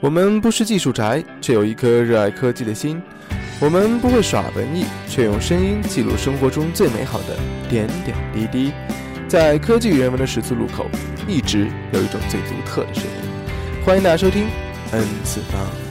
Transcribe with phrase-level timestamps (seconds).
[0.00, 3.02] 我们不是技术宅，却有一颗热爱科技的心。
[3.60, 7.36] 我们不会耍文艺，却用声音记录生活中最美好的
[7.68, 8.72] 点点滴滴。
[9.26, 10.86] 在科技与人文的十字路口，
[11.26, 13.10] 一直有一种最独特的声音。
[13.84, 14.46] 欢迎大家收听
[14.92, 15.87] N 次方。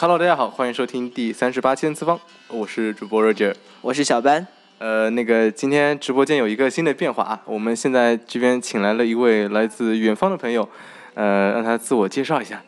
[0.00, 2.18] Hello，大家好，欢迎收听第三十八期次方，
[2.48, 4.46] 我是主播 Roger，我是小班。
[4.78, 10.66] 呃，那个今天直播间有一个新的变化啊，我们现在这边请来了一位来自远方的朋友，
[11.12, 12.62] 呃，让他自我介绍一下。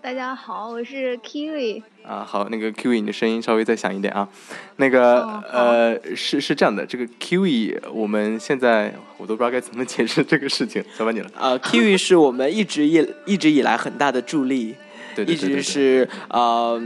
[0.00, 1.82] 大家好，我是 Kiwi。
[2.06, 4.28] 啊，好，那个 Kiwi，你的声音稍微再响一点啊。
[4.76, 11.30] 那个呃，是是这样的，这个 Kiwi，我们现在我都不知道该怎么解释这个事情，交给你了。
[11.36, 14.76] 啊，Kiwi 是我们一直以一直以来很大的助力。
[15.22, 16.80] 一直是呃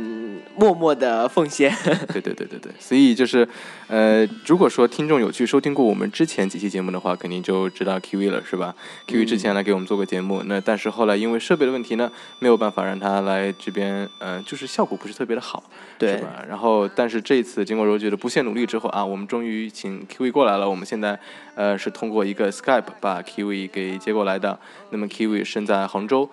[0.56, 1.74] 默默的奉献。
[2.12, 3.48] 对对对对对，所以就是，
[3.86, 8.74] 呃，如果说听众有去收听过我们之前几期节目的话，肯定就知道 Q V 了，是吧
[9.06, 15.62] ？Q V 之前来给我们做过节目，那但是后来因为设备的问题呢，没有办法让他来这边，嗯，就是效果不是特别的好，
[15.98, 16.44] 对吧？
[16.48, 20.68] 然后，但是这一次经过柔姐的不懈努力之后啊，我们终于请 Q V 过来了。
[20.68, 21.18] 我们现在
[21.54, 24.58] 呃是通过一个 Skype 把 Q V 给接过来的。
[24.90, 26.28] 那么 Q V 身在杭州。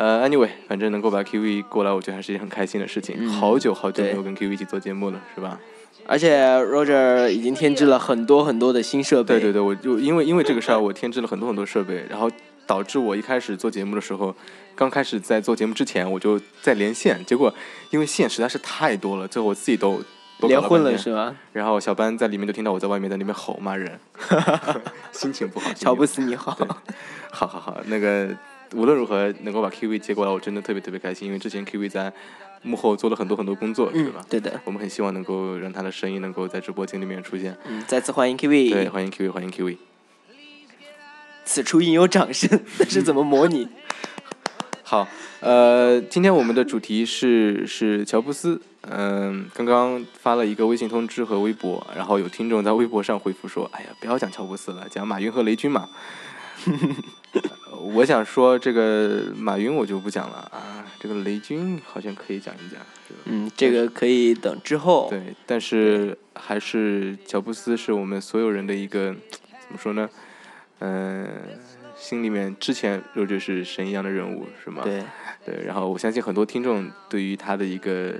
[0.00, 3.28] 呃，anyway，反正能够把 QV 过来，我觉得还是一件很开心的事情。
[3.28, 5.60] 好久好久没有跟 QV 一起做节目了，是吧？
[6.06, 9.34] 而且 Roger 已经添置了很多很多的新设备。
[9.34, 12.30] 对对对，我就因为因为这个事儿，我添置了很多很多设备，然后
[12.66, 14.34] 导致我一开始做节目的时候，
[14.74, 17.52] 刚开始在做节目之前，我就在连线，结果
[17.90, 20.02] 因为线实在是太多了，最后我自己都
[20.48, 21.36] 连混了，是吧？
[21.52, 24.00] 然后小班在里面就听到我在外面在那边吼骂人，
[25.12, 26.56] 心情不好， 乔布斯你好，
[27.30, 28.34] 好好好，那个。
[28.74, 32.12] 无论如何能够把 K V 接过来，我真的特别特别开心，因为之前 K V 在
[32.62, 34.24] 幕后做了很多很多工作，是吧？
[34.28, 34.60] 对的。
[34.64, 37.56] 我们很希望能够让他的声音能够在直播间里面出现。
[37.66, 38.70] 嗯，再次欢迎 K V。
[38.70, 39.78] 对，欢迎 K V，欢迎 K V。
[41.44, 43.66] 此处应有掌声，那是怎么模拟？
[44.84, 45.08] 好，
[45.40, 48.60] 呃，今天我们的主题是是乔布斯。
[48.82, 55.88] 嗯，刚刚发了一个微信通知和微博，然后有听众在微博上回复说：“哎呀，不要讲乔布斯了，讲马云和雷军嘛。”
[57.80, 62.80] 我想说这个马云我就不讲了啊，这个雷军好像可以讲一讲，
[63.24, 65.08] 嗯，这个可以等之后。
[65.10, 70.08] 对，但是还是乔布斯是我们所有人的一个怎么说呢？
[70.80, 71.26] 嗯，
[71.96, 74.82] 心里面之前肉就是神一样的人物，是吗？
[74.84, 75.02] 对，
[75.44, 75.64] 对。
[75.64, 78.14] 然后我相信很多听众对于他的一个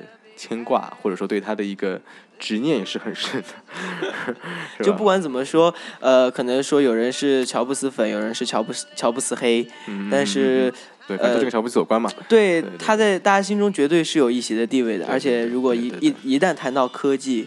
[0.48, 2.00] 牵挂，或者说对他的一个。
[2.42, 4.34] 执念也是很深的，
[4.82, 9.68] 就不管怎么说，呃，可能说有人是乔布斯粉，有人是乔布斯乔布斯黑，
[10.10, 10.72] 但是
[11.06, 12.10] 对，反正这个乔布斯有关嘛。
[12.30, 17.46] 对，他在大家心中绝对是有一席的地位的，而且如果一一一旦谈到科技，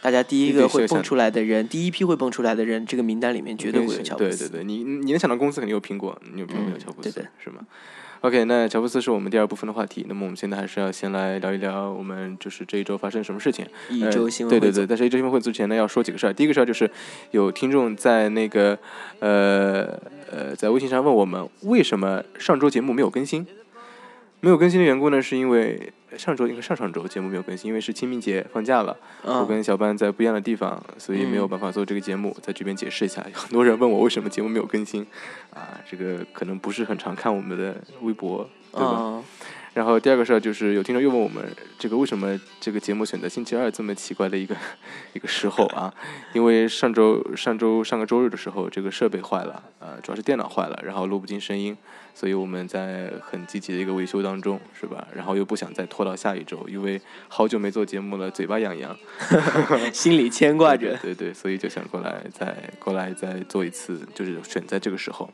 [0.00, 4.48] 大家第一个会蹦出来的人，第一批会蹦出来的人，这个名单里面绝对会有乔布斯。
[4.48, 7.10] 对对对，你你能想到公司肯定有苹果，你有苹果没有乔布斯？
[7.38, 7.64] 是吗
[8.22, 10.06] ？OK，那乔布斯是我们第二部分的话题。
[10.08, 13.66] 那么我们现在还是要先来聊一聊我们就是这一周发生什么事情。
[13.90, 16.32] 一周新闻对对对，但是一周新闻会之前呢，要说几个事儿。
[16.32, 16.90] 第一个事儿就是
[17.32, 18.78] 有听众在那个
[19.18, 19.88] 呃
[20.30, 23.46] 呃在微信上问我们，为什么上周节目没有更新？
[24.42, 25.92] 没有更新的缘故呢，是因为。
[26.18, 28.94] 上周应该上上周节目没有更新，因为是清明节放假了。
[29.22, 33.24] 我跟小班在不一样的地方，所以没有办法做这个节目，在这边解释一下。
[33.32, 35.06] 很多人问我为什么节目没有更新，
[35.54, 39.24] 啊，这个可能不是很常看我们的微博，对吧？
[39.72, 41.42] 然后第二个事儿就是有听众又问我们，
[41.78, 44.54] 这个为什么这个节目选择星期二这么奇怪的一个
[45.14, 45.90] 一个时候啊？
[46.34, 51.74] 因为上周上周上个周日的时候，这个设备坏了，呃，主要是电脑坏了，然后录不进声音，
[52.14, 55.06] 所以我们在很积极的一个维修当中，是吧？
[55.14, 58.96] 然后又不想再拖到下一周，因为好久没做节目了，嘴巴痒痒，
[59.92, 65.28] 心里牵挂着，对对，所以就想过来再过来再做一次，就是选在这个时候。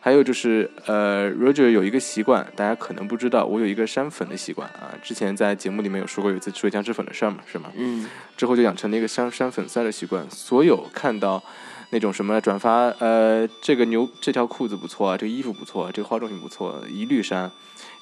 [0.00, 4.94] 还有就是，呃，Roger 有一个习惯，大家可能不知道，我有一个删粉的习惯啊。
[5.02, 7.70] 之前在节目里面有说过，有一次吃僵尸粉的事儿嘛，是吗？
[7.76, 8.08] 嗯。
[8.36, 11.42] 之后就养成了一个删删粉丝的习惯，所有看到
[11.90, 17.50] 那种什么转发，呃，这个牛这条裤子不错啊，这个衣服不错，这个化妆品不错，一律删，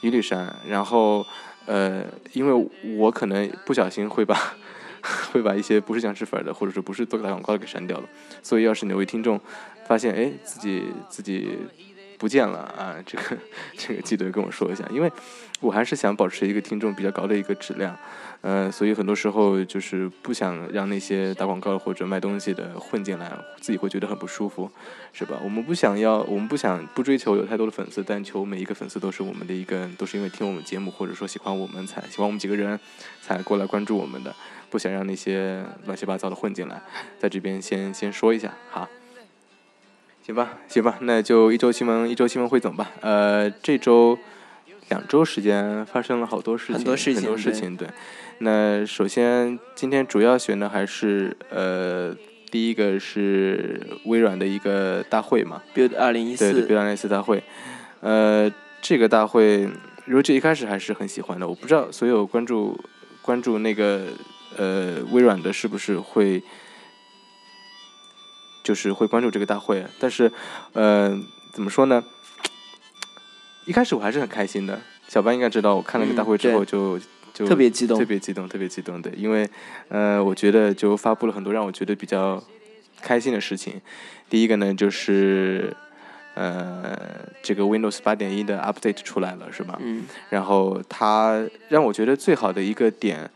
[0.00, 0.54] 一律删。
[0.68, 1.24] 然后，
[1.66, 4.36] 呃，因为我可能不小心会把
[5.32, 8.08] 会把一些不是僵尸粉的，或者是不是做打广告给删掉了。
[8.42, 9.40] 所以，要是哪位听众
[9.86, 11.56] 发现哎自己自己
[12.18, 13.38] 不见了啊，这个
[13.76, 15.10] 这个记得跟我说一下，因为
[15.60, 17.96] 我还是想保持一个听众比较高的一个质量。
[18.42, 24.70] 嗯，所以很多时候就是不想让那些打广告或者卖东西的混进来，自己会觉得很不舒服，
[25.12, 25.36] 是吧？
[25.42, 32.78] 我们不想要，我们不想不追求有太多的粉丝，但求每一个粉丝都是我们的一个，都是因为听我们节目或者说喜欢我们才喜欢我们几个人
[33.20, 34.32] 才过来关注我们的，
[34.70, 36.80] 不想让那些乱七八糟的混进来，
[37.18, 38.86] 在这边先先说一下，好，
[40.26, 44.18] 行吧，行吧，那就一周新闻一周新闻汇总吧，呃，这周
[44.88, 47.86] 两周时间发生了好多事情，很多事情，很多事情，对。
[48.38, 52.12] 那首先，今天主要选的还是呃，
[52.50, 57.44] 第一个是微软的一个大会嘛，Build 二零一四，对，Build 二零一四大会。
[58.00, 58.50] 呃，
[58.82, 59.68] 这个大会
[60.08, 61.46] ，Roger 一开始还是很喜欢的。
[61.46, 62.76] 我不知道所有关注
[63.22, 64.08] 关注那个
[64.56, 66.42] 呃微软的，是不是会
[68.66, 69.86] 就是会关注这个大会？
[70.00, 70.32] 但是，
[70.72, 71.16] 呃，
[71.52, 72.02] 怎么说呢？
[73.64, 74.80] 一开始我还是很开心的。
[75.06, 76.98] 小班应该知道，我看了个大会之后就。
[77.32, 79.46] 就特别激动，特别激动，特别激动，对，因为，
[79.90, 82.42] 呃，我觉得就发布了很多让我觉得比较
[83.02, 83.78] 开心的事情。
[84.30, 85.76] 第一个呢，就是，
[86.32, 86.98] 呃，
[87.42, 89.78] 这个 Windows 八点一的 Update 出来了，是吧？
[89.82, 90.04] 嗯。
[90.30, 93.30] 然后它让我觉得最好的一个点。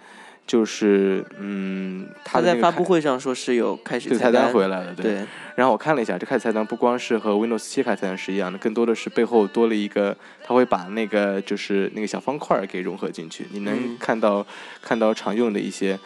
[0.50, 5.24] 就是，嗯，他在发布会上说是有开始菜单回来了，对。
[5.54, 14.44] 然后我看了一下，这开始菜单不光是和 Windows 七开始菜单是一样的，更多的是背后多了一个，他会把那个就是那个小方块给融合进去，你能看到
[14.82, 15.96] 看到常用的一些。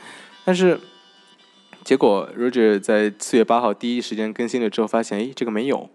[0.45, 0.79] 但是
[1.83, 5.89] 结果 Roger 在四月八号第一时间更新了之后，发现，哎，这个没有。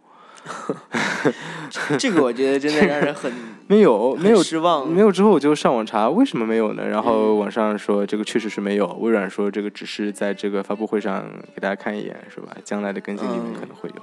[1.98, 3.32] 这个我觉得真的让人很
[3.68, 6.88] 没有没有失望，没有之后我就上网查为什么没有呢？
[6.88, 12.56] 然后网上说这个确实是没有，微软说这个只是在这个发布会上给大家看一眼，是吧？
[12.64, 14.02] 将来的更新里面可能会有。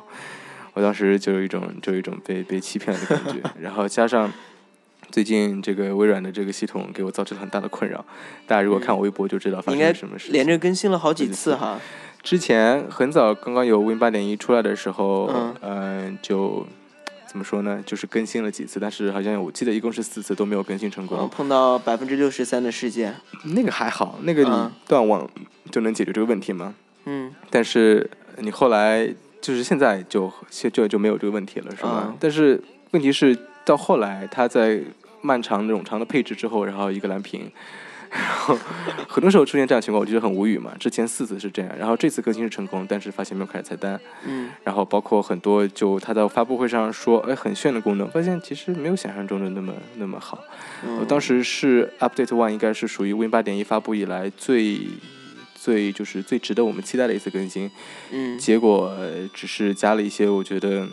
[0.75, 4.31] 我当时就有一种就有一种被被欺骗的感觉，然后加上
[5.11, 8.05] 最近这个微软的这个系统给我造成了很大的困扰。
[8.47, 11.81] 大家如果看我微博就知道发生什么事，连着更新了好几次哈。
[12.27, 15.31] 之前很早刚刚有 Win 八点一出来的时候，
[15.61, 16.67] 嗯，就
[17.25, 17.81] 怎么说呢？
[17.87, 21.29] 就是更新了几次，但是好像我记得一共是四次都没有更新成功。
[21.29, 23.15] 碰到百分之六十三的事件，
[23.55, 25.31] 那个还好，那个你断网
[25.71, 26.75] 就能解决这个问题吗？
[27.05, 27.33] 嗯。
[27.49, 29.07] 但是你后来
[29.41, 32.13] 就是现在就现就就没有这个问题了，是吗？
[32.19, 34.81] 但是问题是到后来，它在
[35.21, 37.49] 漫长冗长的配置之后，然后一个蓝屏。
[38.19, 38.59] 然后
[39.07, 40.73] 很多时候出现这样情况，我觉得很无语嘛。
[40.81, 44.01] 之前四次是这样，然后这次更新是成功，但是发现没有开始菜单。
[44.25, 44.51] 嗯。
[44.65, 50.43] 然后包括很多，就他在发布会上说，哎，很炫的功能，发现其实没有想象中的那么那么好。
[50.87, 50.97] 嗯。
[50.99, 54.81] 我当时是 Update One，应该是属于 Win 八点一发布以来最
[55.55, 57.71] 最就是最值得我们期待的一次更新。
[58.13, 58.39] 嗯。
[58.39, 58.97] 结果
[59.35, 60.87] 只是加了一些我觉得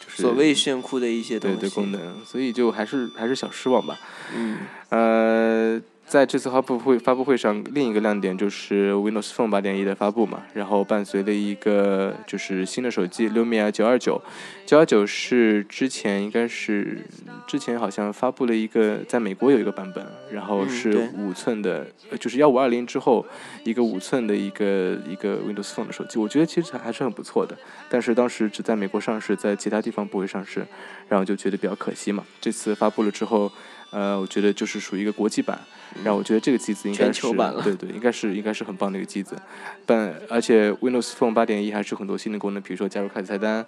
[0.00, 3.98] 就是所谓炫酷的一些对对功能，所以就还是还是小失望吧。
[4.36, 4.58] 嗯。
[4.90, 5.80] 呃。
[6.12, 14.20] 在这次发布会发布会上，另一个亮点就是 Windows Phone 八点一的发布嘛，然后伴随了一个就是新的手机 Lumia 九二九，
[14.66, 16.98] 九二九是之前应该是
[17.46, 21.86] 之前好像发布了一个，在美国有一个版本，然后是五寸的，
[22.20, 23.24] 就是幺五二零之后
[23.64, 27.56] 一个五寸的一个一个 Windows Phone 的手机，我觉得其实还是很不错的，
[27.88, 30.66] 但是当时只在美国上市，在其他地方不会上市，
[31.08, 32.22] 然后就觉得比较可惜嘛。
[32.38, 33.50] 这次发布了之后。
[33.92, 35.60] 呃，我觉得就是属于一个国际版，
[36.02, 37.22] 然后我觉得这个机子应该是
[37.62, 39.36] 对对，应该是应该是很棒的一个机子，
[39.84, 43.64] 但而且 Windows Phone 八点一还是很多新的功能，比如说加入开始菜单，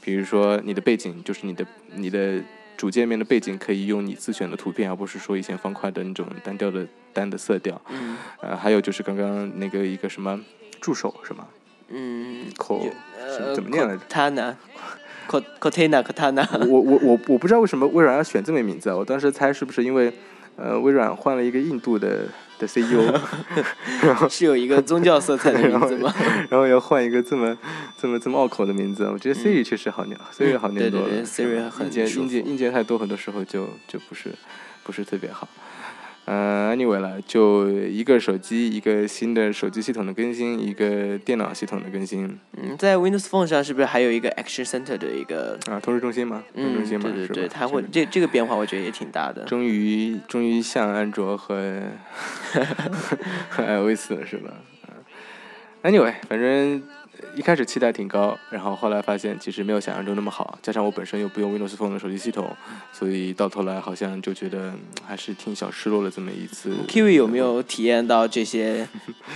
[0.00, 2.42] 比如说你的背景就是你的你的
[2.76, 7.80] 主界面的背景可以用你自选的图片，而不是说以前方块的那种单调的单的色调。
[7.88, 8.16] 嗯。
[8.40, 10.40] 呃，还有就是刚刚那个一个什么
[10.80, 11.46] 助手是吗？
[11.88, 12.46] 嗯。
[12.56, 12.84] 口
[13.54, 14.02] 怎么念来着？
[14.08, 14.56] 他呢
[15.28, 18.96] Cortana，我我我我不知道为什么微软要选这么名字啊！
[18.96, 20.10] 我当时猜是不是因为，
[20.56, 22.26] 呃，微软换了一个印度的
[22.58, 23.02] 的 CEO，
[24.30, 26.12] 是有一个宗教色彩的名字吗？
[26.48, 27.56] 然后要换一个这么
[28.00, 31.08] 这么这么拗口的名字，我觉得 Siri 确实好念，Siri 好念多了。
[31.24, 34.30] Siri 很硬件硬件硬件太多，很多时候就就不是
[34.82, 35.46] 不是特别好。
[36.30, 42.38] 嗯，anyway 了，就一个手机，一个新的手机系统的更新，一个电脑系统的更新。
[42.54, 46.44] 嗯，在 Windows Phone 上是不是还有一个 Action Center 的一个啊，通知中心吗？
[46.52, 49.44] 嗯，中心对对对，它会这这个变化，我觉得也挺大的。
[49.44, 51.80] 终于终于像安卓和
[53.48, 54.50] 和 iOS 了，是吧
[55.82, 56.82] ？Anyway，反正
[57.34, 62.48] 一开始期待挺高，然后后来发现其实没有想象中那么好，加上我本身又不用 Windows Phone 的手机系统，
[62.92, 64.72] 所以到头来好像就觉得
[65.06, 66.76] 还是挺小失落的这么一次。
[66.88, 68.88] Kiwi 有没有体验到这些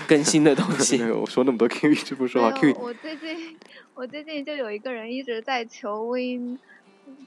[0.06, 0.98] 更新的东西？
[1.02, 2.50] 没有我说那么多 Kiwi 就不说话。
[2.52, 3.56] Kiwi，我最近
[3.94, 6.58] 我最近就有一个人一直在求 Win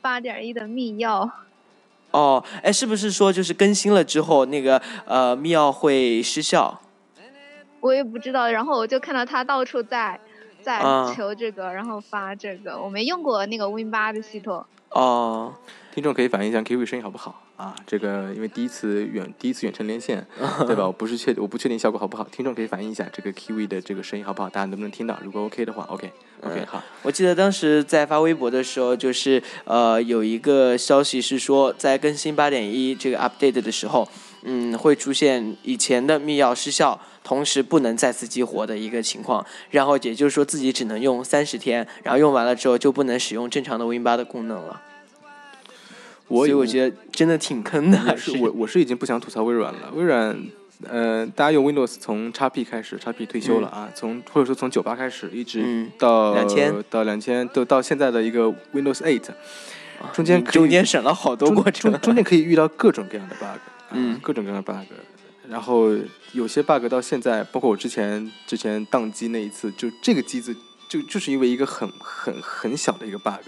[0.01, 1.29] 八点一的密钥。
[2.11, 6.81] 哦，哎，是不是说就是更新了之后那个呃密钥会失效？
[7.81, 10.19] 我也不知道，然后我就看到他到处在
[10.65, 10.81] 在
[11.13, 12.75] 求这个，然后发这个。
[12.81, 14.65] 我没用过那个 Win 八的系统。
[14.89, 15.53] 哦，
[15.93, 17.75] 听众可以反映一下 Kiwi 声音好不好啊？
[17.85, 20.25] 这个因为第一次远第一次远程连线，
[20.65, 20.87] 对吧？
[20.87, 24.49] 我不是确我不确定效果好不好，听众可以反映一下这个 Kiwi 的这个声音好不好？
[24.49, 25.15] 大家能不能听到？
[25.21, 26.81] 如果 OK 的话，OK OK 好。
[27.03, 34.07] 我记得当时在发微博的时候，就是呃有一个消息是说，在更新八点一这个 Update 的时候。
[34.47, 44.79] 嗯，会出现以前的密钥失效，同时不能再次激活的一个情况，然后也就是说自己只能用三十天，然后用完了之后就不能使用正常的 Win 八的功能了。
[46.27, 48.15] 所以我觉得真的挺坑的。
[48.15, 49.91] 是我我是已经不想吐槽微软了。
[49.95, 50.37] 微软，
[50.87, 59.23] 呃，大家用 Windows 从 x P 开始，x P 退休了啊，从或者说从九八开始，一直到两千到两千，都到现在的一个 Windows Eight，
[60.13, 63.59] 中间中间省了好多过程，中间可以遇到各种各样的 bug。
[63.91, 64.91] 嗯，各种各样的 bug，
[65.49, 65.95] 然后
[66.33, 70.55] 有些 bug 到现在，包括我之前之前宕机那一次，就这个机子
[70.87, 73.43] 就就是因为一个很很很小的一个 bug，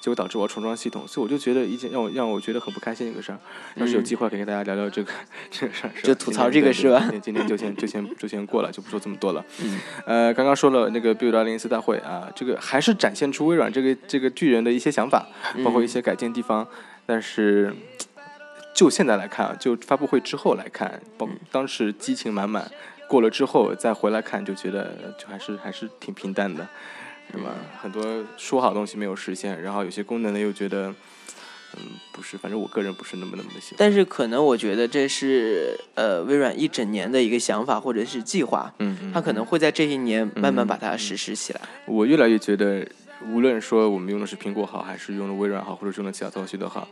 [0.00, 3.38] 结果导致我要重装系统，所以我就觉得一件让我让我觉得很不开心的一个事儿。
[3.76, 5.12] 要是有机会可以跟大家聊聊这个
[5.50, 7.10] 这个事儿，就吐槽这个是吧？
[7.22, 9.44] 今天就先就先就先过了，就不说这么多了。
[9.62, 15.26] 嗯， 呃，刚刚说了那个 Build 二零一四大会啊，这个还是展现出微软这个这个巨人的一些想法，
[15.64, 16.66] 包括一些改进地方，
[17.06, 17.74] 但是。
[18.78, 22.70] 就现在来看啊，就发布会之后来看，当当时激情满满，
[23.08, 26.64] 过了之后再回来看，就觉得就还是还是挺平淡的，
[27.32, 27.56] 是吧？
[27.82, 30.94] 很多说好东西没有实现，然后有些功能呢又觉得，
[31.74, 31.82] 嗯，
[32.12, 33.76] 不是，反正我个人不是那么那么的喜欢。
[33.78, 41.60] 但是可能我觉得这是呃微软一整年的一个想法或者是计划，嗯嗯，它可能会在这一年慢慢把它实施起来。
[41.86, 42.86] 我越来越觉得。
[43.26, 46.88] 无论说我们用的是苹果好，还是用的微软好，或者用的其他操作系统好，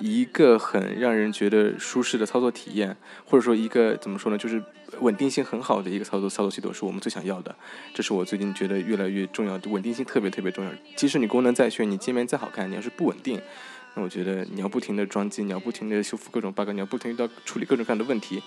[0.00, 4.60] 一个很让人觉得舒适的操作体验，或者说一个怎么说呢，就是
[5.00, 7.54] 稳定性很好的一个操作操作系统，是我们最想要的。
[7.94, 10.70] 这是我最近觉得越来越重要的，稳定性特别特别重要。
[10.96, 13.40] 即使你功能再炫，你界面再好看，你要是不稳定，
[13.94, 18.42] 那我觉得你要不停的装机，你要不停的修复各种 bug，你要不停的处理各种各样的问题。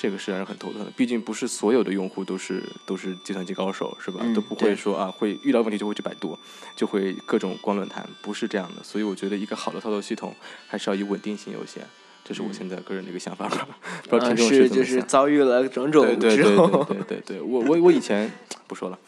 [0.00, 4.24] 这个是让人很头疼的，毕竟不是所有的用户都是都是计算机高手，是吧？
[4.34, 6.38] 都不会说啊，会遇到问题就会去百度，
[6.74, 8.82] 就会各种逛论坛，不是这样的。
[8.82, 10.34] 所以我觉得一个好的操作系统
[10.66, 11.84] 还是要以稳定性优先，
[12.24, 13.68] 这是我现在个人的一个想法吧。
[14.08, 18.32] 不知道听众是就是遭遇了种种之后，对对对对，我我我以前
[18.66, 18.98] 不说了。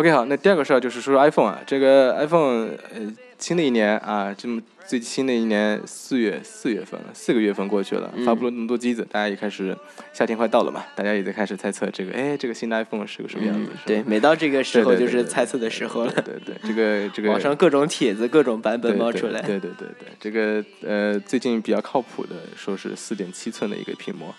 [0.00, 3.14] OK，好，那第二个事儿就是说说 iPhone 啊，这个 iPhone 呃。
[3.38, 9.74] 新的一年啊，这么最新的一年四月四月份了，四个月份过去了，发布了那么多机子，大家也开始
[10.12, 13.72] 夏天快到了嘛，大家也在开始猜测这个，哎，这个新的 iPhone 是个什么样子？
[13.86, 16.12] 对，每到这个时候就是猜测的时候了。
[16.12, 19.40] 对对，这个这个 网上各种帖子、各种版本冒出来。
[19.40, 24.34] 对对对对，这个呃，最近比较靠谱的说是四点七寸的一个屏幕，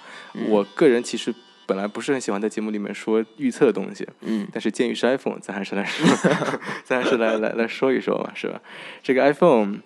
[0.48, 1.34] 我个人其实。
[1.72, 6.06] 本来不是很喜欢在节目里面说预测的东西，嗯，但是鉴于是 iPhone，咱还是来说，
[6.84, 8.62] 咱还是来来来说一说嘛，是吧？
[9.02, 9.80] 这个 iPhone，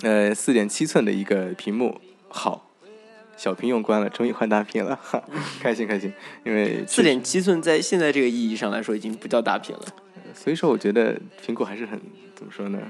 [0.00, 2.00] 呃，四点七寸的一个屏幕，
[2.30, 2.70] 好，
[3.36, 5.22] 小屏用关了，终于换大屏了，哈，
[5.60, 6.10] 开心开心，
[6.42, 9.84] 因为四点七寸在现在这个意义上来说已经不叫大屏了，
[10.32, 12.00] 所以说我觉得苹果还是很
[12.34, 12.80] 怎么说呢？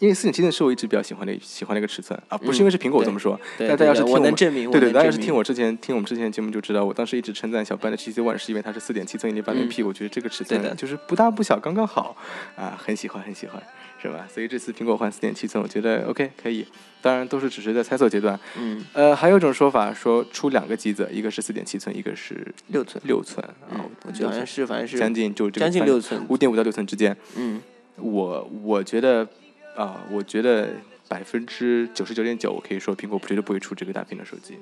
[0.00, 12.16] 因为四点七寸是我一直比较喜欢的喜欢的一个尺寸啊，不是因为是苹果这么说，但大家要是听我们，对对，大家要是听我之前听我们之前的节目就知道，我当时一直称赞小班的 GC One 是因为它是四点七寸一零八零 P，我觉得这个尺寸就是不大不小，刚刚好
[12.56, 13.62] 啊，很喜欢很喜欢，
[14.02, 14.26] 是吧？
[14.32, 16.66] 所以这次苹果换四点七寸，我觉得 OK 可以，
[17.00, 18.38] 当然都是只是在猜测阶段。
[18.58, 27.16] 嗯，呃，还有一种说法说出两个机子，一个是四点七寸，一个是六寸六寸啊，我觉得好像是反正是将近就将近六寸，五点五到六寸之间。
[27.36, 27.62] 嗯，
[27.96, 29.26] 我我觉得。
[29.74, 30.70] 啊，我觉得
[31.08, 34.56] 百分之九十九点九，我可以说苹果绝对不会出这个大屏的手机，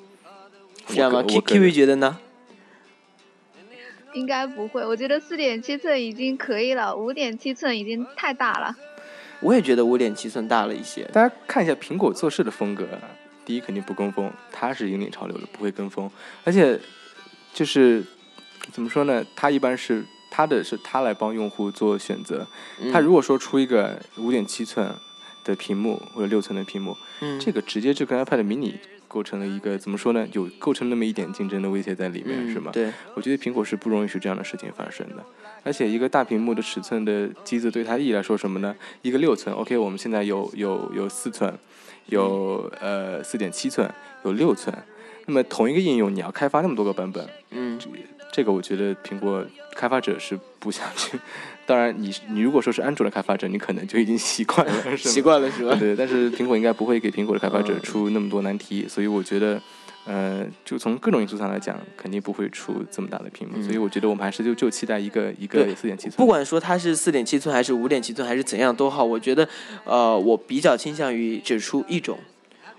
[0.87, 2.19] 这样吗？K V 觉得呢？
[4.15, 8.75] 应该不会，我觉得四点七寸已经可以了，五点七寸已经太大了。
[9.41, 11.03] 我也觉得五点七寸大了一些。
[11.13, 12.87] 大家看一下苹果做事的风格，
[13.45, 16.11] 第一肯定不跟风，它是引领潮流的，不会跟风，
[16.45, 16.81] 而且
[17.53, 18.03] 就是
[18.73, 19.25] 怎么说呢？
[19.37, 20.05] 它一般是。
[20.35, 22.47] 它的是它来帮用户做选择，
[22.91, 24.91] 它如果说出一个五点七寸
[25.45, 26.97] 的屏幕或者六寸的屏幕，
[27.39, 30.27] 这个直接就跟 iPad mini 构成了一个怎么说呢？
[30.33, 32.71] 有构成那么一点竞争的威胁在里面，是吗？
[32.73, 35.23] 对，我觉得苹果是不容许这样的事情发生的。
[35.63, 38.75] 而且一个大屏幕的尺寸的机子对它意义来说什么呢？
[39.03, 41.53] 一个六寸，OK，我们现在有有有四寸，
[42.07, 43.89] 有呃四点七寸，
[44.25, 44.75] 有六寸。
[45.27, 47.79] 那么同一个应用，你要开发那么多个版本，嗯，
[48.33, 49.45] 这个我觉得苹果
[49.77, 51.19] 开发者是不想去。
[51.67, 55.77] 当然，你你如果说是安卓的开发者，你可能就已经习惯了，习惯了是吧？
[55.77, 59.61] 对，但是苹果应该不会给苹果的开发者出那么多难题，所以我觉得。
[60.05, 66.17] 呃，就从各种因素上来讲，肯定不会出这么大的屏幕，所以我觉得我们还是就就期待一个一个四点七寸。
[66.17, 69.49] 不管说它是四点七寸还是五点七寸还是怎样都好，我觉得，
[69.85, 72.19] 呃，我比较倾向于只出一种，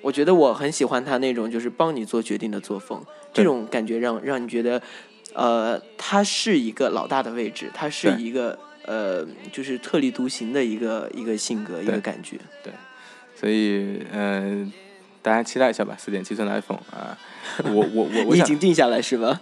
[0.02, 4.82] 我觉得我很喜欢它那种就是帮你做决定的作风，这种感觉让让你觉得，
[5.34, 12.38] 呃，他是一个老大的位置，他是一个呃，就是特立独行的一个一个性格一个感觉。
[12.64, 12.74] 对，
[13.36, 14.72] 所以嗯。
[15.24, 17.18] 大家期待一下吧，四点七寸的 iPhone 啊，
[17.64, 19.40] 我我我我已经定下来是吧？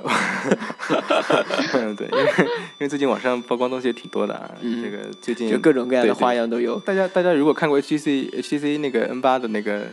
[1.73, 6.79] 嗯， 对，因为因为最近网上曝光东西也挺多的啊，这个最近就各种各样的花样都有。
[6.81, 9.87] 大家大家如果看过 HTC HTC 那个 N 八的那个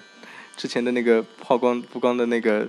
[0.59, 2.69] 之前的那个曝光曝光的那个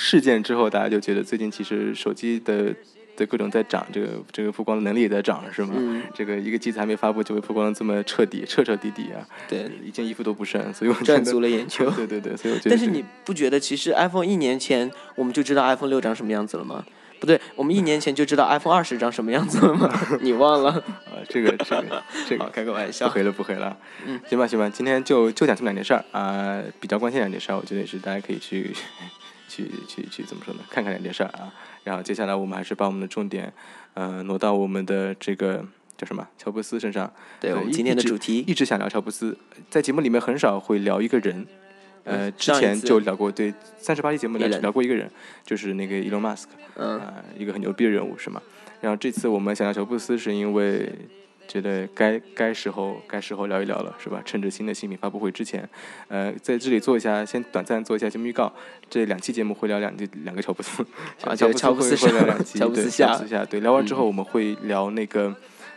[0.00, 2.74] 事件之后，大家就觉得最近其实手机的。
[3.18, 5.74] 的各种在涨，这个这个曝光的能力也在涨，是吗？
[5.76, 6.04] 嗯。
[6.14, 9.26] 这个一个机子还没发布就被曝光的这么彻底，彻彻底底啊！
[9.48, 11.90] 对，一件衣服都不剩，所以我赚足了眼球。
[11.98, 12.70] 对对对，所以我觉得。
[12.70, 16.84] 但是你不觉得，其实 iPhone 一年前我们就知道 iPhone 六长什么样子了吗？
[17.18, 19.92] 不对，我们一年前就知道 iPhone 二十长什么样子了吗？
[20.22, 20.70] 你忘了？
[21.10, 23.76] 啊，这个这个这个，开个玩笑，不回了不回了。
[24.06, 28.72] 嗯，行吧行吧，今天就就讲这么两件事儿啊，比较关心两件事儿，我觉得也是大家可以去
[29.64, 30.60] 去去去怎么说呢？
[30.70, 31.52] 看看两件事儿啊。
[31.84, 33.52] 然后接下来我们还是把我们的重点。
[33.94, 35.64] 呃，挪到我们的这个
[35.96, 37.10] 叫什么乔布斯身上。
[37.40, 39.36] 对，我们今天的主题一直想聊乔布斯，
[39.68, 41.46] 在节目里面很少会聊一个人。
[42.04, 45.10] 呃，之前就聊过，对，三十八期节目聊聊过一个人，
[45.44, 46.46] 就是那个 Elon Musk，
[46.76, 47.00] 嗯，
[47.36, 48.40] 一个很牛逼的人物，是吗？
[48.80, 50.92] 然后这次我们想聊乔布斯，是因为。
[51.48, 54.22] 觉得该该时候该时候聊一聊了，是吧？
[54.24, 55.66] 趁着新的新品发布会之前，
[56.08, 58.52] 呃，在这里做一下，先短暂做一下节目预告。
[58.90, 59.92] 这两期节目会聊两
[60.24, 60.86] 两个 乔布斯，
[61.24, 63.44] 啊，乔布斯会聊两期，乔布斯下，乔布斯下。
[63.44, 65.34] 对，聊完之后我们会聊那个，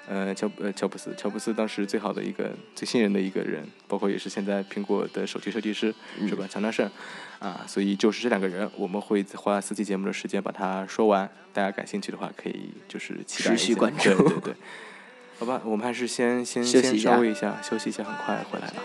[0.07, 5.93] 呃，乔呃乔布斯，乔布斯当时最好的一个最信任的一个人，包括也是现在苹果的首席设计师，
[6.27, 6.45] 是吧？
[6.49, 6.89] 强大胜，
[7.39, 11.29] 啊，所以就是这两个人，我们会花四期节目的时间把它说完。
[11.53, 14.53] 大家感兴趣的话，可以就是持续关注，对对对。
[15.41, 18.75] 好吧，我们还是先先先稍微一下，休息一下，很快回来了。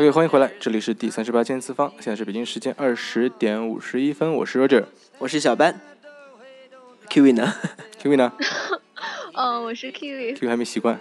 [0.00, 4.86] OK，欢迎回来，这里是第三十八间次方，现在是北京时间二十点五十一分，我是 Roger，
[5.18, 5.78] 我是小班
[7.10, 7.52] ，Kiwi 呢
[8.02, 8.32] ？Kiwi 呢？
[9.40, 11.00] 嗯，我是 Kiwi，Kiwi 还没习惯，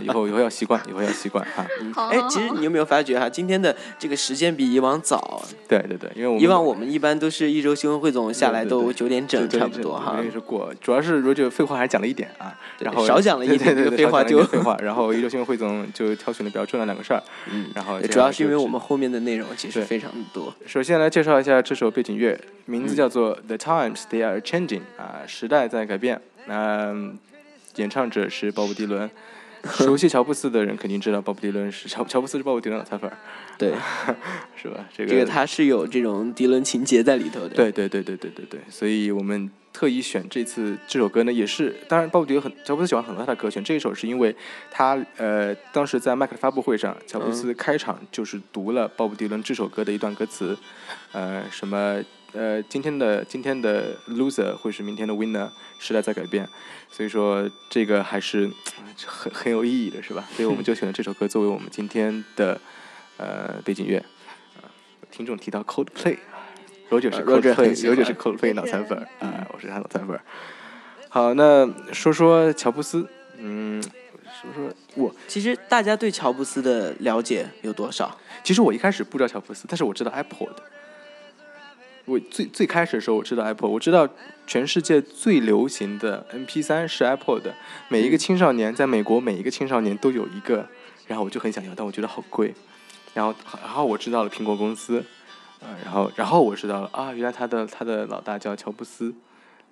[0.00, 1.66] 以后以后要习惯，以后要习惯哈。
[2.08, 5.42] 哎，其实你有没有发觉哈，今天的这个时间比以往早？
[5.66, 10.20] 对对对，因为我们以往我们一般都是一周新闻汇总下来都九点整差不多哈。
[10.22, 20.54] 也是过，主要是如果废话还讲了一点啊，然后少讲了一点这个废话就废话，然后一周新闻汇总就挑选了比较重要的两个事儿，嗯，然后主要是因为我们后面的内容其实非常的多。
[20.64, 27.18] 首先来介绍一下这首背景乐，名字叫做《The Times They Are Changing》啊，时代在改变，嗯。
[27.76, 29.10] 演唱者是鲍勃迪伦，
[29.64, 33.10] 熟悉乔布斯的人肯定知道鲍勃迪伦是 乔乔布斯是鲍勃迪伦的彩粉，
[33.58, 33.74] 对，
[34.56, 34.84] 是吧？
[34.96, 44.34] 这个这个他是有这种迪伦情节在里头的，对对对对对对对，所以我们特意选这次这首歌呢，也是当然鲍勃迪伦很乔布斯喜欢很多他的歌，选这一首是因为
[44.70, 50.56] 他呃当时在麦克的发布会上，乔布斯开场就是读了鲍勃迪伦这首歌的一段歌词，
[51.12, 52.02] 呃什么。
[52.32, 56.48] 呃，今天的今天的 loser 会是明天的 winner，时代在改变，
[56.88, 58.48] 所以说这个还是
[59.04, 60.24] 很很有意义的，是吧？
[60.36, 62.60] 所以我们就选了这首歌作为我们今天的
[63.16, 64.02] 呃背景乐。
[65.10, 66.18] 听众提到 Coldplay，
[66.90, 70.18] 罗姐是 Coldplay，罗姐是 Coldplay 脑残粉啊，我是他脑残粉。
[71.08, 73.04] 好，那说说乔布斯，
[73.38, 78.16] 嗯，说说我其实大家对乔布斯的了解有多少？
[78.44, 80.62] 其实我一开始不知道乔布斯，但是我知道 Apple 的。
[82.04, 84.08] 我最最开始的时候，我知道 Apple，我知道
[84.46, 87.54] 全世界最流行的 MP3 是 Apple 的。
[87.88, 90.66] 每一个青少年在美国，每一个青少年都有一个，
[91.06, 92.54] 然后我就很想要，但我觉得好贵。
[93.14, 95.04] 然后，然后我知道了苹果公司，
[95.60, 99.14] 啊，然后然后我知道了啊，原来他的他的老大叫乔布斯。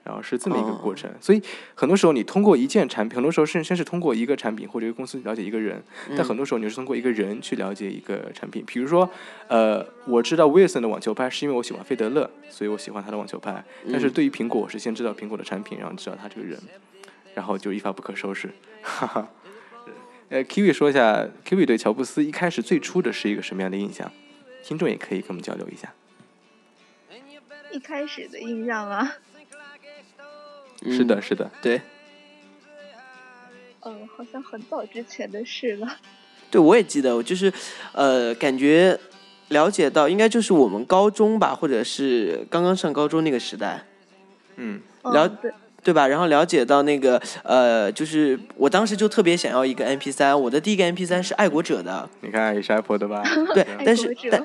[0.04, 1.42] 然后是这么一个过程，所以
[1.74, 5.82] 很多时候你通过一件产品，很多时候是先是通过一个产品或者一个公司了解一个人，
[6.16, 8.64] 但很多时候你是通过一个人去了解一个产品。
[8.66, 9.08] 比如说，
[9.48, 13.62] 呃，我知道 Wilson 的网球拍是因为我喜欢费德勒，所以我喜欢他的网球拍。
[13.92, 16.58] 但是对于苹果，我是先知道苹果的产品，然后知道他这个人，
[17.34, 18.50] 然后就一发不可收拾。
[18.82, 19.28] 哈哈。
[20.30, 24.10] 呃，Kiwi 说一下，Kiwi 对乔布斯一开始最初的是一个什么样的印象？
[24.62, 25.92] 听众也可以跟我们交流一下。
[27.70, 29.10] 一开始的印象啊。
[30.84, 31.80] 是的，是的，对。
[33.84, 35.96] 嗯，好像很早之前的事了。
[36.50, 37.52] 对，我也记得，我就是，
[37.92, 38.98] 呃，感觉
[39.48, 43.84] 了解到，应该就是我们高中吧，或者是刚刚上高中那个时代。
[44.56, 44.80] 嗯。
[45.02, 45.28] 了，
[45.82, 46.06] 对吧？
[46.06, 52.08] 然后了解到那个，呃，就是我当时就特别想要一个 MP 三，我的第一个 MP 三是爱国者的。
[52.20, 53.22] 你看，也是 Apple 的吧？
[53.54, 54.44] 对， 但是但。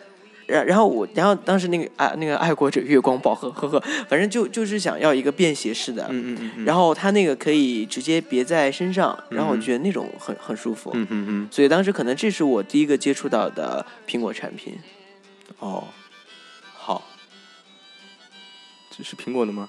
[0.53, 14.77] 然然后我，然后当时那个爱那个爱国者月光宝盒，呵呵，反正就就是想要一个便携式的，嗯嗯嗯，然后它那个可以直接别在身上，然后我觉得那种很很舒服，嗯嗯嗯，所以当时可能这是我第一个接触到的苹果产品。
[15.59, 15.83] 哦，
[16.75, 17.03] 好，
[18.95, 19.67] 这是苹果的吗？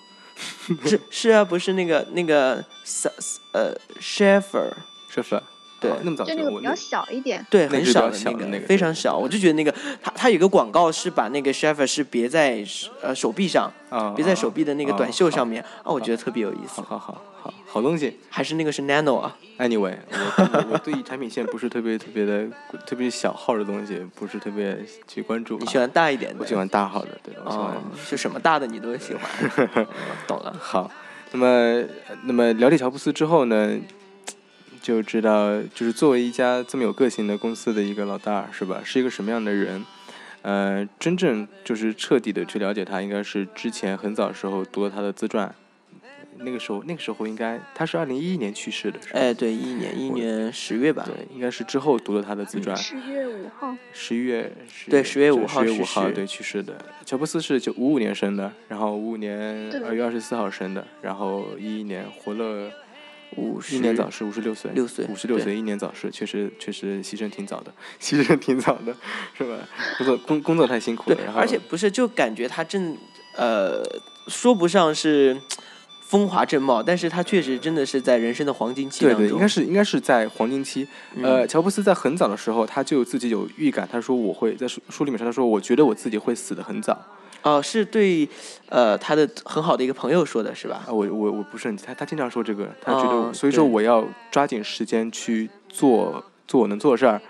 [0.85, 3.09] 是是啊，不是那个那个萨
[3.53, 4.71] 呃 s h e f e r
[5.09, 5.43] s h e f e r
[5.85, 9.17] 对，那么早就那个比较小一点，对，很小的那个，非常小。
[9.17, 12.65] 我就觉得那个，它它有个广告是把那个 s h e f e r 是别在
[13.03, 13.71] 呃手臂上，
[14.17, 16.81] 别在手臂的那个短袖上面啊，我觉得特别有意思。
[16.81, 22.47] 好好好好好东西，还是那个是 Nano 啊？Anyway，我我对产品线不是特别特别的
[22.87, 25.59] 特别小号的东西，不是特别去关注。
[25.59, 26.39] 你喜欢大一点的？
[26.41, 27.77] 我喜欢大号的，对，我喜欢。
[27.97, 29.87] 是什么大的你都喜欢？
[30.27, 30.57] 懂了。
[30.59, 30.91] 好，
[31.33, 31.85] 那么
[32.23, 33.79] 那么了解乔布斯之后呢？
[34.85, 38.83] 就知道，就是作为一家这么有个性的公司的一个老大，是吧？
[38.85, 39.83] 是一个什么样的人？
[40.43, 45.55] 呃，真正就是彻底的去了解他，应该是之前很早时候读了他的自传。
[46.41, 49.21] 那个时候，那个时候应该他是二零一一年去世的，是吧？
[49.21, 51.03] 哎，对，一一年，一年十月吧。
[51.07, 52.77] 对，应该是之后读了他的自传。
[52.77, 53.75] 十月五号。
[53.91, 54.53] 十一月。
[54.91, 55.65] 对，十月五号。
[55.65, 56.77] 十月五号，对，去世的。
[57.07, 62.71] 乔布斯是九五五年生的，然后五五年二月二十四号生的，然后一一年活了。
[63.37, 68.95] 五十一年早逝，五十六岁，六岁，五十六岁，英年早逝，确实确实牺牲挺早的， 牺牲挺早的，
[69.37, 69.57] 是吧？
[69.99, 72.97] 工作工工作太辛苦了，而且不是就感觉他正
[73.37, 73.83] 呃
[74.29, 75.37] 说不上是
[76.01, 80.87] 风华正茂，但是他确实真的是在人生的黄金期对对，应该是应该是在黄金期。
[81.23, 87.01] 呃，乔布斯在很早的时候他就自己有预感，他说我会在书书里面说，他说我觉得我自己会死的很早。
[87.45, 88.29] 哦，是对，
[88.71, 90.83] 呃，他的很好的一个朋友说的是吧？
[90.89, 97.21] 啊，我我我不是很，他他经常说这个，他觉得，所以说我要抓紧时间去做做我能做的事儿。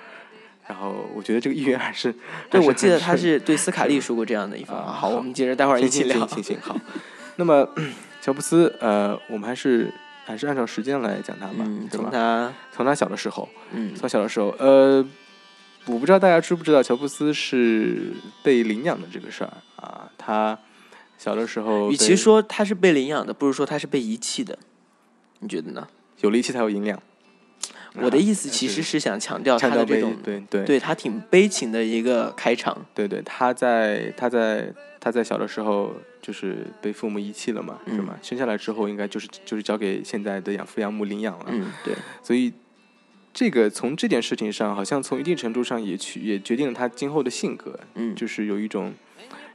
[0.66, 2.14] 然后我觉得这个意愿还是，
[2.48, 4.92] 对，我记得他是对斯卡利说过这样的一番话。
[4.92, 6.16] 好，我们接着待会儿一起聊。
[6.26, 6.74] 行行行，好。
[7.36, 7.68] 那么
[8.22, 9.92] 乔布斯，呃，我们还是
[10.24, 15.04] 还是按照时间来讲他吧，从他从他小的时候，嗯，从小的时候，呃。
[15.86, 20.10] 我不知道大家知不知道乔布斯是被领养的这个事儿啊？
[20.16, 20.58] 他
[21.18, 24.58] 小的时候，与其说他是被领养的，不如说他是被遗弃的。
[25.40, 25.86] 你觉得呢？
[26.20, 27.00] 有了遗弃才有营养。
[27.96, 32.84] 我的意思其实是想强调他的这种，对对，对他挺悲情的一个开场。
[32.94, 38.18] 对对，他在他在他在小的时候就是被父母遗弃了嘛，是吗？
[38.22, 41.46] 生下来之后应该就是就是交给现在的养父养母领养了。
[41.48, 41.94] 嗯，对。
[42.22, 42.52] 所以。
[43.34, 48.94] 这个从这件事情上，好像从一定程度上也去也决定了他今后的性格，嗯，就是有一种，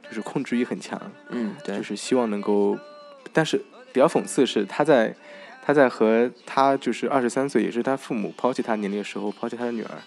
[0.06, 2.78] 就是控制欲很强，嗯，对，就是希望能够，
[3.32, 3.56] 但是
[3.90, 5.16] 比较讽刺的是，他在
[5.64, 10.02] 他在和他就是二十三岁，也是他父母抛弃他年龄的时候，抛弃他的女儿，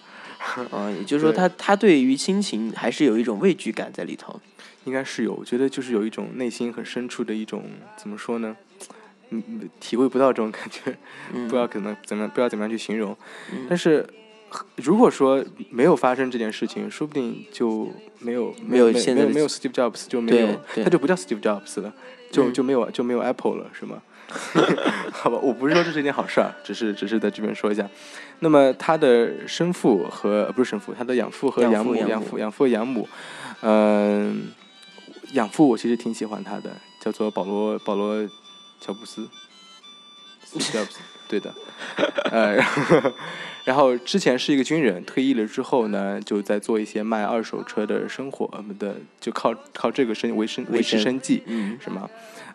[0.70, 4.40] 嗯，也 就是说，他他对于亲情还是有一种畏惧感在里头，
[4.84, 7.64] 应该是有，我觉得就是有一种内心很深处的一种
[7.96, 8.56] 怎么说呢？
[9.48, 10.96] 嗯，体会不到这种感觉，
[11.32, 13.16] 不知道可能怎么不知道怎么样去形容。
[13.68, 14.06] 但是
[14.76, 20.48] 如果说没有发生这件事情，说不定就没有没有没有没有 Steve Jobs 就没有，
[20.84, 21.92] 他就不叫 Steve Jobs 了，
[22.30, 24.00] 就就没有就没有 Apple 了，是吗？
[25.12, 27.88] 好吧，我不是说这是一件好事儿， 只是只是在这边说一下。
[28.40, 33.08] 那么他的生父和不是生父，他的养父和养母养父养父养母，
[33.60, 34.48] 嗯，
[35.32, 36.70] 养父我其实挺喜欢他的，
[37.00, 38.26] 叫做保罗保罗。
[38.84, 39.26] 乔布斯，
[40.60, 41.50] 乔布斯，对的，
[42.30, 42.62] 呃，
[43.64, 48.46] 然后之前是一个军人，退役了之后呢，就在做一些卖二手车的生活
[48.78, 52.06] 的，就靠靠这个生维生维持生计，嗯，是吗？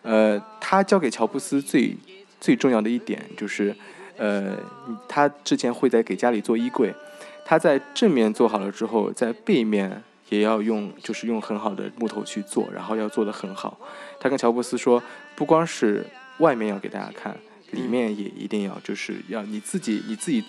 [0.02, 1.96] 呃，他教给乔布斯最
[2.40, 3.74] 最重要的一点就是，
[4.16, 4.56] 呃，
[5.08, 6.94] 他之前会在给家里做衣柜，
[7.44, 13.76] 他在正面做好了之后，在背面也要用就是用很好的木头去做，然后要做的很好。
[14.20, 15.02] 他跟乔布斯说，
[15.34, 16.06] 不光是
[16.40, 17.36] 外面要给大家看，
[17.70, 20.42] 里面也一定要就是要你自己你自己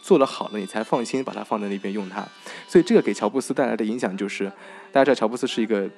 [0.00, 2.26] 做的好了，你才放心把它放在那边用它。
[2.66, 4.46] 所以这个给乔布斯带来的影响就是，
[4.90, 5.88] 大家知道乔布斯是一个。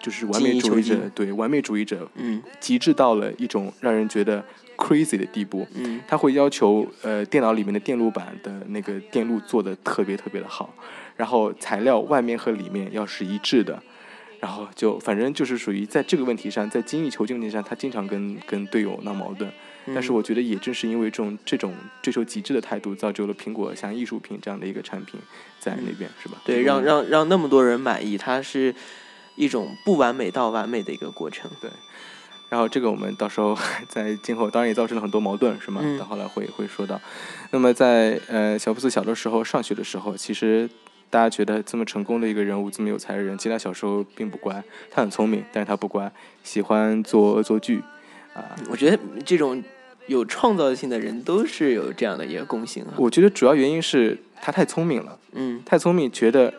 [0.00, 4.44] 就是完美主义者，对完美主义者，嗯，极致到了一种让人觉得
[4.76, 10.74] crazy 的地步，嗯，他会要求呃电脑里面的电路板的那个电路做的特别特别的好，
[11.16, 13.82] 然后材料外面和里面要是一致的，
[14.44, 19.50] 然后就反正就是属于在这个问题上，在精益求精问题上，他经常跟跟队友闹矛盾，
[19.86, 25.18] 但是我觉得也正是因为这种这种追求极致的态度，造就了苹果像艺术品这样的一个产品
[25.58, 26.36] 在那边，是吧？
[26.44, 28.74] 对，让让让那么多人满意，它是。
[29.36, 31.68] 一种不完美到完美的一个过程，对。
[32.48, 33.58] 然后这个我们到时候
[33.90, 35.82] 在今后当然也造成了很多矛盾，是吗？
[35.98, 37.00] 到后来会会说到。
[37.50, 40.70] 那么在呃小布斯小的时候上学的时候，其实
[41.14, 46.10] 大家觉得这么成功的一个人物，这么有才的人，其实他小时候并不乖，他很聪明，但是他不乖，
[46.42, 47.80] 喜欢做恶作剧
[48.34, 48.42] 啊。
[48.68, 49.62] 我觉得这种
[50.08, 52.94] 有创造性的人都是有这样的一个共性啊。
[52.96, 56.52] 我觉得主要原因是他太聪明了，嗯，太聪明，觉得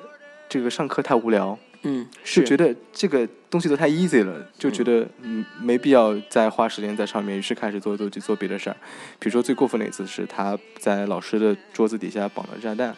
[0.48, 1.60] 这个上课太无聊。
[1.82, 8.78] 嗯，是觉得这个东西都太 easy 了，就觉得嗯没必要再花时间在上面，于是开始做做去做别的事儿。
[9.20, 12.96] 比如说最过分的一次是他在老师的桌子底下绑了炸弹，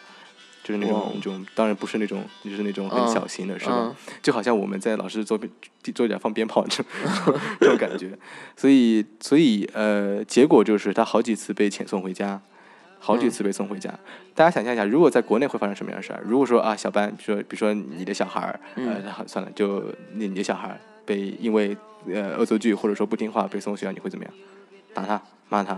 [0.68, 3.96] 就是那种那种，当然不是那种，就是那种很小型的，是吧？
[4.22, 5.50] 就好像我们在老师桌边
[5.96, 6.86] 桌角放鞭炮这种
[7.62, 8.10] 这种感觉。
[8.58, 12.42] 所以所以呃，结果就是他好几次被遣送回家。
[13.00, 13.94] 好几次被送回家，
[14.34, 16.20] 大家想象一下，如果在国内会发生什么样的事儿？
[16.26, 21.78] 如果说啊，小班，比如说，比如说你的小孩儿，呃，算了，就你你的小孩儿被因为
[22.12, 24.34] 呃恶作剧或者说不听话被送学校，你会怎么样？
[24.96, 25.76] 打他，骂他？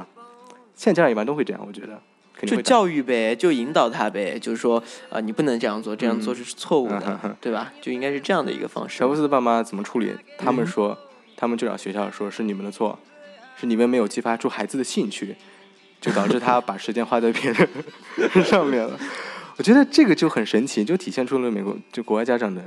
[0.75, 2.01] 现在家长一般都会这样，我觉得。
[2.47, 7.71] 就教育呗，就引导他呗，就是说啊，你不能这样做，这样做是错误的，对吧？
[7.81, 8.99] 就应该是这样的一个方式。
[8.99, 10.13] 乔布斯的爸妈怎么处理？
[10.37, 10.97] 他们说，
[11.35, 12.97] 他们就找学校说是你们的错，
[13.55, 15.35] 是你们没有激发出孩子的兴趣。
[16.01, 17.67] 就导致他把时间花在别人
[18.45, 18.97] 上面了，
[19.57, 22.61] 我觉得这个就很神奇，就体现出了美国就国外家长的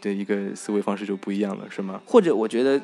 [0.00, 2.00] 的一个思维方式就不一样了，是吗？
[2.04, 2.82] 或者我觉得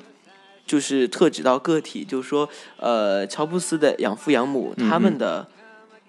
[0.65, 5.45] 就是特指到个体，就是说，呃，乔布斯的养父养母他们的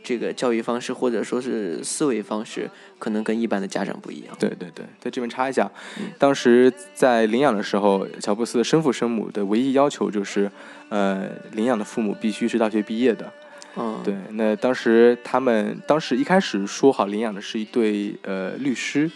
[0.04, 4.36] 这个教育方式或者说是思维方式，可能跟一般的家长不一样。
[4.40, 5.70] 对对对，在这边插一下，
[6.18, 10.50] 当时在领养的时候，乔布斯的生父生母的唯一要求就是，
[10.90, 13.32] 呃，领养的父母必须是大学毕业的。
[13.76, 19.10] 嗯，对，那当时他们当时一开始说好领养的是一对呃律师，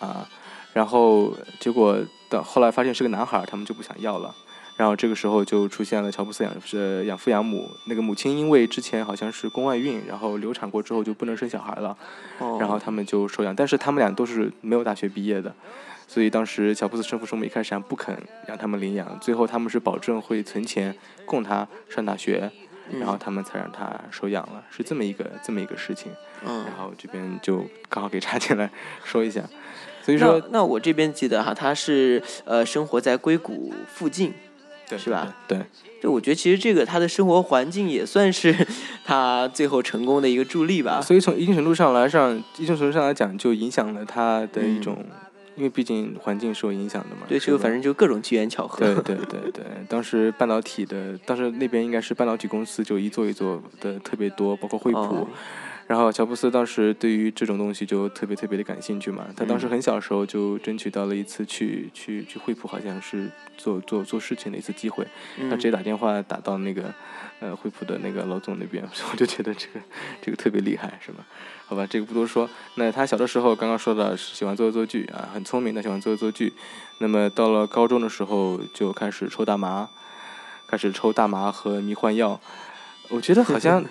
[0.00, 0.28] 啊，
[0.72, 1.96] 然后结果
[2.28, 4.34] 到后来发现是个男孩，他们就不想要了，
[4.76, 11.96] 然后这个时候就出现了乔布斯养是养父养母，那个母亲因为之前好像是宫外孕，然后流产过之后就不能生小孩了，
[12.58, 15.54] 然后他们就收养，但是他们俩都是没有大学毕业的，
[16.08, 22.50] 所以当时乔布斯生父生母一开始还不肯让他们领养，最后他们是保证会存钱供他上大学。
[22.98, 26.10] 然后他们才让他收养了，是这么一个这么一个事情。
[26.44, 28.68] 嗯，然后这边就刚好给插进来
[29.04, 29.42] 说一下。
[30.02, 34.34] 所以说，那我这边记得哈，他是呃生活在硅谷附近，
[34.96, 35.36] 对，是吧？
[35.48, 35.58] 对。
[36.00, 38.54] 就我觉得其实这个他的生活环境也算是
[39.04, 41.00] 他最后成功的一个助力吧。
[41.00, 45.04] 所以从一定程度上来上，一定程度上来讲，就影响了他的一种。
[45.54, 48.78] 因为毕竟环境受影响的嘛，对，就反正就各种机缘巧合。
[48.78, 55.28] 对对对对，当时半导体的，当时那边应该是半导体公司，就一座一座的特别多，包括惠普。
[55.92, 65.06] 然后乔布斯当时对于这种东西就特别特别的感兴趣嘛，他当时很小时候就争取到了一次去去去惠普，好像是做做做事情的一次机会，
[65.50, 66.84] 他直接打电话打到那个
[67.40, 69.80] 呃惠普的那个老总那边， 我就觉得这个
[70.22, 71.26] 这个特别厉害，是吧？
[71.66, 72.48] 好吧，这个不多说。
[72.76, 76.54] 那他小的时候刚刚说的是喜欢做恶作剧啊，很聪明的喜欢做恶作剧。
[77.00, 79.90] 那么到了高中的时候就开始抽大麻，
[80.66, 82.40] 开始抽大麻和迷幻药，
[83.10, 83.84] 我觉得好像。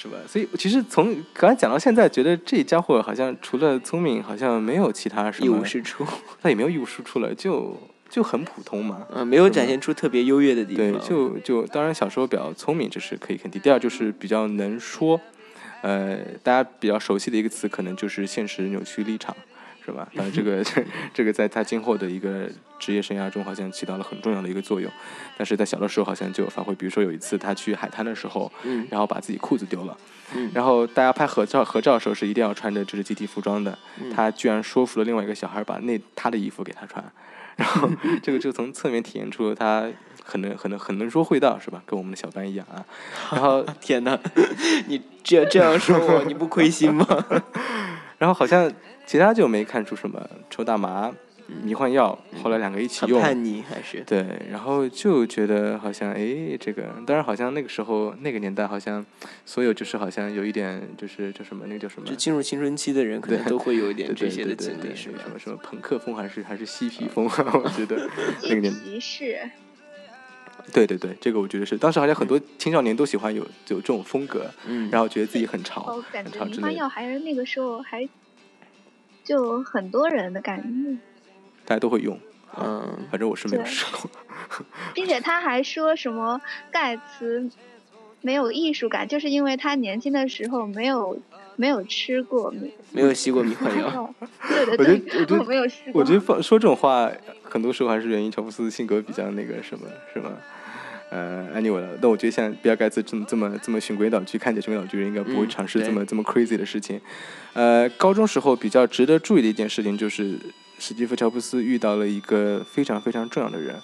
[0.00, 0.16] 是吧？
[0.28, 6.06] 所以其实从刚才讲到现在，觉得这家伙好像除了聪明，好像没有其他什么一无是处。
[6.40, 7.76] 他也没有一无是处了，就
[8.08, 9.04] 就很普通嘛。
[9.12, 10.92] 嗯，没有展现出特别优越的地方。
[10.92, 13.60] 对，就就当然小时候比较聪明，这是可以肯定。
[13.60, 15.20] 第二就是比较能说，
[15.82, 19.36] 呃，大家比较熟悉的一个词，可能就是现实扭曲立场。
[19.88, 20.06] 是吧？
[20.14, 20.62] 但 是这个
[21.14, 22.46] 这个在他今后的一个
[22.78, 24.90] 职业生涯中，好像起到了很重要的一个作用。
[25.38, 26.74] 但是在小的时候，好像就有发挥。
[26.74, 29.96] 比如说有一次他去海滩的时候，嗯，然后把自己裤子丢了，
[30.34, 33.78] 嗯，然后大家拍合照合照的时候是一定要穿着就是集体服装的。
[34.14, 37.02] 他居然说服了另外一个小孩把那他的衣服给他穿，
[37.56, 37.88] 然后
[38.22, 39.88] 这个就从侧面体现出他
[40.22, 41.82] 很能很能很能说会道，是吧？
[41.86, 42.84] 跟我们的小班一样啊。
[43.32, 44.18] 然后 天哪，
[44.86, 47.06] 你这这样说我，你不亏心吗？
[48.18, 48.70] 然后好像。
[49.08, 51.10] 其他就没看出什么抽大麻。
[51.64, 54.02] 迷幻药，后来两个一起用，叛逆还是？
[54.04, 59.02] 对，然后就觉得好像哎，这个当然好像那个时候那个年代好像
[59.46, 65.04] 所有就是好像有一点就是叫什么那个叫什么，就进入青春期的人可能都会有一点这些的经历，是？
[65.04, 67.24] 什么什么朋克风还是还是嬉皮风？
[67.64, 68.06] 我觉得
[68.42, 69.00] 那个年 代。
[69.00, 69.50] 是，
[70.70, 78.06] 对对对，这个我觉得是当时好像很多青少年都喜欢有有这种风格，嗯，然后觉得自己很潮，感觉迷幻药还是那个时候还
[79.28, 80.96] 就很多人的感觉。
[81.66, 82.18] 大家都会用，
[82.58, 84.10] 嗯，反正我是没有试过，
[84.94, 87.50] 并且他还说什么盖茨
[88.22, 91.20] 没有艺术感，就是因为他年轻的时候没有
[91.56, 92.50] 没有吃过，
[92.90, 94.14] 没有吸过迷幻药。
[94.48, 96.00] 对对对，我觉得没有吸过。
[96.00, 97.12] 我觉得说说这种话，
[97.42, 100.30] 很多时候还是源于乔布斯性格比较那个什么，是吗？
[101.10, 107.00] 呃，anyway 了，那我觉得像比尔盖茨这么这么这么循规蹈矩，看起来循规蹈矩人应该不会尝试这么这么 crazy 的事情。
[107.54, 110.38] 呃，高中时候比较值得注意的一件事情就是。
[110.80, 113.74] 史蒂夫·乔布斯遇到了一个非常非常重要的人，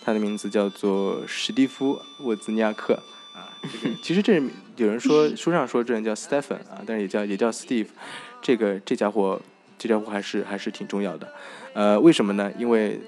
[0.00, 2.94] 他的名字叫做史蒂夫·沃兹尼亚克
[3.34, 3.50] 啊。
[3.60, 4.40] 这个其实这
[4.76, 7.88] 有人说书上说这人叫 Stephen 啊，但是也叫也叫 Steve。
[8.40, 9.42] 这个这家伙
[9.76, 11.28] 这家伙还是还是挺重要的。
[11.72, 12.52] 呃，为什么呢？
[12.56, 13.00] 因为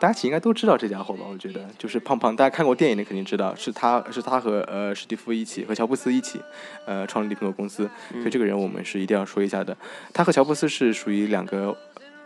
[0.00, 1.24] 大家其实应该都知道这家伙吧？
[1.28, 6.40] 我觉得就是胖胖，大家看过电影的肯定知道，是他是他和呃史蒂夫一起和乔布斯一起
[6.86, 9.76] 呃创立苹果公司，所以这个人我们是一定要说一下的。
[10.12, 11.76] 他和乔布斯是属于两个。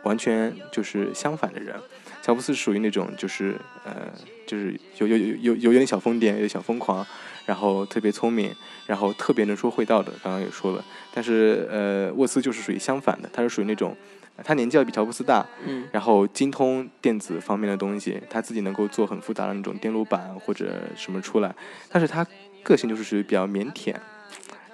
[0.05, 1.77] 完全就是相反的人，
[2.23, 4.11] 乔布斯属于那种就是呃，
[4.45, 7.07] 就是有有有有有点小疯癫，有点小疯狂，
[7.47, 8.53] 然后特别聪明，
[8.85, 10.85] 然后特别能说会道的，刚刚也说了。
[11.15, 13.97] 但是呃，沃斯就是属于相反的，他是属于那种
[14.45, 21.55] 他年纪要比乔布斯大，嗯，然后精通电子方面的东西，他自己能够做很复杂的那种电路板或者什么出来，
[21.91, 22.27] 但是他
[22.63, 23.95] 个性就是属于比较腼腆，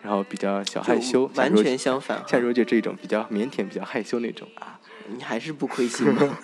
[0.03, 4.79] 然后比较小害羞，完全相反，像若姐这种比较腼腆、比较害羞那种啊。
[5.11, 6.39] 你还是不亏心吗？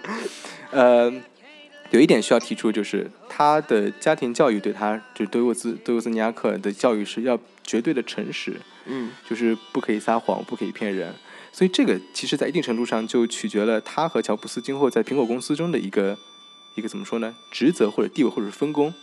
[0.72, 1.12] 呃，
[1.90, 11.14] 有一点需要提出，就是他的家庭教育对他，就对沃兹对沃兹尼亚克的教育是要绝对的诚实，嗯，就是不可以撒谎，不可以骗人。
[11.58, 16.16] 所以这个其实，在一定程度上就取决了他和乔布斯今后在苹果公司中的一个
[16.76, 17.34] 一个怎么说呢？
[17.50, 18.94] 职责或者地位或者分工，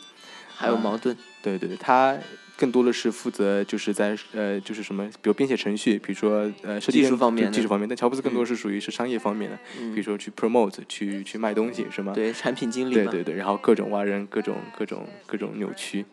[0.56, 1.18] 还有矛盾。
[1.44, 2.18] 对对对，他。
[2.58, 7.86] 更多的是负责就是在呃就是什么，比如编写程序，比如说呃设计技术方面，技术方面。
[7.89, 9.60] 但乔布斯更多是属于是商业方面的，
[9.94, 12.13] 比如说去 promote，去去卖东西，是吗？
[12.15, 12.94] 对，产品经理。
[12.94, 16.06] 对对对，然后各种挖人，各种各种各种扭曲。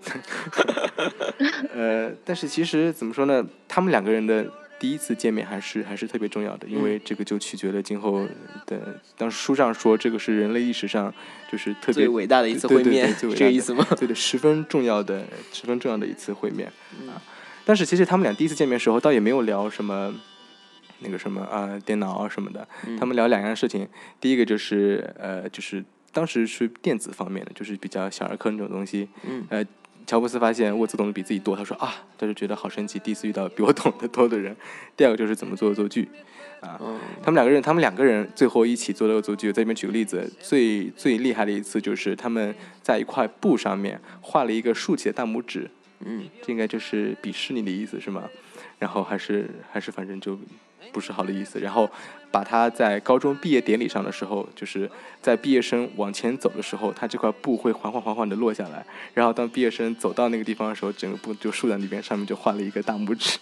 [1.73, 3.47] 呃，但是其实怎么说呢？
[3.69, 4.45] 他们两个人的。
[4.83, 8.27] 第一次见面还是还是特别重要的，因为这个就取决了今后
[8.67, 9.01] 的。
[9.17, 11.15] 当时书上说，这个是人类历史上
[11.49, 13.87] 就是特别伟大的一次会面，这个意思吗？
[13.97, 16.67] 对的，十分重要的，十分重要的一次会面
[17.07, 17.23] 啊。
[17.65, 20.13] 但是其实他们俩第一次见面时候，倒也没有聊什么
[20.99, 22.67] 那个什么啊电脑啊什么的，
[22.99, 23.87] 他们聊两样事情。
[24.21, 29.65] 第一个就是呃，就是当时是电子方面的，就是比较小儿科那种东西，嗯呃。
[30.07, 34.55] 乔布斯发现沃兹懂得比自己多，他说啊，他就觉得好神奇，第一次遇到比我懂得多的人。
[34.97, 36.09] 第二个就是怎么做恶作剧，
[36.61, 36.81] 啊，
[37.23, 48.29] 他们两个人，他们两个人最后一起做的恶作剧，在这边举个例子，最最厉害的一次就是他们在一块布上面画了一个竖起的大拇指，嗯，这应该就是鄙视你的意思是吗？
[48.79, 50.39] 然后还是还是反正就。
[50.91, 51.89] 不是好的意思，然后
[52.31, 54.91] 把他在高中毕业典礼上的时候，就是
[55.21, 63.39] 在毕业生往前走的时候，他这块布会缓缓缓缓的落下来，然后当毕业生走到那个地方的时候，整个布就竖在那边，上面就画了一个大拇指。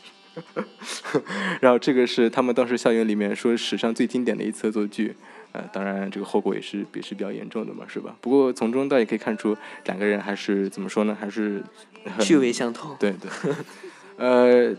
[1.61, 5.15] 然后这个是他们当时校园里面说史上最经典的一次恶作剧，
[5.51, 8.15] 呃，当然这个后果也是也是比较严重的嘛，是吧？
[8.21, 11.63] 不过从中倒也可以看出两个人还是怎么说呢，还是
[12.21, 12.95] 趣味相投。
[13.01, 13.53] 对对，
[14.17, 14.77] 呃，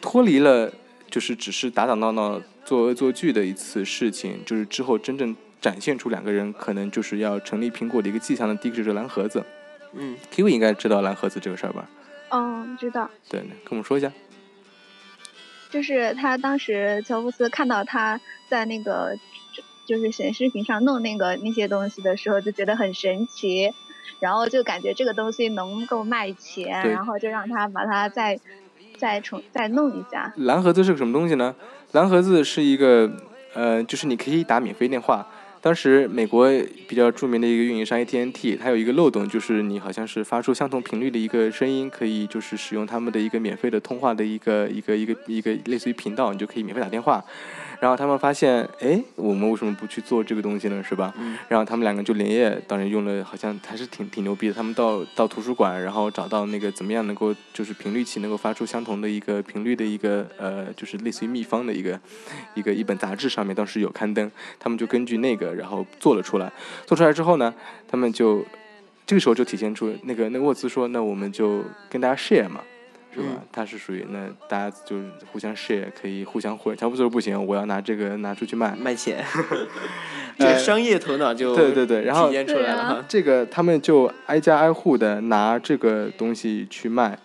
[0.00, 0.72] 脱离了。
[1.14, 9.44] 就是只是打打闹闹做恶作剧的一次事情，就是之后真正展现出两个人可能就是要成立苹果的一个迹象的第一个就是蓝盒子。
[9.92, 11.88] 嗯，Q 应该知道蓝盒子这个事儿吧？
[12.30, 13.08] 嗯，知道。
[13.28, 14.10] 对，跟我们说一下。
[15.70, 19.16] 就是他当时乔布斯看到他在那个
[19.86, 23.72] 就是显示屏上弄那个那些东西的时候，就觉得很神奇，
[24.18, 28.40] 然后就感觉这个东西能够卖钱，然后就让他把它在。
[28.98, 30.32] 再重再弄一下。
[30.36, 31.54] 蓝盒子是个什么东西呢？
[31.92, 33.10] 蓝盒子是一个，
[33.54, 35.26] 呃，就是你可以打免费电话。
[35.60, 36.50] 当时美国
[36.86, 47.24] 比较著名的一个运营商 AT&T，它有一个漏洞，就是你好像是发出相同频率的一个声音，可以就是使用他们的一个免费的通话的一个一个一个一个类似于频道，你就可以免费打电话。
[47.84, 50.82] 然然后他们发现，哎，我们为什么不去做这个东西呢？
[50.82, 51.12] 是吧？
[51.18, 54.54] 嗯然后他们两个就连夜，当然用了，好像还是挺挺牛逼的。
[54.54, 62.00] 他们到到图书馆，然后找到那个怎么样能够就是频率器能够发出相同的一个频率的一个呃，就是类似于秘方的一个
[62.54, 66.50] 一个一本杂志上面当时有刊登，他们就根据那个然后做了出来。
[66.86, 67.52] 做出来之后呢，
[67.86, 68.42] 他们就
[69.04, 72.62] 这个时候就体现出那个那沃兹说，那我们就跟大家 share 嘛。
[73.14, 73.40] 是吧嗯？
[73.52, 76.76] 他是属于那大家就是互相 share，可以互相混。
[76.76, 78.74] 乔布斯说不行，我要拿这个拿出去卖。
[78.74, 79.24] 卖钱，
[80.38, 83.04] 这个商业头脑就呃对对对，然后体现出来了哈。
[83.08, 87.18] 这个他们就挨家挨户的拿这个东西去卖，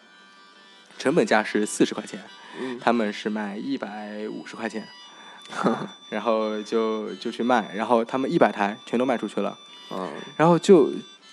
[0.98, 2.20] 成本价是四十块钱，
[2.62, 4.86] 嗯他们是卖一百五十块钱，
[5.64, 9.58] 啊然后就就去卖，然后他们一百台全都卖出去了，
[9.92, 10.92] 嗯然后就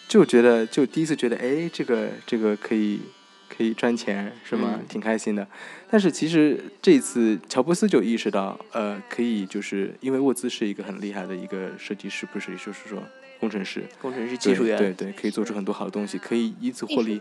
[0.08, 3.00] 就觉得就第一次觉得哎，这个这个可以
[3.48, 4.74] 可以赚钱是吗？
[4.78, 5.46] 嗯挺开心的。
[5.90, 13.02] 但是其实这次乔布斯就意识到，呃，可以就是因为沃兹是一个很厉害的一个设计师，不是就是说
[13.38, 17.20] 工程师，工程师、技术员，对对对，可以做出很多好的东西，可以以此获利。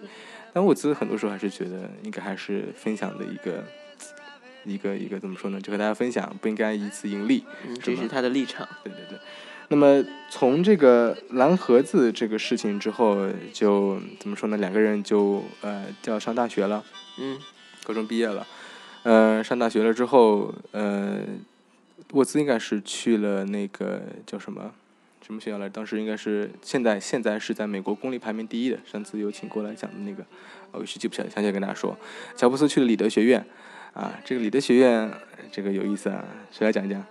[0.54, 3.64] 但沃兹很多时候还是觉得应该还是分享的一个
[4.64, 5.60] 一个一个怎么说呢？
[5.62, 7.44] 就和大家分享，不应该以此盈利。
[7.68, 8.68] 嗯，这是他的立场。
[8.84, 9.20] 对对对。
[9.68, 14.58] 那么从这个蓝盒子这个事情之后，就怎么说呢？
[14.58, 16.84] 两个人就呃就要上大学了，
[17.20, 17.40] 嗯
[17.84, 18.46] 高中毕业了。
[19.04, 21.20] 呃，上大学了之后，呃，
[22.12, 24.72] 沃兹应该是去了那个叫什么
[25.26, 25.68] 什么学校来？
[25.70, 28.78] 当时应该是现在现在是在美国公立排名第一的。
[28.86, 30.24] 上次有请过来讲的那个，
[30.72, 31.98] 哦我一时记不起来，想起来跟大家说，
[32.36, 33.46] 乔布斯去了里德学院。
[33.94, 35.10] 啊，这个里德学院
[35.52, 37.02] 这个有意思啊，谁来讲一讲？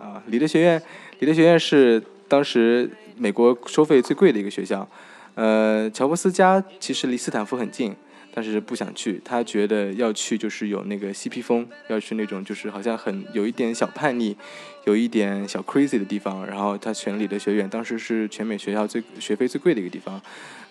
[0.00, 0.82] 啊，里德学院，
[1.18, 4.88] 里德学院是当时美国收费最贵的一个学校。
[5.34, 7.94] 呃，乔布斯家其实离斯坦福很近，
[8.34, 9.20] 但是不想去。
[9.24, 14.36] 他觉得要去就是有那个嬉皮风，要去那种就是好像很有一点小叛逆，
[14.84, 16.44] 有一点小 crazy 的地方。
[16.46, 20.20] 然后他选里德学院，当时是全美学校最学费最贵的一个地方。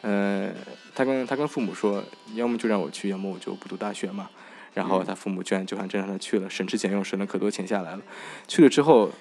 [0.01, 0.51] 呃，
[0.93, 2.03] 他跟他跟父母说，
[2.35, 4.29] 要么就让我去，要么我就不读大学嘛。
[4.73, 8.01] 然后他父母居然就还真让他去了，省吃俭用省了可多钱下来了。
[8.47, 9.11] 去了之后，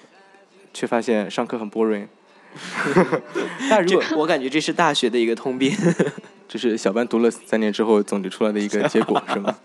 [0.73, 2.07] 却发现上课很 boring。
[3.69, 5.71] 但如果我感觉这是大学的一个通病。
[6.51, 9.55] 这是小班读了三年之后总结出来的一个结果，是吗？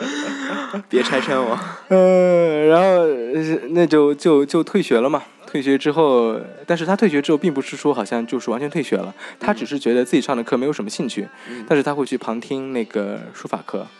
[0.88, 1.58] 别拆穿我。
[1.88, 3.42] 呃，然后呃
[3.72, 5.22] 那就就就退学了嘛。
[5.46, 13.90] 退学之后，但是他退学之后，并不是说好像就是完全退学了，他只是觉得自己上的课没有什么兴趣，嗯但是他会去旁听那个书法课，啊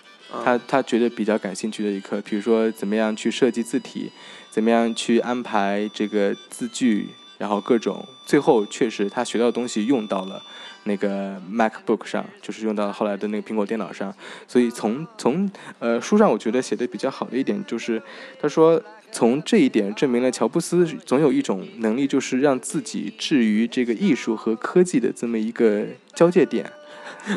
[0.44, 4.10] 他他觉得比较感兴趣的一课，比如说怎么样去设计字体，
[4.50, 7.08] 怎么样去安排这个字句，
[7.38, 10.42] 然后各种，最后确实他学到的东西用到了
[10.84, 14.14] 那个 MacBook 上，就是用到了后来的那个苹果电脑上。
[14.46, 18.02] 所以从从呃书上我觉得写的比较好的一点就是，
[18.40, 26.70] 他说从这一点证明了乔布斯总有一种能力，就是让自己置于这个艺术和科技的这么一个交界点。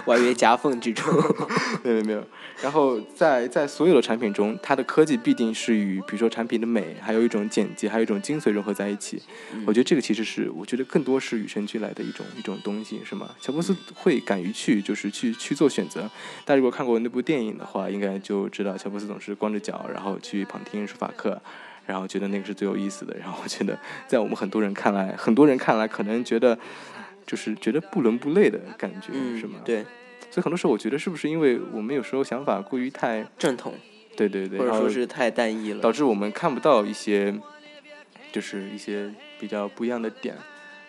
[0.06, 1.14] 我还以为夹缝之中。
[1.84, 2.24] 没有没有。
[2.62, 9.22] 然后在在所有的产品中，它的科技必定是与比如说产品的美，还有一种简洁，还有一种精髓融合在一起。
[9.66, 13.30] 我觉得这个其实是我觉得更多是与生俱来的一种一种东西，是吗？
[13.40, 16.02] 乔布斯会敢于去就是去去做选择。
[16.46, 21.42] 大家如果看过那部电影的话，应该就知道乔布斯总是光着脚，然后去旁听书法课。
[21.88, 23.78] 然后觉得那个是最有意思的，然后我觉得
[24.08, 26.58] 在我们很多人看来，很多人看来可能觉得
[27.26, 29.60] 就是觉得不伦不类的感觉，嗯，是吗？
[29.64, 29.84] 对，
[30.30, 33.74] 所以很多时候，我觉得是不是因为我们有时候想法过于太，正统，
[34.16, 35.82] 对对对，或者说是太单一了。
[35.82, 37.34] 导致我们看不到一些，
[38.32, 40.36] 就是一些比较不一样的点，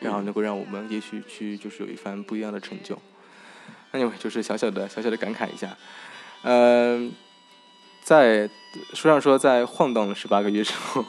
[0.01, 2.99] 然后能够让我们也许去就是有一番不一样的成就。
[3.93, 5.77] anyway，就是小小的小小的感慨一下，
[6.43, 7.13] 嗯、
[8.03, 8.49] 在
[8.95, 11.05] 书上说，在晃荡了十八个月之后，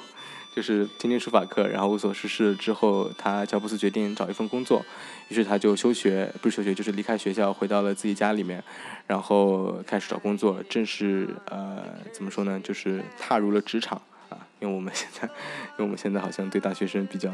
[0.56, 4.86] 就是听听书法课，然后无所事事之后，他乔布斯决定找一份工作，
[5.30, 8.64] 于是他就休学，不是休学，就是离开学校，回到了自己家里面，
[9.08, 14.00] 然后开始找工作，正式呃怎么说呢，就是踏入了职场
[14.30, 15.28] 啊，用我们现在
[15.80, 17.32] 用我们现在好像对大学生比较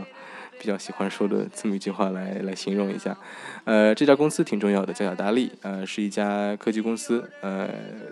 [0.57, 3.17] 比较喜欢说的这么一句话来来形容一下，
[3.65, 7.69] 呃，这家公司挺重要的，叫雅达利，呃，是一家科技公司，呃，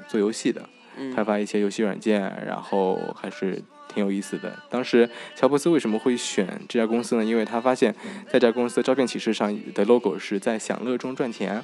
[0.09, 0.61] 做游戏的。
[0.99, 3.61] 嗯开发一些游戏软件，然后还是
[3.97, 4.55] 挺有意思的。
[4.69, 7.25] 当时乔布斯为什么会选这家公司呢？
[7.25, 7.91] 因为他发现
[8.27, 11.63] 在这家公司的招聘启事上的 logo 是在享乐中赚钱，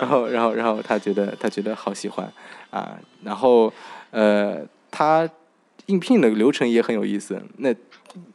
[0.00, 2.32] 然后 然后然后他觉得他觉得好喜欢
[2.70, 3.70] 啊，然后
[4.10, 5.28] 呃他
[5.84, 7.42] 应聘的流程也很有意思。
[7.58, 7.74] 那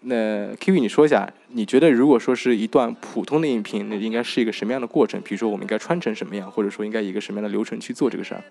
[0.02, 0.16] 那
[0.58, 5.20] Kiwi 你说一下，你觉得如果说是一段普通的应聘，那应该是一个什么样的过程？
[5.22, 8.44] 比如说我们应该穿成什么样，或者说应该以一个什么样的流程去做这个事儿？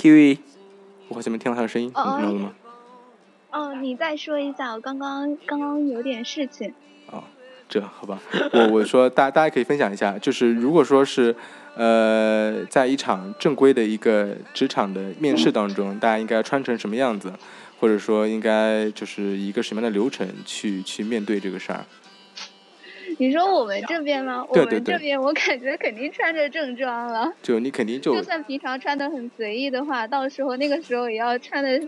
[0.00, 0.38] Kiwi，
[1.08, 2.52] 我好像没听到他的声音，你哦听到了吗？
[3.50, 6.72] 哦，你再说一下，我刚刚刚刚有点事情。
[7.10, 7.22] 哦，
[7.68, 8.18] 这好吧，
[8.54, 11.36] 我我说大大家可以分享一下，就是如果说是
[11.76, 17.30] 呃，在一场正规的一个职场的面试当中，大家应该穿成什么样子，
[17.78, 21.84] 或者说应该就是一个什么样的流程去去面对这个事儿？
[23.20, 24.46] 你说我们这边吗？
[24.50, 27.30] 对对对我们这边我感觉肯定穿着正装了。
[27.42, 31.78] 就你肯定就就算平常穿的很随意的话，到时候那个时候也要穿的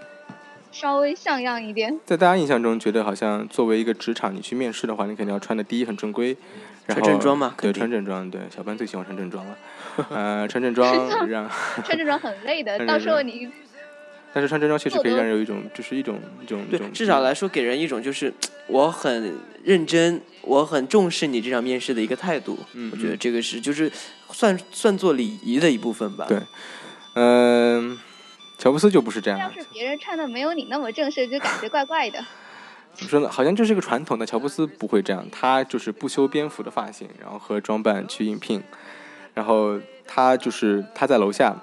[0.70, 1.98] 稍微像样一点。
[2.04, 6.36] 在大家印象中，觉得好像作为一个职场，你去面试的话，你肯定要穿的第一很正规，
[6.84, 9.56] 然后穿正装嘛对，穿正装，对，小班最喜欢穿正装了，
[10.12, 10.86] 呃，穿正装
[11.30, 11.48] 让，
[11.82, 13.48] 穿正装很累的， 到时候你
[14.32, 18.32] 但是穿正装确实可以让人有一种，就是一种一种一对种，，至少来说给人一种就是
[18.66, 22.58] 我很认真，我很重视你这场面试的一个态度。
[22.72, 23.90] 嗯我觉得嗯这个是就是
[24.30, 26.24] 算算作礼仪的一部分吧。
[26.28, 26.38] 对
[27.14, 27.98] 嗯、
[28.56, 32.24] 乔布斯就不是这样的，要是别人穿的没有你那么正式，就感觉怪怪的。
[32.94, 33.28] 怎么说呢？
[33.30, 38.62] 好像就是一个传统的，乔布斯不会这样，他就是不修边幅的发型，然后和装扮去应聘，
[39.34, 41.54] 然后他就是他在楼下。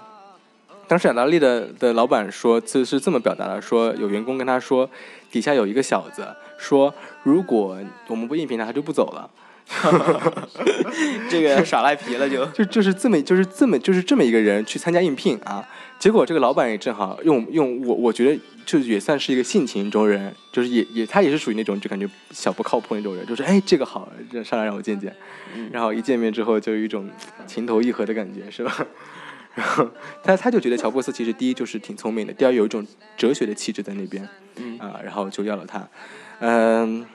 [0.90, 4.90] 当时雅达利的的老板说，就是这么表达的：说有员工跟他说，
[5.30, 6.28] 底下有一个小子，
[6.58, 7.78] 说如果
[8.08, 9.30] 我们不应聘他，他就不走了。
[11.30, 12.44] 这个耍赖皮了就。
[12.48, 15.64] 就就是这么就是这么就是这么一个人去参加应聘啊，
[16.00, 24.12] 结果这个老板也正好用用我我觉得就也算是一个性情中人，就是也也他也是属于那种就感觉小不靠谱那种人，就是哎这个好，
[24.44, 25.16] 上来让我见见，
[25.56, 27.08] 嗯然后一见面之后就有一种
[27.46, 28.76] 情投意合的感觉，是吧？
[29.60, 29.86] 然 后
[30.24, 32.86] 他他就觉得乔布斯其实第一就是挺聪明的，第二有一种
[33.18, 35.86] 哲学的气质在那边，嗯啊，然后就要了他，
[36.40, 37.06] 嗯。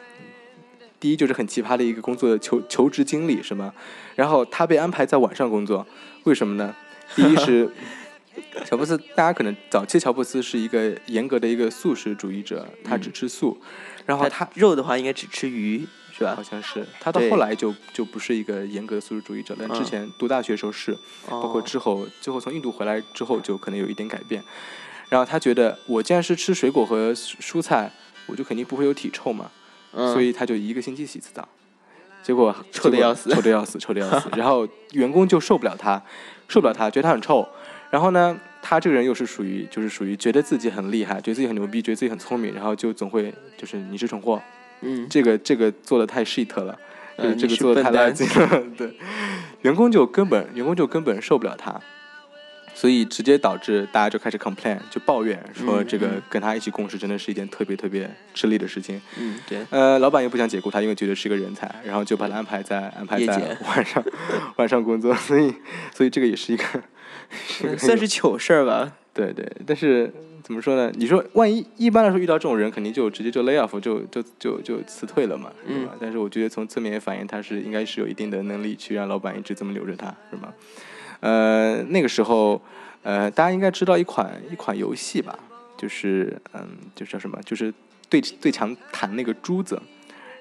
[1.01, 3.75] 第一就是很奇葩的一个工作的求求职经历，是吗？
[4.15, 5.87] 然后他被安排在晚上工作，
[6.23, 6.75] 为什么呢？
[7.15, 7.71] 第一是
[8.65, 13.61] 乔布斯，大家可能早期乔布斯是一个严格的一个素食主义者，他只吃素，
[14.07, 15.87] 然后他他肉的话应该只吃鱼
[16.17, 16.43] 是吧好？
[16.43, 20.97] 像是他到后来就就不是一个严格的素食主义者，但之嗯前读大学的时候是，
[21.29, 24.43] 包括哦之后最后从印度回来之后就可能有一点改变。
[25.09, 27.91] 然后他觉得我既然是吃水果和蔬蔬菜，
[28.27, 29.51] 我就肯定不会有体臭嘛，
[29.93, 31.47] 嗯所以他就一个星期洗一次澡。
[32.23, 34.29] 结果 臭的要死臭的要死，臭的要死。
[34.37, 36.03] 然后员工就受不了他，
[36.49, 37.47] 受不了他，觉得他很臭。
[37.91, 44.41] 然后呢，他这个人又是属于就是属于觉得自己很厉害，觉得自己很牛逼，觉得自己很聪明，然后就总会就是你是蠢货，
[44.85, 45.07] 嗯。
[45.09, 46.79] 这个这个做的太 shit 了，
[47.19, 48.95] 就是这个做的太垃圾了，对，
[49.63, 51.81] 员工就根本员工就根本受不了他，
[52.75, 56.23] 所以直接导致大家就开始 complain，就抱怨说嗯这个嗯。
[56.29, 59.01] 跟他一起共事真的是一件特别特别吃力的事情。
[59.19, 64.05] 嗯对，呃，老板也不想解雇他，因为觉得是个人才，然后就把他安排在安排在晚上
[64.57, 65.55] 晚上工作，所以
[65.95, 66.65] 所以这个也是一个
[67.79, 68.93] 算是糗事儿吧。
[69.13, 70.13] 对对，但是
[70.45, 70.93] 怎么说呢？
[70.95, 75.97] 你说万一一般来说遇到这种人，肯定就直接就 lay off 就就就就辞退了嘛，是吧？
[75.99, 80.53] 但是我觉得从侧面也反映他是应该是有一定的能力去让老板一直这么留着他，是吗？
[81.21, 82.61] 呃，那个时候，
[83.03, 85.39] 呃，大家应该知道一款一款游戏吧，
[85.79, 87.41] 就是嗯，就叫什么？
[87.47, 87.73] 就是
[88.11, 89.81] 对对墙弹那个珠子。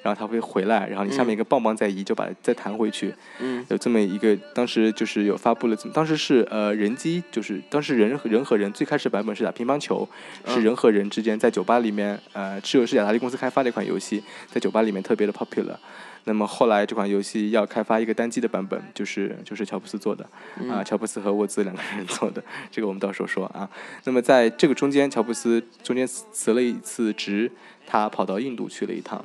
[0.03, 3.11] 然后它会回来，然后你下面一个棒棒再移，就把它再弹回去。
[3.39, 10.07] 嗯有这么一个，当时就是有发布了这么，当时是呃人机，就是当时人和人和人最开始版本是打乒乓球，
[10.45, 15.77] 是嗯人和人之间在酒吧里面，呃，是由是雅达利公司开发的一款游戏，在酒吧里面特别的 popular。
[16.25, 20.25] 那么后来这款游戏要开发一个单机的版本，就是就是乔布斯做的，
[20.71, 22.41] 啊、乔布斯和沃兹两个人做的，
[22.71, 23.69] 这个我们到时候说啊。
[24.05, 27.51] 那么在这个中间，乔布斯中间辞了一次职，
[27.85, 29.23] 他跑到印度去了一趟。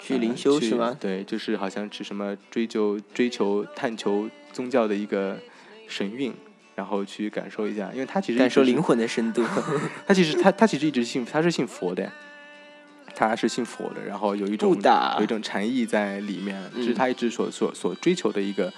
[0.00, 0.96] 去灵修去是吗？
[0.98, 5.38] 对，就是好像是什么追求、追求、探求宗教的一个
[5.86, 6.32] 神韵，
[6.74, 9.44] 然后去感受一下，因为他其实感受灵魂的深度。
[10.06, 12.10] 他其实他他其实一直信他是信佛的，
[13.14, 14.74] 他是信佛的，然后有一种
[15.18, 18.72] 有一种禅意在里面，这是嗯他一直所所所追求的一个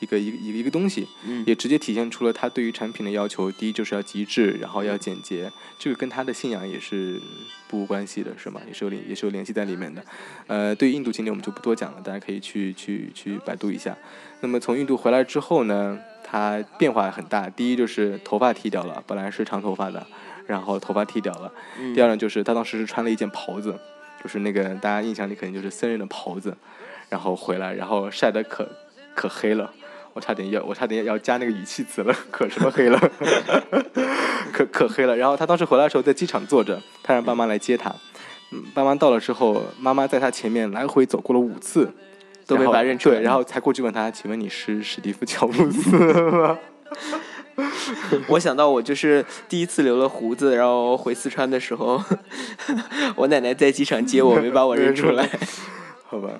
[0.00, 3.50] 一个一个一个一个东西，嗯也直接体现出了他对于产品的要求。
[3.50, 7.20] 第一就是要极致，然后要简洁，这个跟他的信仰也是
[7.68, 8.60] 不无关系的，是吗？
[8.66, 10.04] 也是有联也是有联系在里面的。
[10.46, 13.96] 呃，对于印度经典我们就不多讲了，大家可以去去去百度一下。
[14.40, 17.48] 那么从印度回来之后呢，他变化很大。
[17.50, 20.06] 第一就是头发剃掉了，本来是长头发的，
[20.46, 21.52] 然后头发剃掉了。
[21.78, 23.76] 嗯第二呢，就是他当时是穿了一件袍子，
[24.22, 26.56] 就是那个大家印象里肯定就是僧人的袍子，
[27.08, 28.68] 然后回来，然后晒得可
[29.14, 29.72] 可黑了。
[30.12, 32.98] 我差点要，我差点要加那个语气词了， 可什么黑了，
[34.52, 35.16] 可可黑了。
[35.16, 37.94] 然后他当时回来的时候在机场坐着，他让爸妈来接他。
[38.50, 41.92] 嗯，爸妈到了之后，妈妈在他前面来回走过了五次，
[42.46, 45.90] 都没然后把他认出来对，然后才过去问他：“请问你是史蒂夫·乔布斯
[46.30, 46.58] 吗？”
[48.28, 52.02] 我想到我就是第一次留了胡子，然后回四川的时候，
[53.16, 55.28] 我奶奶在机场接我，没把我认出来。
[56.06, 56.30] 好吧，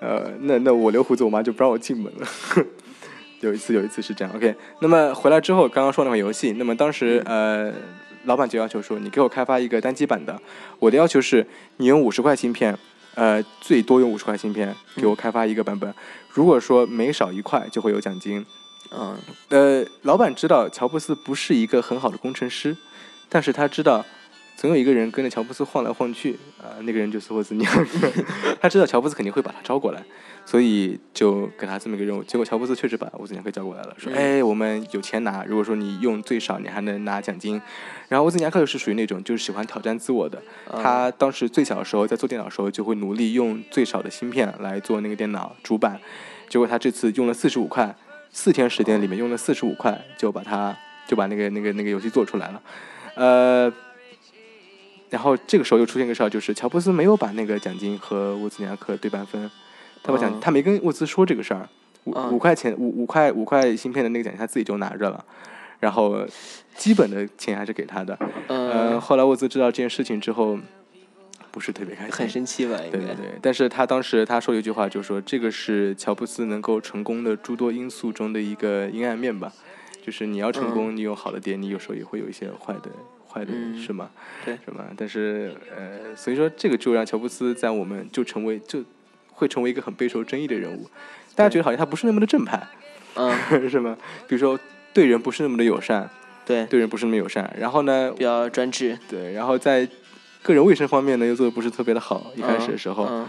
[0.00, 2.26] 呃，那那我留胡子，我妈就不让我进门了。
[3.42, 4.32] 有一次，有一次是这样。
[4.34, 7.72] OK，那么回来之后，刚刚说那款游戏，那么当时呃，
[8.24, 10.40] 老板就要求说，你给我开发一个单机版的。
[10.78, 11.44] 我的要求是，
[11.78, 12.78] 你用五十块芯片，
[13.16, 15.92] 呃，最多用五十块芯片，给我开发一个版本。
[16.30, 18.46] 如果说每少一块，就会有奖金。
[18.90, 19.16] 嗯，
[19.48, 22.76] 呃，老板知道乔布斯不是一个很好的工程师，
[23.28, 24.04] 但是他知道
[24.56, 27.64] 总有一个人跟着乔布斯晃来晃去，啊、那个人就是霍兹尼
[28.60, 30.04] 他知道乔布斯肯定会把他招过来，
[30.44, 32.22] 所以就给他这么一个任务。
[32.24, 37.60] 结果乔布斯确实把沃兹尼亚克叫过来了，说：“嗯哎，我们有钱拿，如果说你用最少，你还能拿奖金。”
[38.08, 40.42] 然后沃兹尼亚克又是属于那种就是喜欢挑战自我的，
[40.82, 45.98] 他当时最小的时候在做电脑的时候就会努力用最少的芯片来做那个电脑主板，
[46.48, 47.94] 结果他这次用了四十五块，
[48.30, 50.76] 四天时间里面用了四十五块就把它
[51.06, 52.62] 就把那个那个那个游戏做出来了，
[53.14, 53.72] 呃，
[55.08, 59.50] 然后这个时候又出现一个事儿，就是乔布斯没有把那个奖金和沃兹尼亚克对半分，
[60.02, 61.68] 他把奖、嗯他没跟沃兹说这个事儿，
[62.04, 65.24] 五嗯五块钱五五块五块芯片的那个奖金他自己就拿着了，
[65.78, 66.26] 然后
[66.76, 70.58] 基本的钱还是给他的，呃，嗯，后来沃兹知道这件事情之后，
[71.50, 72.76] 不是特别开心，很生气吧？
[72.84, 72.98] 应该。
[72.98, 79.52] 对对对，但是他当时他说了一句话，就是说这个是乔布斯能够成功的诸多因素中的一个阴暗面吧，
[80.04, 82.90] 就是你要成功，你有好的点，你有时候也会有一些坏的
[83.28, 84.10] 坏的，嗯是吗？
[84.44, 84.86] 对是吗？
[84.96, 88.82] 但是呃，所以说这个就让乔布斯在我们就成为就
[89.42, 90.88] 会成为一个很备受争议的人物，
[91.34, 92.62] 大家觉得好像他不是那么的正派，
[93.16, 93.36] 嗯，
[93.68, 93.96] 是吗？
[94.28, 94.56] 比如说
[94.94, 96.08] 对人不是那么的友善，
[96.46, 98.96] 对，对人不是那么友善，然后呢比，较专制。
[99.08, 99.88] 对，然后在
[100.44, 103.04] 个人卫生方面呢又做的不是特别的好，一开始的时候。
[103.10, 103.26] 嗯，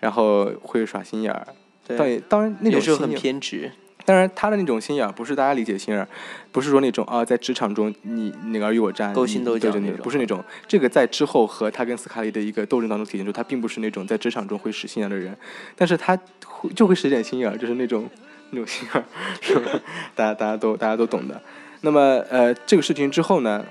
[0.00, 1.54] 然后会耍心眼儿，嗯
[1.88, 3.70] 对，当然当然那种有时候很偏执。
[4.04, 6.08] 当然他的那种心眼儿不是大家理解的心眼儿，
[6.52, 10.42] 不是说那种啊在职场中你那个尔虞我诈、你勾心斗角那种不是那种。
[10.66, 15.36] 这个在之后和他跟斯卡利的一个斗争当中体现出，他并不是那种在职场中会使心眼的人，
[15.76, 18.08] 但是他会就会使点心眼儿，就是那种
[18.50, 19.04] 那种心眼儿，
[19.40, 19.70] 是 吧？
[20.14, 21.40] 大家大家都大家都懂的。
[21.82, 23.64] 那么呃这个事情之后呢，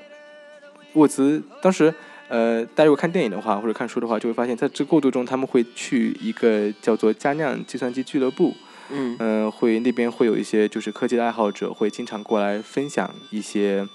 [0.93, 1.93] 沃兹当时。
[2.31, 8.55] 呃，大家如果看电影的话，或者看书的话，就会发现，在这过渡中，他们会去一个叫做佳酿计算机俱乐部，
[8.91, 13.87] 嗯嗯、会那边会有一些就是科技的爱好者会经常过来分享一些，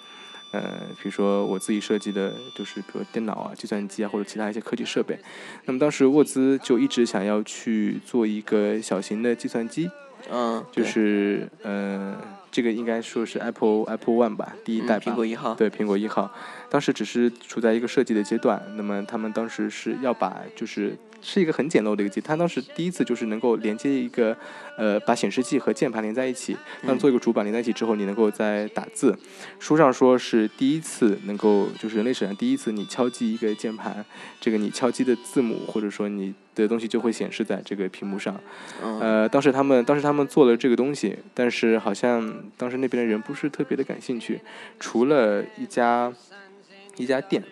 [0.52, 0.62] 呃，
[1.02, 5.18] 比如说我自己设计的，就是比如电脑啊、计算机啊或者其他一些科技设备。
[5.64, 9.90] 那么当时沃兹就一直想要去做一个小型的计算机，
[10.30, 12.16] 嗯，就是呃，
[12.54, 15.10] 这个应该说是 Apple Apple One 吧，第一嗯代吧。
[15.10, 15.56] 苹果一号。
[15.56, 16.32] 对，苹果一号，
[16.70, 18.62] 当时只是处在一个设计的阶段。
[18.76, 24.36] 那么他们当时是要把，就是是一个很简陋的一个机，它当时第一次就是能够连接一个，
[24.78, 26.56] 呃，把显示器和键盘连在一起。
[26.86, 29.18] 当做一个主板连在一起之后，你能够在打字。
[29.58, 34.04] 书上说是第一次能够，就是人类史上第一次你敲击一个键盘，
[34.40, 38.38] 这个你敲击的字母或者说你的东西就会显示在这个屏幕上。
[38.82, 44.40] 嗯呃，当时他们当时他们做了这个东西，但是好像当时那边的人不是特别的感兴趣，
[44.78, 46.12] 除了一家
[46.96, 47.42] 一家店，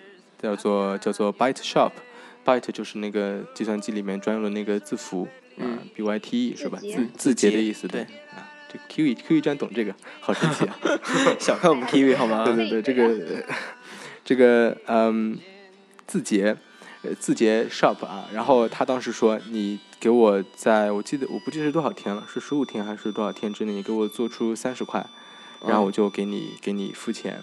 [0.40, 5.26] 叫做叫做 Byte Shop，Byte 就是那个计算机里面专用的那个字符，
[5.56, 6.78] 嗯啊，B Y T E 是吧？
[6.78, 10.76] 字字字节的意思，对啊，这 Q E Q E 居然懂这个，好神奇啊！
[11.38, 12.44] 小看我们 Kiwi 好吗？
[12.44, 13.44] 对对对，这个
[14.24, 15.38] 这个嗯，
[16.06, 16.56] 字节，呃，
[17.18, 25.04] 字节 shop 啊，然后他当时说，你给我在我记得我不记得是多少天了，是十五天还是多少天之内，你给我做出三十块，
[25.66, 27.42] 然后我就给你给你付钱。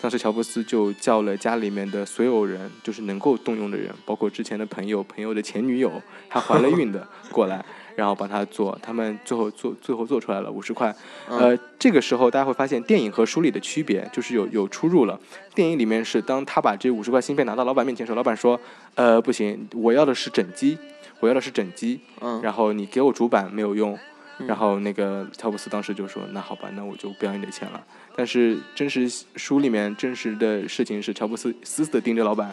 [0.00, 7.64] 当时乔布斯就叫了家里面的所有人，就是能够动用的人，包括之前的朋友、朋友的前女友，她怀了孕的过来，
[7.96, 8.78] 然后帮他做。
[8.82, 10.94] 他们最后做最后做出来了五十块。
[11.28, 15.18] 呃，这个时候大家会发现电影和书里的区别就是有有出入了。
[15.54, 18.58] 电影里面是当他把这五十块芯片拿到老板面前的时候，老板说
[18.96, 20.78] ：“呃，不行，我要的是整机，
[21.20, 22.00] 我要的是整机。
[22.20, 23.98] 嗯，然后你给我主板没有用。”
[24.38, 27.80] 嗯然后那个乔布斯当时就说：“那好吧，那我就不要你的钱了。”
[28.16, 32.52] 但是真实书里面真实的事情是，乔布斯死死的盯着老板，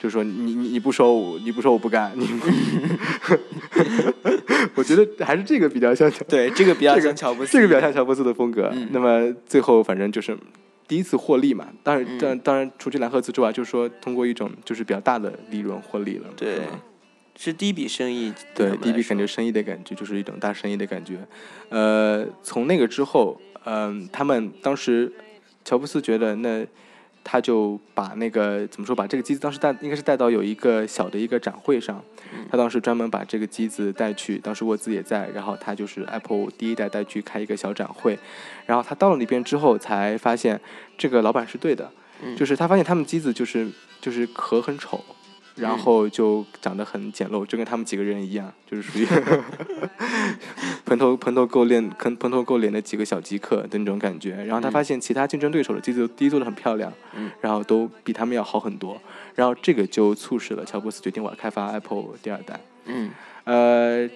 [0.00, 2.12] 就说：“你你你不收我，你不收我不干。
[2.16, 2.48] 你不
[4.78, 8.70] ”我觉得还是这个比较像乔 对，这个比较像乔布斯，这个比较像乔布斯的风格。
[8.72, 10.36] 嗯那么最后反正就是
[10.86, 16.26] 第一次获利嘛，当然，嗯当然，当然，除去蓝盒子之外，就是说通过一种就是比较大的利润获利了。
[16.36, 16.60] 对
[17.36, 18.32] 是第一笔生意。
[18.54, 21.18] 对，第一笔感觉生意的感觉就是一种大生意的感觉。
[21.68, 25.12] 呃，从那个之后，嗯、他们当时
[25.64, 26.66] 乔布斯觉得那
[27.22, 32.02] 他就把那个怎么说，把这个机子当时带应该是带到有一个小的一个展会上，
[32.50, 38.18] 他当时专门把这个机子带去，当时沃兹也在，然后他就是 Apple 第一代带去开一个小展会，
[38.66, 40.60] 然后他到了那边之后才发现
[40.96, 41.90] 这个老板是对的，
[42.36, 45.04] 就是他发现他们机子就是就是壳很丑。
[45.58, 49.06] 然后就长得很简陋，就跟他们几个人一样，就是属于
[50.86, 54.34] 蓬头蓬头垢脸、蓬蓬头垢脸的几个小极客的那种感觉。
[54.44, 56.92] 然后他发现其他竞争对手的机子第一做的很漂亮，
[57.40, 59.00] 然后都比他们要好很多。
[59.34, 62.60] 然后这个就促使了乔布斯决定我要开发 Apple 第二代。
[62.86, 63.10] 嗯，
[63.44, 64.08] 呃，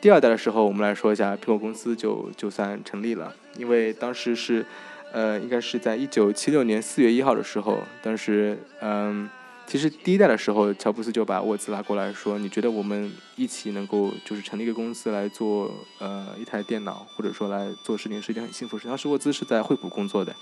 [0.00, 4.64] 第二代的时候，我们来说一下苹果公司就就算成立了，因为当时是
[5.12, 9.28] 呃，应该是在一九七六年四月一号的时候，当时嗯。
[9.70, 20.34] 其实第一代的时候，乔布斯就把沃兹拉过来说：“你觉得我们一起能够就是成立一个公司来做呃一台电脑，或者说来做事情是一件很幸福的事。”当时沃兹是在惠普工作的，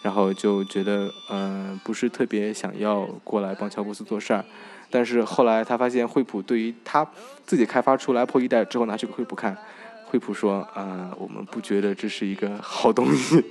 [0.00, 4.44] 然后就觉得嗯不是特别想要过来帮乔布斯做事儿。
[4.88, 7.04] 但是后来他发现惠普对于他
[7.44, 9.58] 自己开发出 Apple 一代之后拿去给惠普看，
[10.04, 13.44] 惠普说：“呃，我们不觉得这是一个好东西。”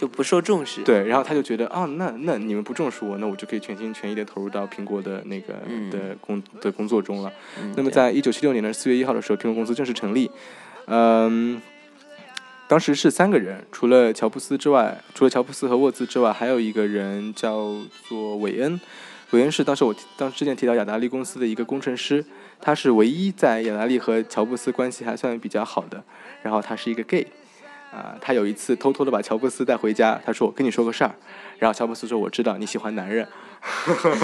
[0.00, 0.82] 就不受重视。
[0.82, 5.52] 对，然后他就觉得啊，那那你们不重视我，那我就可以全心全意的投入到苹果的那个
[5.90, 7.30] 的工的工作中了。
[7.76, 10.30] 那么，在一九七六年的四月一号的时候，苹果公司正式成立。
[10.86, 11.60] 嗯，
[12.66, 17.76] 当时是三个人，除了乔布斯之外，除了乔布斯和沃兹之外，还有一个人叫
[18.08, 18.80] 做韦恩。
[19.32, 22.24] 韦恩是当时我当之前提到雅达利公司的一个工程师，
[22.58, 26.02] 他是唯一在雅达利和乔布斯关系还算比较好的。
[26.42, 27.26] 然后他是一个 gay。
[27.90, 31.12] 啊，他有一次偷偷的把乔布斯带回家，他说：“我跟你说个事儿。”
[31.58, 33.26] 然后乔布斯说：“我知道你喜欢男人。”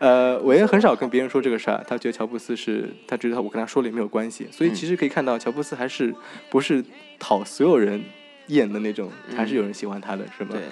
[0.00, 4.48] 呃，韦恩很少跟别人说这个事儿，他觉得乔布斯是，他觉得我跟他说了也没有关系。
[4.50, 6.12] 所以其实可以看到，乔布斯还是
[6.50, 6.84] 不是
[7.20, 8.02] 讨所有人
[8.48, 10.50] 厌的那种，还是有人喜欢他的，是吗？
[10.52, 10.62] 对。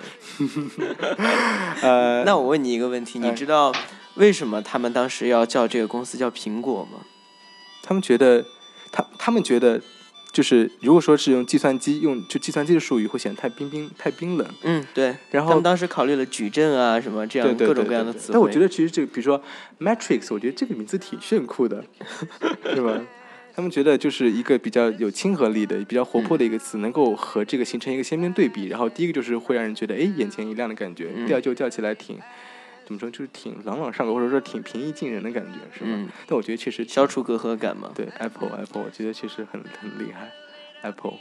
[1.81, 3.73] 呃， 那我问你一个问题，你知道
[4.17, 6.99] 为什么他们当时要叫这个公司叫苹果吗？
[7.85, 8.45] 他们觉得，
[8.91, 9.81] 他他们觉得。
[10.35, 14.47] 就是如果说是用计算机用就计算机的术语，会显得太冰冰太冰冷。
[14.65, 15.15] 嗯，对。
[15.31, 19.41] 然后他们当时考虑了矩阵啊什么这样各种各样的词但我觉得其实这个，比如说
[19.79, 21.85] Matrix，我觉得这个名字挺炫酷的，
[22.75, 23.01] 是吧？
[23.57, 28.67] 他们觉得就是一个比较有亲和力的、比较活泼的一个词，能够和这个形成一个鲜明对比。
[28.67, 32.19] 然后第一个就是会让人觉得哎眼前一亮的感觉，第二就叫起来挺
[32.85, 36.09] 怎么说，就是挺朗朗上口，或者说挺平易近人的感觉，是吗？
[36.27, 37.91] 但我觉得确实消除隔阂感嘛。
[37.95, 40.31] 对，Apple Apple，我觉得确实很很厉害。
[40.83, 41.15] Apple，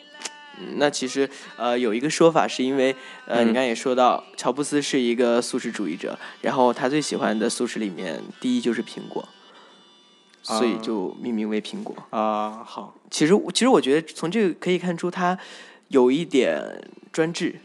[0.75, 2.93] 那其实呃有一个说法是因为
[3.25, 9.25] 呃你刚也说到乔布斯是一个素食主义者，然后他最喜欢的素食里面第一就是苹果，
[10.41, 12.61] 所以就命名为苹果啊。
[12.65, 15.39] 好，其实其实我觉得从这个可以看出他
[15.87, 16.61] 有一点
[17.13, 17.55] 专制，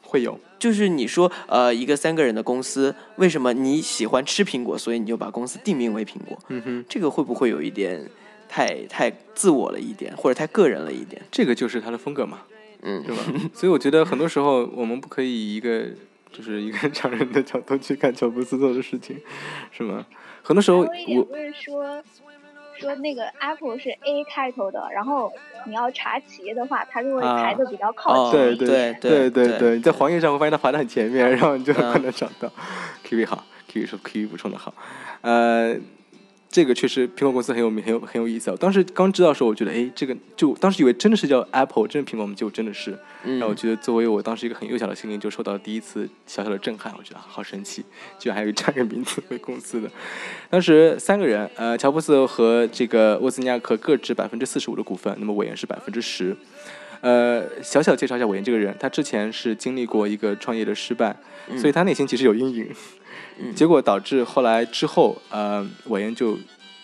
[0.00, 6.38] 会有，就是你说呃一个三个人的公司，为什么你喜欢吃苹果，所以你就把公司定名为苹果？
[6.48, 8.08] 嗯哼，这个会不会有一点？
[8.48, 12.38] 太太自我了一点，或者太个人了一点，这个就是他的风格嘛，
[12.80, 13.18] 嗯，是吧？
[13.52, 15.84] 所以我觉得很多时候我们不可以以一个
[16.32, 19.20] 就是一个 常人的角度去看乔布斯做的事情，
[19.70, 20.06] 是吗？
[20.42, 20.86] 很多时候我
[22.78, 25.32] 说那个 Apple 是 A 开头的，然后
[25.66, 32.50] 你要查企业的话，它就会排的比较靠前，对对对对对，你在黄页上会发现它排的很前面，然后你就可能找到。
[33.02, 34.72] Q V 好，Q V 说 Q V 补充的好，
[35.22, 35.76] 呃。
[36.54, 38.48] 这个确实，苹果公司很有名，很有很有意思。
[38.48, 42.96] 我当时刚知道的时候，我觉得，哎，这个就当时以为真的是叫 Apple，真的苹果，我们就真的是。
[43.24, 46.94] 然后我觉得，作为我当时一个很幼小的心灵，就受到了第一次小小的震撼。
[46.96, 47.84] 我觉得好神奇，
[48.20, 49.90] 居然还有这样一个名字为公司的。
[50.48, 56.36] 当时三个人，呃，乔布斯和这个沃兹尼亚克各执百分之四十五的股份，那么韦恩是百分之十。
[57.00, 61.16] 呃，小小介绍一下韦恩这个人，他之前是经历过一个创业的失败，
[61.56, 62.70] 所以他内心其实有阴影。
[63.54, 66.38] 结果导致后来之后，呃，韦恩就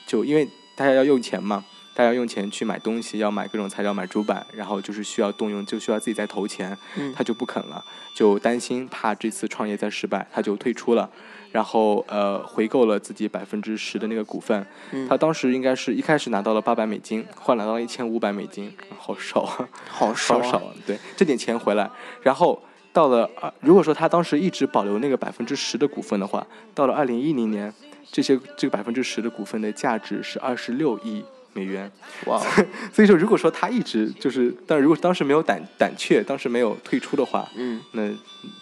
[0.06, 6.76] 就因为大家要用钱嘛，大家用钱去买东西，要买各种材料，买主板，然后就是需要动用，就需要自己再投钱，
[7.14, 7.84] 他就不肯了，
[8.14, 11.08] 就担心怕这次创业再失败，他就退出了，
[11.52, 14.66] 然后呃回购了自己百分之十的那个股份，
[15.08, 21.90] 他当时应该是一开始拿到了八百美金，后来拿到了一千五百美金，好少啊，好少少，对，这点钱回来，
[22.22, 22.60] 然后。
[22.92, 27.72] 到了二，如果说他当时一直保留那个百分之十的股份的话，到了二零一零年，
[28.10, 31.90] 这些这个百分之十的股份的价值是二十六亿美元。
[32.26, 32.40] 哇！
[32.92, 38.10] 所以说，如果说他一直就是，但如果当时没有胆胆怯，当时没有退出的话，嗯，那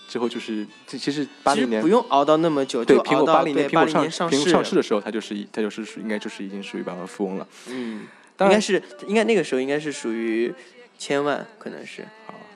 [0.06, 7.48] 之后就是这其实八零年不用熬到那么久，对，苹果八零年苹果上苹果上市的时候，他就是他就是应该就是已经属于百万富翁了。
[7.68, 8.06] 嗯，
[8.40, 10.52] 应该是应该那个时候应该是属于
[10.98, 12.04] 千万，可能是。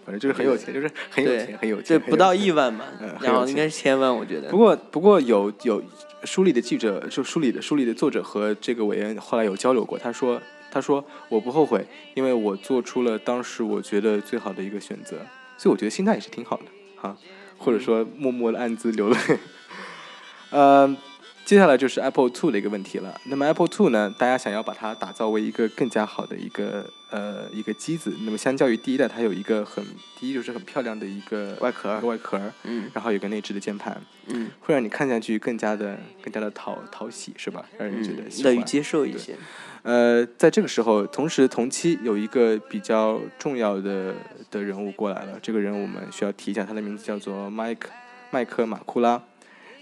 [0.04, 2.84] 反正就是很有钱，就是很有钱，很有钱，对不到亿万嘛
[3.20, 4.56] 然后应该是千万，我觉得不。
[4.56, 5.82] 过，不过有有
[6.24, 10.40] 书里的记者，就书里的书里的作者和这个委员后来有交流过，他说
[10.70, 15.16] 他说我不后悔，因为我做出了当时我觉得最好的一个选择，
[15.56, 16.64] 所以我觉得心态也是挺好的
[16.96, 17.16] 哈，
[17.58, 19.16] 或者说默默的暗自流泪。
[20.50, 20.96] 呃，
[21.44, 23.20] 接下来就是 Apple Two 的一个问题了。
[23.24, 29.84] 那么 Apple Two 呢，大家想要把它打造为一个更加好的一个呃一个机子，那么相较于第一代，它有一个很
[30.18, 37.64] 第一就是很漂亮的一个外壳外壳，嗯然后有个内置的键盘，嗯会让你看上去更加的更加的讨讨喜，是吧？
[37.76, 38.22] 让人觉得。
[38.42, 39.36] 乐于接受一些。
[39.82, 44.14] 呃，在这个时候，同时同期有一个比较重要的
[44.48, 47.90] 的人物过来了，这个人我们需要提一下，他的名字叫做麦克
[48.30, 49.20] 麦克马库拉。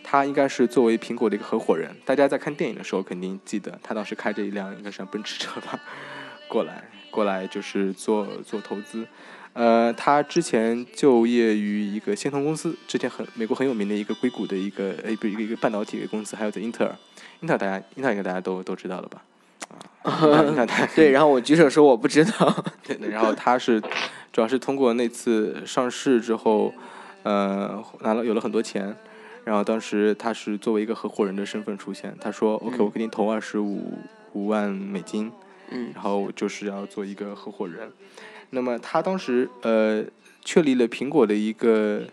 [0.02, 5.78] 他应该是作为苹果的一个合伙人，大家在看电影的时候肯定记得，他当时开着一辆应该是辆奔驰车吧，
[6.48, 9.06] 过来过来就是做做投资。
[9.52, 16.96] 呃，他之前就业于一个仙童公司，之前很美国很有名的一个硅谷的一个呃不一个一个半导体的公司，还有在英特尔，
[17.40, 19.22] 英特尔大家英特尔应该大家都都知道了吧？
[20.02, 22.64] 啊，英特尔对，然后我举手说我不知道。
[22.86, 23.80] 对，然后他是
[24.32, 26.72] 主要是通过那次上市之后，
[27.24, 28.96] 呃，拿了有了很多钱，
[29.44, 33.98] 然后当时他是作为一个合伙人的身份出现，他说：“OK，嗯我给你投二十五
[34.32, 35.32] 五万美金，
[35.70, 37.90] 嗯然后就是要做一个合伙人。”
[38.50, 40.04] 那么他当时呃
[40.44, 42.04] 确立了苹果的一个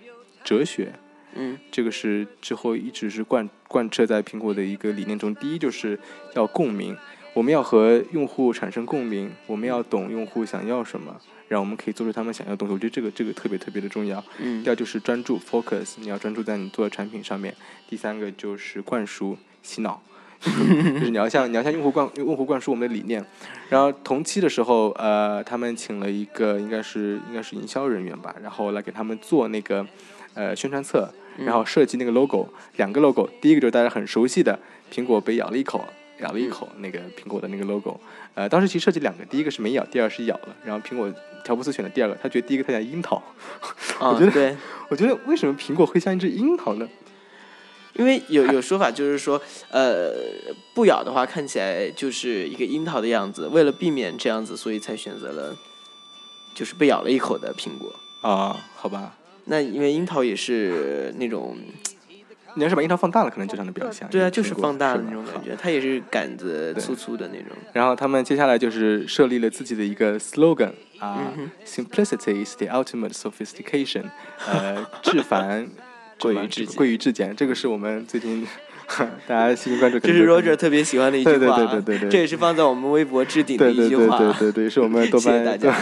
[0.44, 0.94] 哲学，
[1.34, 5.34] 嗯这个是之后一直是贯贯彻在苹果的一个理念中。
[5.36, 6.00] 第一就是
[6.36, 6.96] 要共鸣，
[7.38, 11.16] 我们要和用户产生共鸣，我们要懂用户想要什么，
[11.48, 12.74] 然后我们可以做出他们想要的东西。
[12.74, 14.24] 我觉得这个这个特别特别的重要。
[14.40, 17.54] 嗯第二就是专注 focus，你要专注在你做的产品上面。
[17.88, 20.02] 第三个就是灌输洗脑，
[20.42, 23.24] 就是你要向你要向用户灌用户灌输我们的理念。
[23.70, 29.86] 然后同期的时候，呃，他们请了一个应该是应该是营销人员吧，然后来给他们做那个
[30.34, 31.08] 呃宣传册，
[31.38, 34.58] 然后设计那个 logo，两个 logo，第一个就是大家很熟悉的
[34.92, 35.86] 苹果被咬了一口。
[36.20, 38.00] 咬了一口那个苹果的那个 logo，
[38.34, 40.56] 呃，当时其实设计两个，第一个是没咬，第二是咬了。
[40.66, 41.14] 然后苹果
[41.46, 43.22] 乔布斯选的第二个，他觉得第一个太像樱桃。
[44.00, 44.56] 我，觉得对，
[44.90, 46.88] 我觉得为什么苹果会像一只樱桃呢？
[47.94, 49.42] 因为有有说法就是说，
[49.72, 50.14] 呃，
[50.76, 55.56] 不咬的话看起来就是一个樱桃的样子，为了避免这样子，所以才选择了
[56.54, 57.92] 就是被咬了一口的苹果。
[58.22, 59.16] 啊，好吧，
[59.46, 61.58] 那因为樱桃也是那种，
[62.58, 64.10] 你要是把樱桃放大了，可能就长得比较像。
[64.10, 65.42] 对啊，就是放大的的那种感。
[65.44, 67.56] 觉，它也是杆子粗粗的那种。
[67.72, 73.14] 然后他们接下来就是设立了自己的一个 slogan 啊、嗯 s i m p l i c i t y is the ultimate
[73.14, 74.04] sophistication，
[74.48, 75.68] 呃，至繁
[76.20, 77.36] 贵于至简贵于至简。
[77.36, 78.48] 这个是我们最近
[79.28, 84.18] 大家细心关注，可这是 Roger 特别喜欢的一句话、啊，对对对对对对这也是放在我们微博置顶的对对对一句话。
[84.18, 85.76] 对对对，是我们豆瓣 谢谢大 家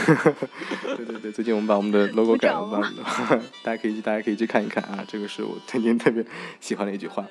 [0.97, 2.81] 对对对，最近我们把我们的 logo 改了，掌吗
[3.29, 6.25] 把大家可以大家可以去看一看啊，这个是我最近特别
[6.59, 7.25] 喜欢的一句话。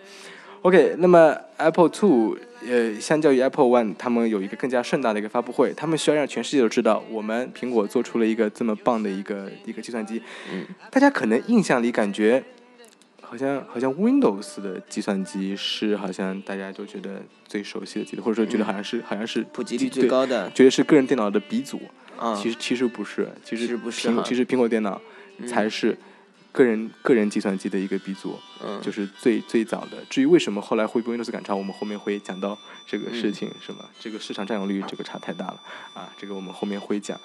[0.62, 10.22] OK，那么 Apple Two 呃，相较于 Apple One，他们有一个更加盛大的一个发布会，他们需要让全世界都知道，我们苹果做出了一个这么棒的一个一个计算机。
[10.50, 12.42] 嗯，大家可能印象里感觉。
[13.28, 21.80] 好像好像 Windows 的计算机是好像大家都觉得最熟悉的机子，或者说觉得好像是、好像是嗯普及率最高的觉得是个人电脑的鼻祖。
[22.16, 25.00] 啊，其实其实不是，其实其实苹其实苹果电脑
[25.38, 25.98] 嗯才是
[26.52, 29.98] 个人、个人计算机的一个鼻祖，嗯，就是最最早的。
[30.08, 32.56] 至于为什么后来会被 Windows 赶超，我们后面会讲到
[32.86, 33.78] 这个事情，是吗？
[33.98, 35.60] 这个市场占有率这个差太大了
[35.92, 37.20] 啊，这个我们后面会讲。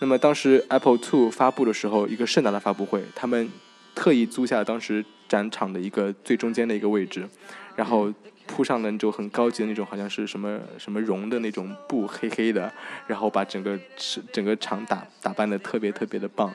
[0.00, 3.50] 那么当时 Apple Two 发布的时候，一个盛大的发布会，他们
[3.94, 7.28] 特意租下了当时展场的一个最中间的一个位置，
[7.76, 8.12] 然后
[8.46, 12.72] 铺上了那种很高级的那种，好像是什么什么绒的那种布，黑黑的，
[13.06, 16.52] 然后把整个是整个场打打扮的特别特别的棒。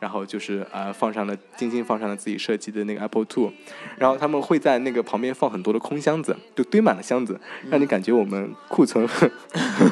[0.00, 3.50] 然后就是啊、呃放上了精心放上了自己设计的那个 Apple Two，
[3.96, 9.30] 然后他们会在那个旁边放很多的空箱子，就堆满了箱子，让你感觉我们库存很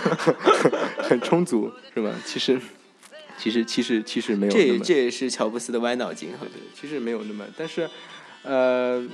[0.99, 2.13] 很充足，是吧？
[2.27, 2.61] 其实
[3.43, 6.47] 其实其实其实没有这也这也是乔布斯的歪脑筋哈。
[6.73, 7.91] 其实没有那么，但是，
[8.45, 9.05] 呃，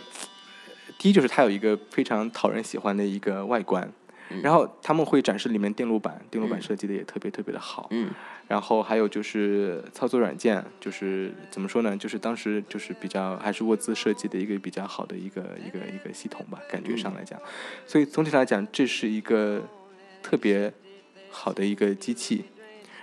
[0.98, 3.90] 第一就是它有一个非常讨人喜欢的一个外观，
[4.28, 8.10] 嗯然后他们会展示里面电路板，电路板嗯设计的也特别特别的好，嗯
[8.46, 17.40] 然后还有就是操作软件，就是怎么说呢，就是当时就是比较还是沃兹设计的一个比较好的一个一个一个系统吧，感觉上来讲，
[17.86, 19.62] 所以总体来讲，这是一个
[20.22, 20.70] 特别
[21.30, 22.44] 好的一个机器，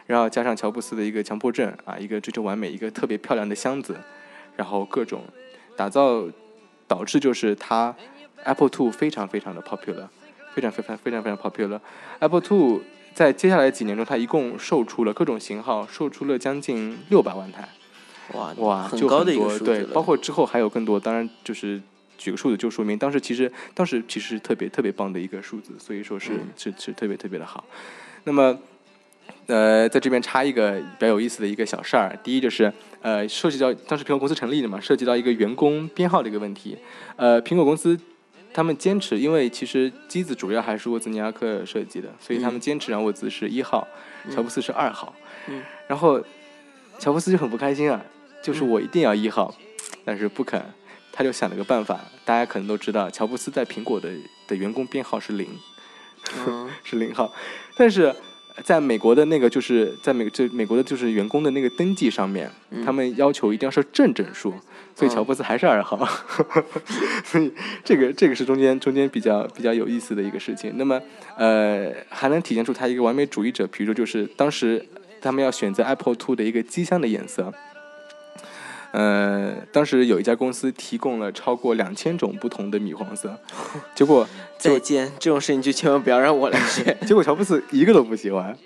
[0.07, 3.99] 然后加上乔布斯的一个强迫症啊，一个追求完美，一个特别漂亮的箱子，
[4.55, 5.23] 然后各种
[5.75, 6.23] 打造，
[6.87, 7.95] 导致就是它
[8.43, 10.07] Apple Two 非常非常的 popular，
[10.53, 11.79] 非常非常非常非常 popular。
[12.19, 12.81] Apple Two
[13.15, 17.67] 在接下来几年中，它一共售出了各种型号，售出了将近六百万台。
[18.33, 21.81] 哇哇，很高的一个数对，包括之后还有更多，当然就是
[22.17, 27.63] 举个数字就说明当时其实当时其实是特别特别棒的一个数字，所以说是、是是特别特别的好。
[28.23, 28.55] 那么。
[29.47, 32.71] 呃，在这边插一个比较有意思的一个小事儿，第一就是
[33.01, 36.77] 呃，涉及到当时苹果公司成立的嘛，涉及到一个员工编号的一个问题。
[37.15, 37.97] 呃，苹果公司
[38.53, 42.59] 他们坚持，因为其实机子主要还是沃兹尼亚克设计的，所以他们嗯。
[42.59, 43.87] 坚持让沃兹是一号，
[44.33, 45.13] 乔布斯是二号。
[45.47, 45.61] 嗯。
[45.87, 46.19] 然后
[46.97, 48.03] 乔布斯就很不开心啊，
[48.41, 48.69] 就是嗯。
[48.69, 49.53] 我一定要一号，
[50.03, 50.59] 但是不肯，
[51.11, 54.09] 他就想了个办法，大家可能都知道，乔布斯在苹果的
[54.47, 55.47] 的员工编号是零，
[56.47, 57.31] 嗯 是零号，
[57.77, 58.15] 但是
[58.63, 64.53] 在美国的那个就是在美就美国的就是员工的那个登记上面，嗯他们要求一定要是正整数，
[64.95, 65.97] 所以嗯乔布斯还是二号，
[67.25, 67.51] 所以
[67.83, 70.73] 这个这个是中间中间比较比较有意思的一个事情。
[70.77, 71.01] 那么
[71.37, 74.83] 呃还能体现出他一个完美主义者，比如说就是当时
[75.21, 77.53] 他们要选择 Apple Two 的一个机箱的颜色。
[78.95, 83.37] 呃，当时有一家公司提供了超过两千种不同的米黄色，
[83.93, 84.25] 结果
[84.57, 86.97] 再见，这种事情就千万不要让我来选。
[87.05, 88.57] 结果乔布斯一个都不喜欢，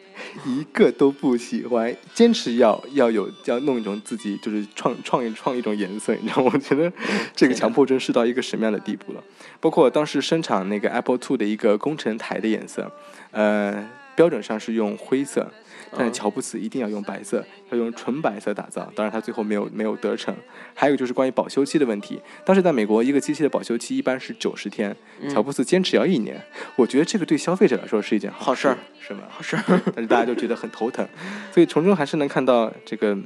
[0.45, 6.51] 一个都不喜欢，坚持要要有要弄一种自己就是创创一创一种颜色，你知道吗？
[6.53, 6.93] 我觉得
[7.35, 9.23] 这个强迫症是到一个什么样的地步了？
[9.59, 12.91] 包括当时生产那个 Apple Two 的一个工程台的颜色，
[13.31, 13.83] 呃，
[14.15, 15.51] 标准上是用灰色。
[15.91, 18.91] 但是嗯乔布斯一定要用白色，要用纯白色打造。
[18.95, 20.35] 当然，他最后没有没有得逞。
[20.73, 22.19] 还有就是关于保修期的问题。
[22.45, 26.41] 当时在美国，一个机器的保修期一般是九十天，嗯乔布斯坚持要一年。
[26.75, 29.23] 我觉得这个对消费者来说是一件事好事儿，是吗？
[29.29, 29.63] 好事儿，
[29.95, 31.07] 但是大家就觉得很头疼，
[31.53, 33.17] 所以从中还是能看到这个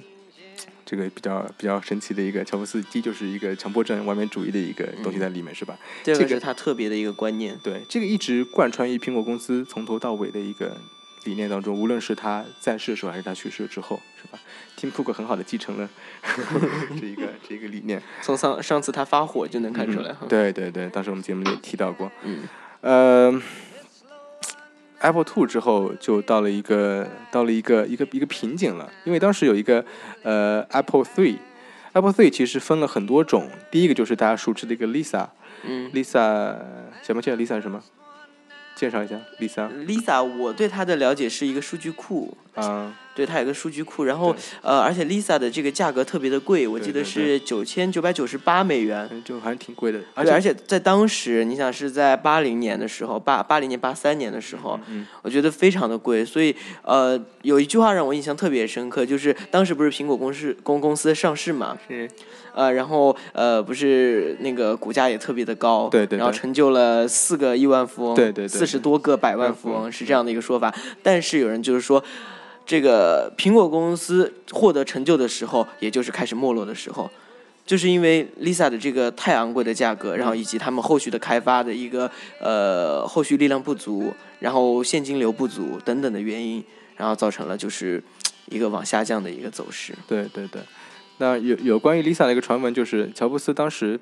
[0.85, 5.77] 这个比较比较神奇的一个乔布斯，第一就是一个强迫症、完美主义的一个东西在里面，是吧？
[6.03, 7.57] 这个是他特别的一个观念。
[7.63, 10.75] 对，这个一直贯穿于苹果公司从头到尾的一个
[11.25, 14.39] 理念当中，无论是他在世的时候还是他去世之后，是吧
[14.77, 15.89] ？Tim Cook 很好的继承了
[16.99, 18.01] 这一个这一个理念。
[18.21, 20.15] 从上上次他发火就能看出来。
[20.21, 22.11] 嗯对对对，当时我们节目里也提到过。
[22.23, 22.43] 嗯
[22.81, 23.41] 呃
[24.99, 29.85] ，Apple Two 之后就到了一个到了一个一个一个瓶颈了，因为当时有一个
[30.23, 31.37] 呃 Apple Three。
[31.93, 37.79] Apple Three 其实分了很多种，第一个就是大家熟知的一个 Lisa，Lisa 嗯想不记得 Lisa 是什么？
[38.83, 49.07] 介绍一下 Lisa，Lisa，我对她的了解是一个数据库，啊、对，它有个数据库，然后呃，而且 Lisa 的这个价格特别的贵，我记得是九千九百九十八美元。
[49.09, 56.25] 嗯，就还是挺贵的，而，且而且在当时，你想是在八零年的时候，八八零年、八三年的时候，嗯我觉得非常的贵。
[56.25, 62.09] 所以，呃，有一句话让我印象特别深刻，就是当时不是苹果公司公公司上市嘛，是
[62.53, 70.73] 呃，然后呃，不是那个股价也特别的高，对对对然后成就了四个亿万富翁，对对对四十多个百万富嗯翁是这样的一个说法。
[71.01, 72.03] 但是有人就是说，
[72.65, 77.09] 这个苹果公司获得成就的时候，也就是开始没落的时候。
[77.65, 86.61] 就是因为 Lisa 的这个太昂贵的价格，然后以及他们后续的开发的一个呃后续力量不足，然后现金流不足等等的原因，
[86.97, 88.03] 然后造成了就是
[88.49, 89.93] 一个往下降的一个走势。
[90.05, 90.61] 对对对。
[91.17, 93.99] 那有有关于 Lisa 的一个传闻，就是乔布斯当时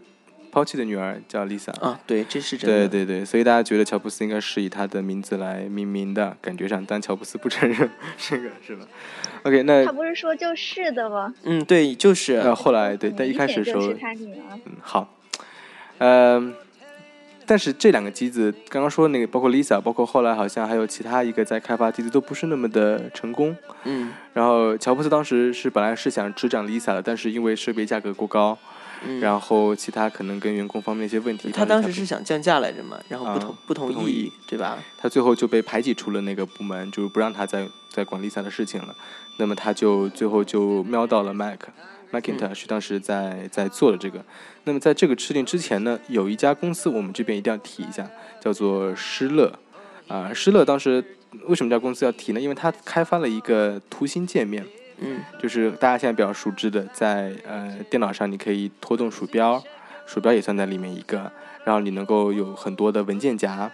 [0.51, 1.71] 抛弃的女儿叫 Lisa。
[1.79, 2.87] 啊，对，这是真的。
[2.87, 8.85] 对对对，所以大家觉得乔布斯应该是以他的名字来命名的，感觉上，但乔布斯不承认 这个，是吧
[9.43, 11.33] ？OK，那他不是说就是的吗？
[11.43, 12.41] 嗯，对，就是。
[12.43, 14.59] 那后来对，但一开始的时候就是，他女儿。
[14.65, 15.13] 嗯，好，
[15.99, 16.53] 嗯、
[17.51, 23.53] 但是这两个机子，刚刚说的那个，包括 Lisa，包括后来好像还有其他一个在开发机子，都不是那么的成功。
[23.83, 28.57] 嗯然后乔布斯当时是本来是想执掌 Lisa 的，但是因为设备价格过高，
[29.05, 29.19] 嗯。
[29.19, 34.79] 然后其他可能跟员工方面一些问题，他当时是想降价来着嘛，然后不同、啊不同意同意，对吧？
[34.97, 38.95] 他最后就被排挤出了那个部门，就是不让他再再管 Lisa 的事情了。
[39.35, 41.59] 那么他就最后就瞄到了 Mac。
[42.11, 44.23] Macintosh 当时在在做的这个，
[44.65, 48.09] 那么在这个事情之前呢，有一家公司我们这边一定要提一下，
[48.39, 49.57] 叫做施乐，
[50.07, 51.03] 啊、施乐当时
[51.45, 52.41] 为什么这家公司要提呢？
[52.41, 54.65] 因为它开发了一个图形界面，
[54.99, 55.21] 嗯。
[55.41, 59.63] 就是大家现在比较熟知的，在呃电脑上你可以拖动鼠标，
[60.05, 61.31] 鼠标也算在里面一个，
[61.63, 63.71] 然后你能够有很多的文件夹，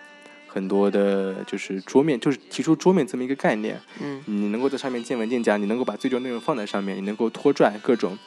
[0.57, 8.17] 很多的就是桌面，就是提出桌面这么一个概念，嗯你能够在上面建文件夹，你能够把最终内容放在上面，你能够拖拽各种。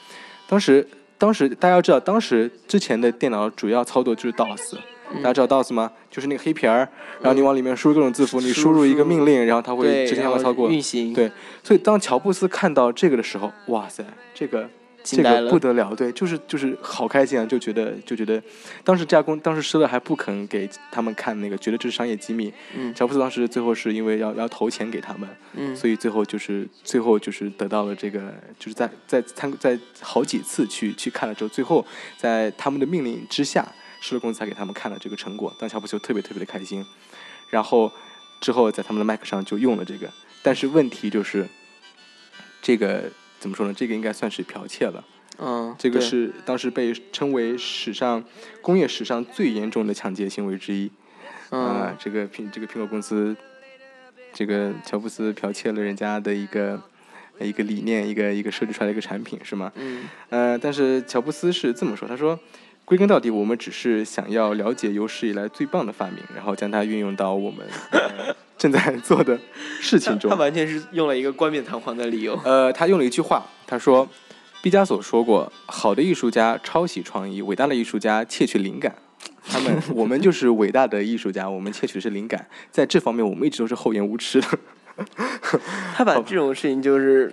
[0.46, 0.86] 当时
[1.18, 4.76] 当时大家要知道，当时之前的电脑主要操作就是 DOS。
[5.24, 5.90] 大家知道 DOS 吗？
[6.08, 6.88] 就是那个黑屏儿，
[7.20, 10.70] 然后你往里面输入各种字符，你输输入一个命令，然后它会对，执行然后要操作。
[10.70, 11.28] 运行，对
[11.64, 14.70] 所以当乔布斯看到这个的时候，哇塞，这个
[15.02, 18.42] 这个不得了，对，就是就是好开心啊，就觉得就觉得，
[18.84, 22.52] 当时这家公当时施乐还不肯给他们看那个，觉得这是商业机密。
[22.76, 22.94] 嗯。
[22.94, 25.74] 乔布斯当时最后是因为要要投钱给他们，嗯。
[25.74, 31.84] 所以最后就是最后就是得到了这个，就是在在参在好几次去去看了之后，最后
[32.18, 33.66] 在他们的命令之下，
[34.00, 36.84] 施乐公司才给他们看了这个成果，当时乔布斯就特别特别的开心，
[37.48, 37.90] 然后
[38.40, 40.08] 之后在他们的麦克上就用了这个，
[40.42, 41.48] 但是问题就是
[42.62, 43.10] 这个
[43.40, 43.74] 怎么说呢？
[43.74, 45.02] 这个应该算是剽窃了。
[45.38, 48.22] 嗯，这个是当时被称为史上
[48.60, 50.88] 工业史上最严重的抢劫行为之一。
[51.48, 53.34] 啊、嗯这个苹这个苹果公司，
[54.32, 56.80] 这个乔布斯剽窃了人家的一个
[57.40, 59.72] 一个理念，一个一个设计出来的一个产品，是吗？
[59.74, 62.38] 嗯呃，但是乔布斯是这么说，他说，
[62.90, 69.38] 归根到底，我们只是想要了解有史以来最棒的发明，然后将它运用到我们、呃、正在做的
[69.80, 70.36] 事情中他。
[70.36, 72.36] 完全是用了一个冠冕堂皇的理由。
[72.44, 74.08] 呃，他用了一句话，他说，
[74.60, 78.92] 毕加索说过，好的艺术家抄袭创意，伟大的艺术家窃取灵感。
[79.44, 84.48] 他们，我们就是伟大的艺术家，我们窃取的是灵感，在这方面我们一直都是厚颜无耻的。
[85.94, 87.32] 他把这种事情就是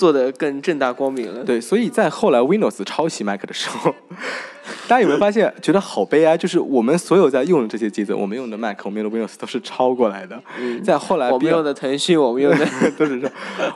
[0.00, 1.44] 做的更正大光明了。
[1.44, 3.94] 对，所以在后来 Windows 抄袭 Mac 的时候，
[4.88, 6.38] 大家有没有发现，觉得好悲哀？
[6.38, 10.42] 就是我们所有在用的这些机子，我们用的 Mac，我们用的 Windows 都是抄过来的。
[10.58, 13.30] 嗯，在后来，我们用的腾讯，我们用的 都是这。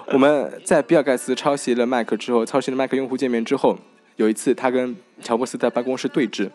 [0.06, 3.78] 我们在比尔盖茨抄袭了 Mac 之后，抄袭了 Mac 用户界面之后，
[4.16, 6.48] 有一次他跟乔布斯在办公室对峙，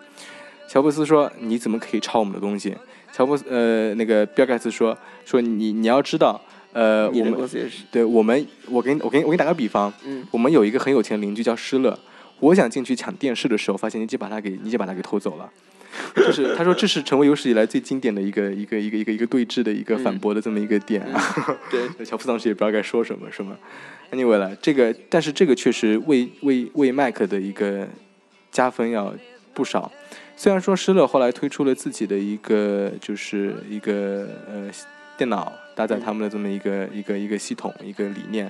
[0.68, 2.76] 乔布斯说：“你怎么可以抄我们的东西？”
[3.14, 6.40] 乔布斯呃，那个比尔盖茨说：“说你你要知道，
[6.74, 7.50] 呃，我们。
[7.92, 11.98] 对我们，我给你我给你我给你打个比方，嗯我们有一个很有钱的邻居叫施乐，
[12.40, 15.50] 我想进去抢电视的时候，发现你已经把他给你已经把他给偷走了。
[16.16, 21.60] 就是他说这是成为有史以来最经典的一个一个一个一个一个对峙的一个反驳的这么一个点啊。
[21.72, 23.58] 对， 乔布斯当时也不知道该说什么，是吗
[24.12, 27.88] ？Anyway 了，这个但是这个确实为为为麦克的一个
[28.52, 29.14] 加分要
[29.54, 29.92] 不少。
[30.38, 34.70] 虽然说施乐后来推出了自己的一个就是一个呃
[35.20, 38.50] 电脑搭载他们的这么一个、一个一个系统一个理念，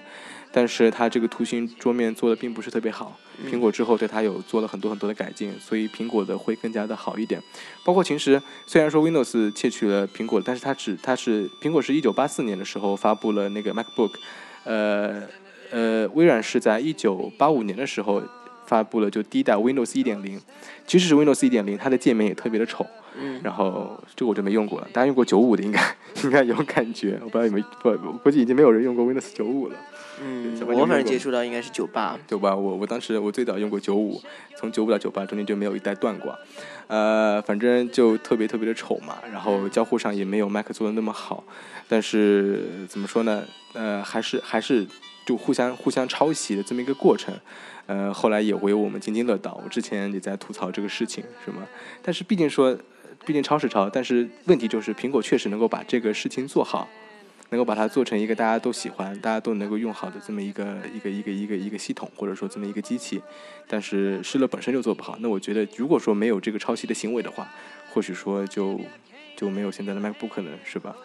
[0.51, 3.17] 但是它这个图形桌面做的并不是特别好。
[3.49, 7.41] 苹果之后对它有做了很多很多的改进，所以苹果的会更加的好一点。
[7.83, 14.11] 包括其实虽然说 Windows 窃取了苹果，但是它只它是苹果是一九八四年的时候发布了那个 MacBook，
[14.65, 15.23] 呃
[15.71, 18.21] 呃，微软是在一九八五年的时候
[18.67, 20.39] 发布了就第一代 Windows 一点零，
[20.85, 22.85] 即使是 Windows 一点零，它的界面也特别的丑。
[23.17, 29.75] 嗯，然后这个我就没用过了，大家用过九五的应该 应该有感觉，我不知道有没有不，我估计已经没有人用过 Windows 九五了。
[30.21, 32.19] 嗯我反正接触到应该是九八。
[32.27, 32.53] 九八？
[32.53, 34.21] 我我当时我最早用过九五，
[34.57, 36.37] 从九五到九八中间就没有一代断过，
[36.87, 41.41] 呃，反正就特别特别的丑嘛，然后交互上也没有 Mac 做的那么好，
[41.87, 43.45] 但是怎么说呢？
[43.71, 44.85] 呃，还是还是
[45.25, 47.33] 就互相互相抄袭的这么一个过程，
[47.85, 49.61] 呃，后来也为我们津津乐道。
[49.63, 51.65] 我之前也在吐槽这个事情，是吗？
[52.01, 52.77] 但是毕竟说，
[53.29, 56.89] 毕竟抄是抄，但是问题就是苹果确实能够把这个事情做好。
[57.51, 63.21] 能够把它做成一个大家都喜欢、大家都能够用好的这么一个一个一个一个一个系统，或者说这么一个机器，
[63.67, 65.15] 但是施乐本身就做不好。
[65.19, 67.47] 那我觉得，如果说没有这个抄袭的行为的话，
[67.91, 68.79] 或许说就
[69.35, 70.95] 就没有现在的 MacBook 了，是吧？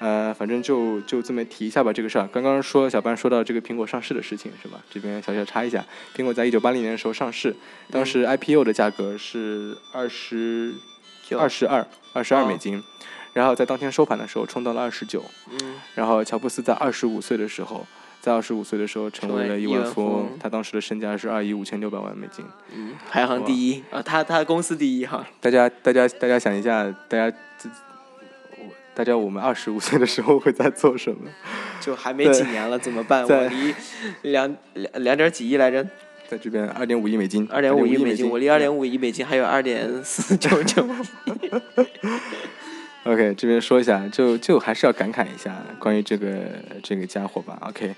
[0.00, 2.28] 呃，反正就就这么提一下吧，这个事儿。
[2.32, 4.80] 刚刚说小班说到这个苹果上市的事情，是吧？
[4.90, 5.84] 这边小小插一下，
[6.16, 7.54] 苹果在一九八零年的时候上市，
[7.92, 10.97] 当时 IPO 的价格是二十就
[11.36, 12.46] 二十二二十二哦。
[12.46, 12.82] 美金，
[13.32, 15.24] 然后在当天收盘的时候冲到了二十九。
[15.50, 15.74] 嗯。
[15.94, 17.86] 然后乔布斯在二十五岁的时候，
[18.20, 20.12] 在二十五岁的时候成为了亿万富翁。
[20.14, 22.44] 翁，他当时的身价是二亿五千六百万美金。
[22.74, 23.82] 嗯，排行第一。
[23.90, 25.26] 啊，他他公司第一哈。
[25.40, 27.68] 大家大家大家想一下，大家自
[28.58, 28.64] 我
[28.94, 31.30] 大家我们二十五岁的时候会在做什么？
[31.80, 33.24] 就还没几年了，怎么办？
[33.24, 33.72] 我离
[34.22, 35.86] 两两两点几亿来着，
[36.28, 40.86] 在这边二点五亿美金，二点五亿美美金，我离二点五亿美金还有二点四九九。
[43.04, 46.28] OK，这边说一下，就就还是要感慨一下关于这个
[46.82, 47.58] 这个家伙吧。
[47.62, 47.94] OK，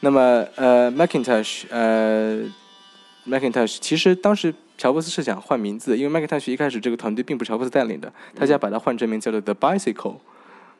[0.00, 2.40] 那么呃，Macintosh 呃
[3.26, 10.16] ，Macintosh 其实当时乔布斯是想换名字，因为 Macintosh 一开始这个团队并不是乔布斯带领的，他想把它换成名叫做 The Bicycle。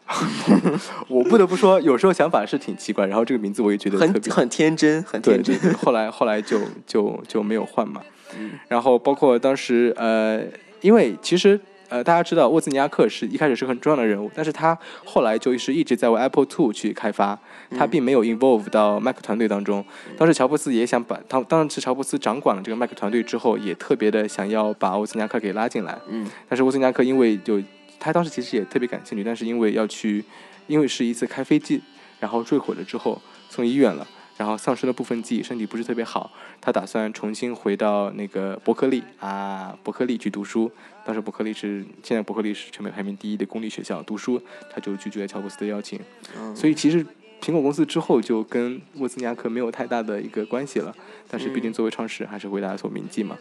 [1.08, 5.56] 我不得不说，有时候想法是挺奇怪，然后这个名字我也觉得很很天真，很天真。
[5.58, 8.00] 对对，后来后来就就就没有换嘛。
[8.38, 10.40] 嗯然后包括当时呃，
[10.80, 11.58] 因为其实
[11.88, 17.38] 呃大家知道沃兹尼亚克是一开始是很重要的人物，但是他后来就是一直在为 Apple Two 去开发，
[17.76, 19.84] 他并没有 involve 到 Mac 团队当中。
[20.16, 25.98] 当时乔布斯也想把他，当时乔布斯掌管了这个 Mac 团队之后，也特别的想要把沃兹尼亚克给拉进来。
[26.08, 27.60] 嗯但是沃兹尼亚克因为就
[28.00, 30.24] 他当时其实也特别感兴趣，但是因为要去，
[30.66, 31.80] 因为是一次开飞机，
[32.18, 34.04] 然后坠毁了之后送医院了，
[34.36, 40.72] 然后丧失了部分记忆，身体不是特别好，他打算重新回到那个伯克利啊，伯克利去读书。
[41.04, 44.40] 当时伯克利是现在伯克利是全美排名第一的公立学校读书，
[44.70, 45.98] 他就拒绝了乔布斯的邀请。
[46.36, 47.04] 嗯所以其实
[47.40, 50.94] 苹果公司之后就跟沃兹尼亚克没有太大的一个关系了，
[51.28, 53.36] 但是毕竟作为创始人还是为大家所铭记嘛。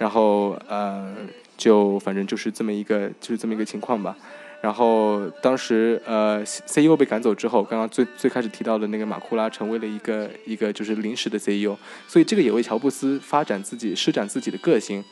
[0.00, 1.14] 然后呃，
[1.58, 4.16] 就反正就是这么一个就是这么一个情况吧。
[4.62, 11.76] 然后当时呃，CEO 被赶走之后，刚刚最最开始提到的那个马库拉成为了一个一个就是临时的 CEO，
[12.08, 15.04] 所以这个也为乔布斯发展自己、施展自己的个性，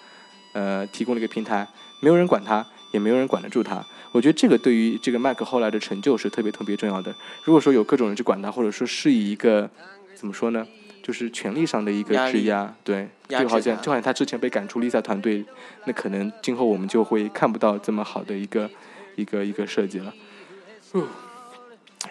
[0.54, 1.68] 呃，提供了一个平台。
[2.00, 3.84] 没有人管他，也没有人管得住他。
[4.12, 7.14] 我觉得这个对于这个麦克后来的成就是特别特别重要的。
[7.44, 9.68] 如果说有各种人去管他，或者说是以一个
[10.14, 10.66] 怎么说呢，
[11.08, 15.42] 就是权力上的一个质压，对，就好像就好像他之前被赶出 Lisa 团队，
[15.86, 18.68] 那可能今后我们就会看不到这么好的一个
[19.16, 20.12] 一个一个设计了。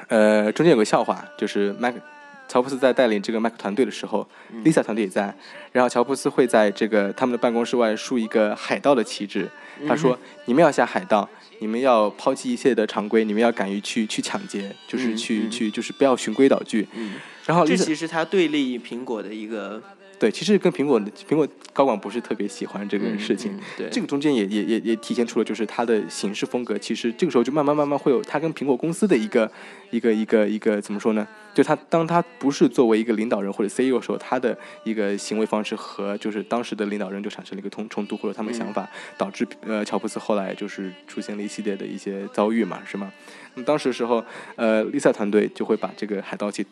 [0.07, 1.99] 呃，中间有个笑话，就是麦克
[2.47, 4.27] 乔布斯在带领这个麦克团队的时候、
[4.63, 5.31] l i s a 团队也在，
[5.71, 9.47] 然后乔布斯会在这个他们的办公室外竖一个海盗的旗帜，
[9.87, 11.29] 他说：“你们要下海盗，
[11.59, 16.87] 你们要抛弃一切的常规，你们要敢于去去抢劫，就是嗯去、嗯去就是不要循规蹈矩。
[16.93, 17.13] 嗯，
[17.47, 19.81] 然后这其实他对立苹果的一个
[20.19, 23.53] 对，其实跟苹果的苹果高管不是特别喜欢这个事情。
[23.53, 29.49] 嗯嗯对，这个中间也也也也体现出了，就是他的行事风格，其实这个时候就慢慢慢慢会有他跟苹果公司的一个
[29.91, 31.25] 一个一个一个怎么说呢？
[31.53, 43.13] 就他当他不是作为一个领导人或者 CEO 的时候，他的一个行为方式和就是当时的领导人就产生了一个冲冲突，或者他们想法，导致呃乔布斯后来就是出现了一系列的一些遭遇嘛，是吗？
[43.53, 44.25] 那么当时的时候，
[44.55, 46.65] 呃，Lisa 团队就会把这个海盗旗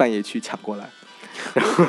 [0.00, 0.88] 半夜去抢过来，
[1.54, 1.86] 然 后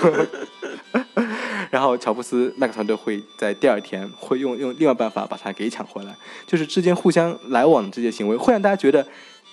[1.71, 6.13] 然后乔布斯麦克团队会在第二天会用用另外办法把它给抢回来，
[6.45, 9.07] 就是之间互相来往的这些行为，会让大家觉得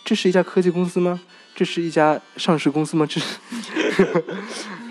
[0.05, 1.21] 这是一家科技公司吗？
[1.55, 3.07] 这是一家上市公司吗？
[3.07, 3.37] 这是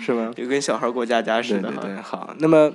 [0.00, 0.32] 是吗？
[0.34, 1.80] 就跟小孩过家家似的哈。
[1.82, 2.34] 对对对，好。
[2.38, 2.72] 那么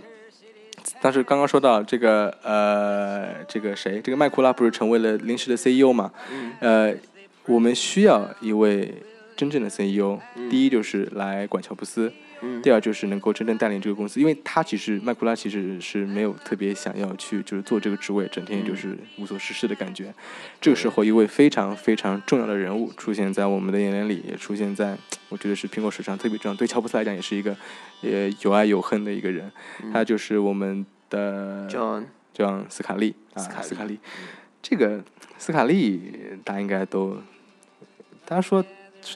[1.02, 6.12] 当时刚刚说到这个呃，这个谁，这个麦库拉不是成为了临时的 CEO 嘛？
[6.32, 6.96] 嗯呃，
[7.48, 8.94] 我们需要一位
[9.36, 12.12] 真正的 CEO，、嗯第一就是来管乔布斯，
[12.42, 20.14] 嗯第二就是能够真正带领这个公司，因为他其实麦库拉其实是没有特别想要去就是做这个职位，整天就是无所事事的感觉。
[20.62, 24.98] 这个时候，一位非常非常重要的人物出现在我们的眼帘里，也出现在
[25.30, 27.56] 我觉得是苹果史上特别重要，对乔布斯来讲也是一个
[28.02, 29.52] 呃有爱有恨的一个人，
[29.92, 34.00] 他就是我们的 John 叫斯卡利啊，斯卡利。
[34.62, 35.04] 这个
[35.38, 36.02] 斯卡利
[36.44, 37.18] 大家应该都，
[38.26, 38.64] 大家说。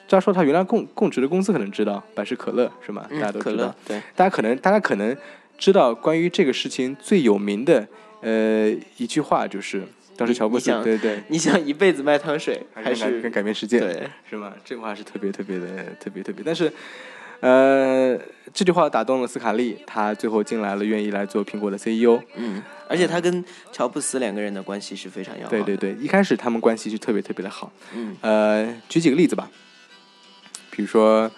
[0.07, 3.05] 大家说他原来供供职的公司可能知道百事可乐是吗？
[3.09, 3.75] 大家都知道乐。
[3.87, 5.15] 对，大家可能大家可能
[5.57, 7.87] 知道关于这个事情最有名的
[8.21, 9.83] 呃一句话就是，
[10.15, 14.09] 当时乔布斯对对，你想一辈子卖糖水，还是跟改变世界对？
[14.29, 14.53] 是吗？
[14.65, 15.65] 这个话是特别特别的
[15.99, 16.71] 特别特别，但是
[17.39, 18.17] 呃
[18.53, 22.19] 这句话打动了斯卡利，他最后进来了，愿意来做苹果的 CEO。
[22.35, 25.63] 嗯，而且他跟乔布斯两个人的关系是非常要好的。
[25.63, 27.71] 对对对，一开始他们关系是特别特别的好。
[27.93, 29.51] 嗯呃，举几个例子吧，
[30.77, 31.29] 比如说，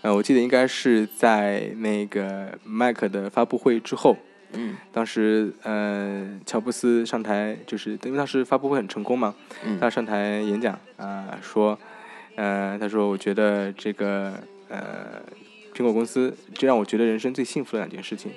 [0.00, 4.16] 呃，我记得应该是在那个 Mac 的发布会之后，
[4.52, 4.74] 嗯。
[4.90, 9.34] 当时呃，乔布斯上台，就是因为当时发布会很成功嘛，
[9.66, 9.78] 嗯。
[9.78, 11.78] 他上台演讲啊、说，
[12.36, 15.22] 呃，他说我觉得这个呃，
[15.74, 18.32] 苹果公司这让我觉得人生最幸福的两件事情，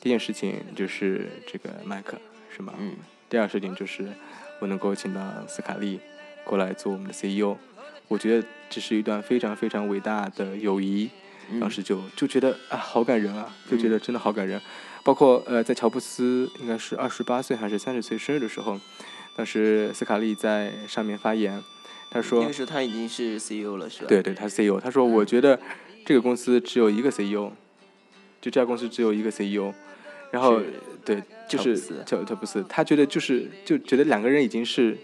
[0.00, 2.18] 第一件事情就是这个麦克
[2.50, 2.74] 是吗？
[2.76, 2.96] 嗯。
[3.30, 4.08] 第二事情就是
[4.58, 6.00] 我能够请到斯卡利
[6.42, 7.56] 过来做我们的 CEO，
[8.08, 11.10] 我觉得这是一段非常非常伟大的友谊。
[11.50, 14.58] 嗯当时就就觉得啊，好感人啊，就觉得真的好感人。
[15.04, 18.80] 包括呃，在乔布斯应该是二十八岁还是三十岁生日的时候，
[19.36, 21.62] 当时斯卡利在上面发言，
[22.10, 24.06] 他说那说个，时候他已经是 CEO 了，是吧？
[24.08, 25.60] 对对，他是 CEO，他说我觉得
[26.06, 27.50] 这个公司只有一个 CEO，
[28.40, 29.74] 就这家公司只有一个 CEO，
[30.30, 30.62] 然后
[31.04, 31.76] 对，就是
[32.06, 34.96] 乔乔布斯，他觉得就是就觉得两个人已经是，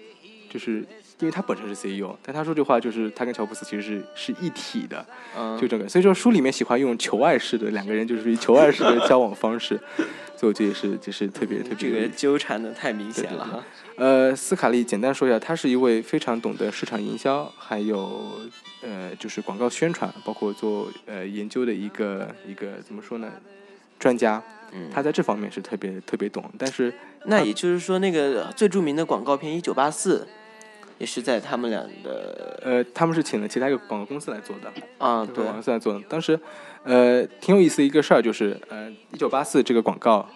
[0.48, 0.86] 就是
[1.20, 5.04] 因为他本身是 CEO，但他说这话就是他跟乔布斯其实是是一体的，
[5.36, 9.78] 嗯，就这个，所以说书里面喜欢用求爱式的两个人就是求爱式的交往方式，
[10.36, 13.64] 所以我觉得也是就是特别特别这个纠缠的太明显了哈。
[13.96, 18.40] 呃，斯卡利简单说一下，他是一位非常懂得市场营销，还有
[18.82, 23.28] 呃就是广告宣传，包括做呃研究的一个一个怎么说呢
[23.98, 24.40] 专家，
[24.70, 30.20] 嗯，他在这方面是特别特别懂，但是那也就是说，那个最著名的广告片《一九八四》，
[30.98, 36.00] 也是在他们俩的呃他们是请了其他一个广告公司来做的，啊，对这个广告公司来做的。
[36.08, 36.38] 当时
[36.84, 40.28] 呃挺有意思的一个事儿就是呃一九八四这个广告。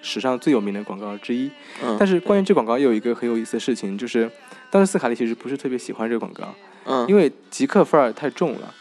[0.00, 1.50] 史上最有名的广告之一，
[1.82, 4.30] 嗯，但是关于这广告又有一个很有意思的事情，就是
[4.70, 8.72] 当时斯卡利其实不是特别喜欢这个广告，嗯，因为极客范儿太重了，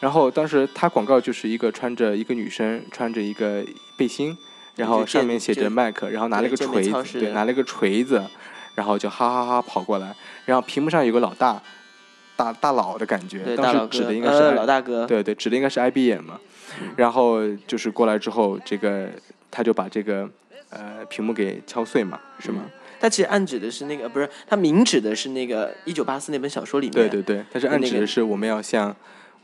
[0.00, 3.64] 然后当时他广告就是一个穿着一个女生穿着一个
[3.96, 4.36] 背心，
[4.76, 8.22] 然后上面写着就 Mac，然后拿了一个锤子，对，拿了一个锤子，
[8.76, 11.60] 然后就哈哈哈跑过来，然后屏幕上有个老大，
[12.36, 16.38] 大大佬的感觉，大当时指的应该是老大哥，对对，指的应该是 IBM 嘛。
[16.94, 19.08] 然后就是过来之后，这个
[19.50, 20.28] 他就把这个
[20.70, 22.62] 呃屏幕给敲碎嘛，是吗？
[23.00, 28.94] 他其实暗指的是那个，不是他明指的是那个一九八四那本小说里面，对对对，他是暗指的是我们要向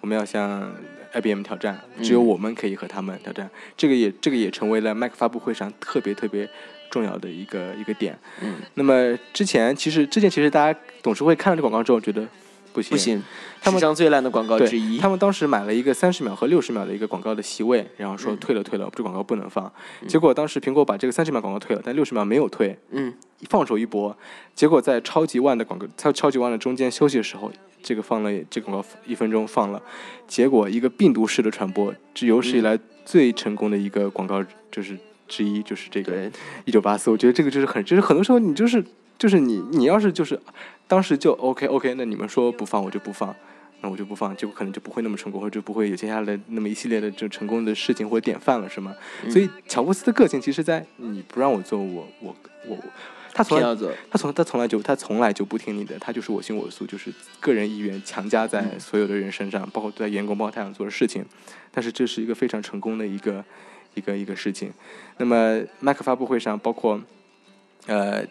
[0.00, 0.70] 我们要向
[1.12, 3.48] IBM 挑战，只有嗯我们可以和他们挑战。
[3.76, 6.48] 这个也这个也成为了 Mac 发布会上特别特别
[6.93, 8.16] 重要的一个一个点。
[8.43, 12.28] 嗯，那么之前其实之前其实大家董事会看了这广告之后觉得
[12.73, 13.23] 不行不行，
[13.60, 14.98] 他们史上最烂的广告之一。
[14.98, 19.70] 他们当时买了一个三十秒和六十秒的一个广告的席位，然后说嗯退了退了，这广告不能放。
[20.06, 23.12] 结果当时苹果把这个三十秒广告退了，但六十秒没有退，嗯，
[23.48, 24.16] 放手一搏。
[24.55, 27.51] 结果在超级万的广告，超超级万的中间休息的时候，
[27.82, 29.82] 这个放了这个广告一分钟放了，
[30.27, 34.97] 结果一个病毒式的传播，这有史以来最成功的一个广告就是
[35.32, 36.30] 之一，就是这个，
[36.66, 37.10] 一九八四。
[37.10, 38.84] 我觉得这个就是很，就是很多时候你就是
[39.18, 40.38] 就是你你要是就是
[40.86, 43.34] 当时就 OK OK，那你们说不放我就不放。
[43.84, 48.94] 那我就不放，结果可能就不会那么成功，或者就不会有接下来那么一系列的就成功的事情或者典范了，是吗？
[49.28, 52.36] 所以乔布斯的个性，其实在你不让我做，我我
[52.68, 52.78] 我，
[53.34, 53.76] 他从来
[54.09, 61.24] 他从他从来就他从来就不听你的，他就是我行我素，就是个人意愿强加在所有的人身上，包括在员工、包括他想做的事情。
[61.72, 63.44] 但是这是一个非常成功的一个
[63.94, 64.73] 一个一个事情。
[65.19, 67.01] 那么 Mac 发布会上，包括
[67.86, 68.24] 呃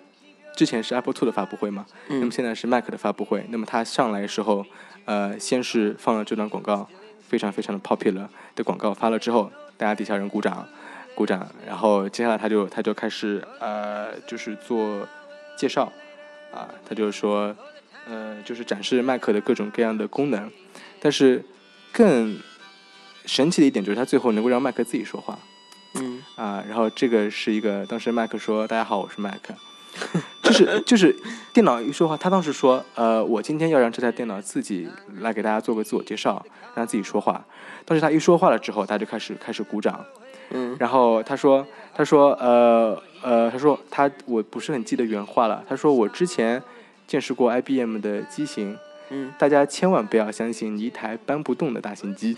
[0.55, 3.45] 之前是 Apple Two 的发布会嘛，那么嗯，现在是 Mac 的发布会。
[3.49, 4.65] 那么他上来的时候，
[5.05, 6.87] 呃，先是放了这段广告，
[7.27, 10.67] 非常非常的 popular 的广告，发了之后，大家底下人鼓掌，
[11.15, 15.07] 鼓掌，然后接下来他就他就开始呃，就是做
[15.57, 15.91] 介绍，
[16.51, 17.55] 啊，他就说，
[18.07, 20.51] 呃，就是展示 Mac 的各种各样的功能，
[20.99, 21.43] 但是
[21.93, 22.37] 更
[23.25, 25.50] 神奇的一点就是他最后能够让 Mac 自己说话，嗯，
[26.41, 29.53] 啊，然后这个是一个，当时麦克说：“大家好，我是麦克。
[30.41, 31.15] ”就是就是
[31.53, 34.89] 电脑一说话，他当时说：“呃，我今天要让这台电脑自己
[35.19, 36.43] 来给大家做个自我介绍，
[36.73, 37.45] 让它自己说话。”
[37.85, 40.03] 当时他一说话了之后，大家就开始开始鼓掌。
[40.49, 41.63] 嗯，然后他说
[41.93, 45.63] ：“他说呃呃，他说他我不是很记得原话了。
[45.69, 46.59] 他说我之前
[47.05, 48.75] 见识过 IBM 的机型，
[49.11, 52.35] 嗯，大家千万不要相信一台搬不动的大型机。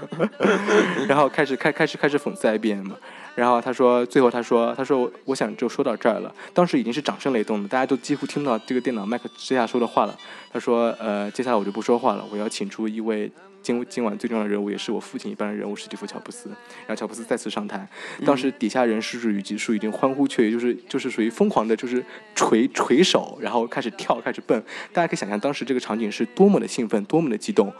[1.08, 2.92] 然后开始开开始开始讽刺 IBM，
[3.34, 10.14] 然后他说最后他说他说我想就说到这儿了，当时已经是掌声雷动了，大家都几乎听到这个电脑麦克之下说的话了。
[10.52, 13.32] 他说呃接下来我就不说话了，我要请出一位。
[13.62, 16.48] 今今晚最重要的人物，也是我父亲一般的人物，史蒂夫·乔布斯。
[16.86, 17.88] 然后乔布斯再次上台，
[18.24, 22.04] 当时底下人是语及数已经欢呼雀跃，就是就是属于疯狂的，就是
[22.34, 24.62] 捶捶手，然后开始跳，开始蹦。
[24.92, 27.72] 大家可以想象当时这个场景是多么的兴奋，多么的激动。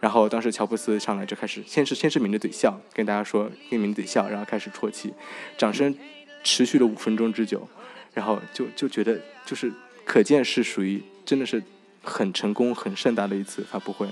[0.00, 5.12] 然后当时乔布斯上来就开始，先是先是抿着嘴笑，跟大家说，跟抿着嘴笑，然后开始啜泣，
[5.58, 5.94] 掌声
[6.42, 7.68] 持续了五分钟之久，
[8.14, 9.70] 然后就就觉得就是
[10.04, 11.62] 可见是属于真的是
[12.02, 14.08] 很成功、很盛大的一次发布会。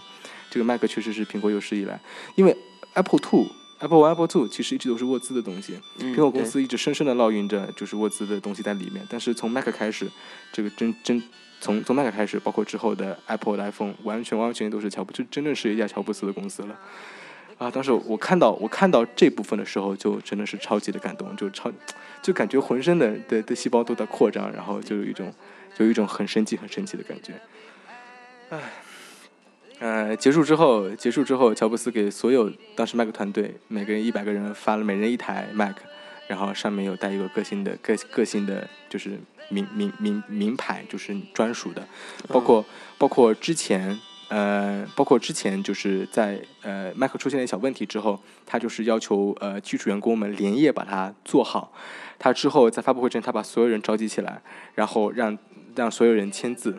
[0.51, 2.01] 这个 Mac 确实是苹果有史以来，
[2.37, 2.57] 因为
[2.95, 3.47] Apple Two、
[3.81, 9.07] Apple One、Apple Two 其实一直都是沃兹的东西，嗯苹果公司一直深深的烙印着就是沃兹的东西在里面。
[9.09, 10.11] 但是从 Mac 开始，
[10.53, 11.23] 这个真真
[11.61, 16.79] 从从 Mac 开始，包括之后的 Apple 的 iPhone，完全完全都是乔布，就真正是一家乔布斯的公司了。
[17.59, 21.70] 啊，当时我看到我看到这部分的时候，就真的是超级的感动，就超
[22.23, 25.33] 就感觉浑身的的的细胞都在扩张，然后就有一种
[25.77, 27.33] 就有一种很神奇很神奇的感觉。
[28.51, 28.59] 唉。
[29.80, 35.76] 呃，结束之后，结束之后，乔布斯给所有当时 Mac 团队每个人一百个人发了每人一台 Mac，
[36.26, 41.86] 然后上面有带一个个性的个个性的就是名名名名牌，就是专属的，
[42.26, 42.64] 包括、
[42.98, 43.96] 包括之前
[44.28, 51.72] 呃，包括之前就是在呃 Mac 出现了小问题之后，他就是要求呃技术员工们连夜把它做好。
[52.18, 54.42] 他之后在发布会前，他把所有人召集起来，
[54.74, 55.38] 然后让
[55.76, 56.76] 让所有人签字，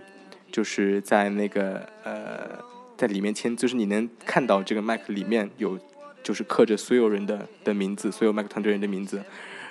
[0.51, 2.67] 就是在那个呃。
[2.99, 5.79] 在里面签，就是你能看到这个麦克里面有，
[6.21, 9.23] 就是刻着所有人的的名字，所有麦克团队人的名字，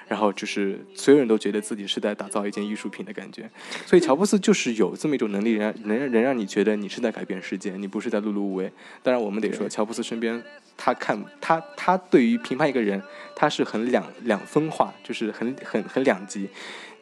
[0.09, 3.50] 然后就是所有人都觉得自己是在打造一件艺术品的感觉。
[3.84, 8.72] 所以乔布斯就是有这么一种能力，让能让能让你觉得你是在改变世界，你不是在碌碌无为。
[9.02, 10.42] 当然，我们得说，乔布斯身边
[10.78, 13.02] 他看他他对于评判一个人，
[13.36, 16.48] 他是很两两分化，就是很很很两极，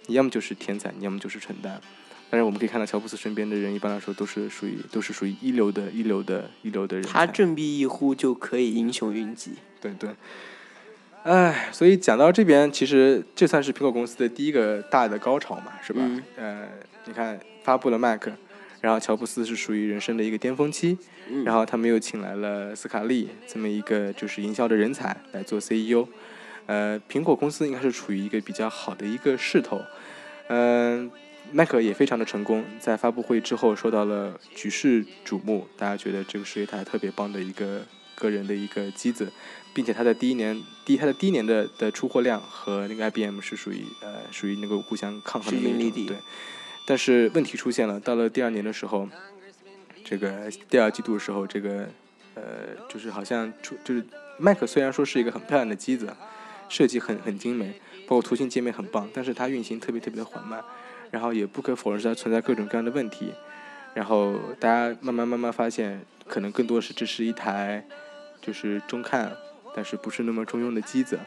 [0.07, 1.81] 你要么就是天才，你要么就是蠢蛋。
[2.29, 7.07] 但是我们可以看到，乔布斯身边的人一般来说都是属于都是属于一流的、一流的、一流的人。
[7.07, 9.53] 他振臂一呼就可以英雄云集。
[9.81, 10.11] 对对。
[11.23, 16.01] 唉，所以讲到这边，其实这算是苹果公司的第一个大的高潮嘛，是吧？
[16.03, 16.69] 嗯呃，
[17.05, 18.29] 你看发布了 Mac，
[18.81, 20.97] 然后乔布斯是属于人生的一个巅峰期，
[21.29, 26.07] 嗯然后他们又请来了斯卡利这么一个就是营销的人才来做 CEO，
[26.67, 29.83] 呃，苹果公司应该是处于一个比较好的一个势头，
[30.47, 31.11] 嗯、
[31.53, 37.83] 麦克也非常的成功，在发布会之后受到了举世瞩目，大家觉得这个是一台特别棒的一个
[38.15, 39.33] 个人的一个机子，
[39.73, 46.17] 并且它的第一年，第一它的第一年的的出货量和那个 IBM 是属于呃属于那个互相抗衡的对。
[46.87, 49.09] 但是问题出现了，到了第二年的时候，
[50.05, 51.89] 这个第二季度的时候，这个
[52.35, 52.43] 呃
[52.89, 54.05] 就是好像出就是
[54.39, 56.15] 麦克虽然说是一个很漂亮的机子，
[56.69, 57.73] 设计很很精美，
[58.07, 60.63] 包括图形界面很棒，但是它运行特别特别的缓慢，
[61.11, 63.33] 然后也不可否认它存在各种各样的问题，
[63.95, 67.87] 然后大家慢慢慢慢发现，可能更多是这是一台
[68.41, 69.37] 就是中看，
[69.75, 71.19] 但是不是那么中用的机子。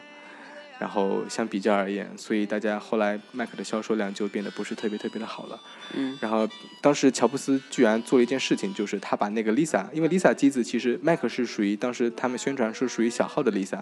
[0.80, 5.60] 然后相比较而言，所以大家后来 Mac 的销售量就变得不是特别特别的好了。
[5.92, 6.48] 嗯然后
[6.80, 13.80] 当时乔布斯居然做了一件事情，就是他把那个 Lisa，因为 Lisa 机子其实 Mac 是属于当时他们宣传是属于小号的 Lisa，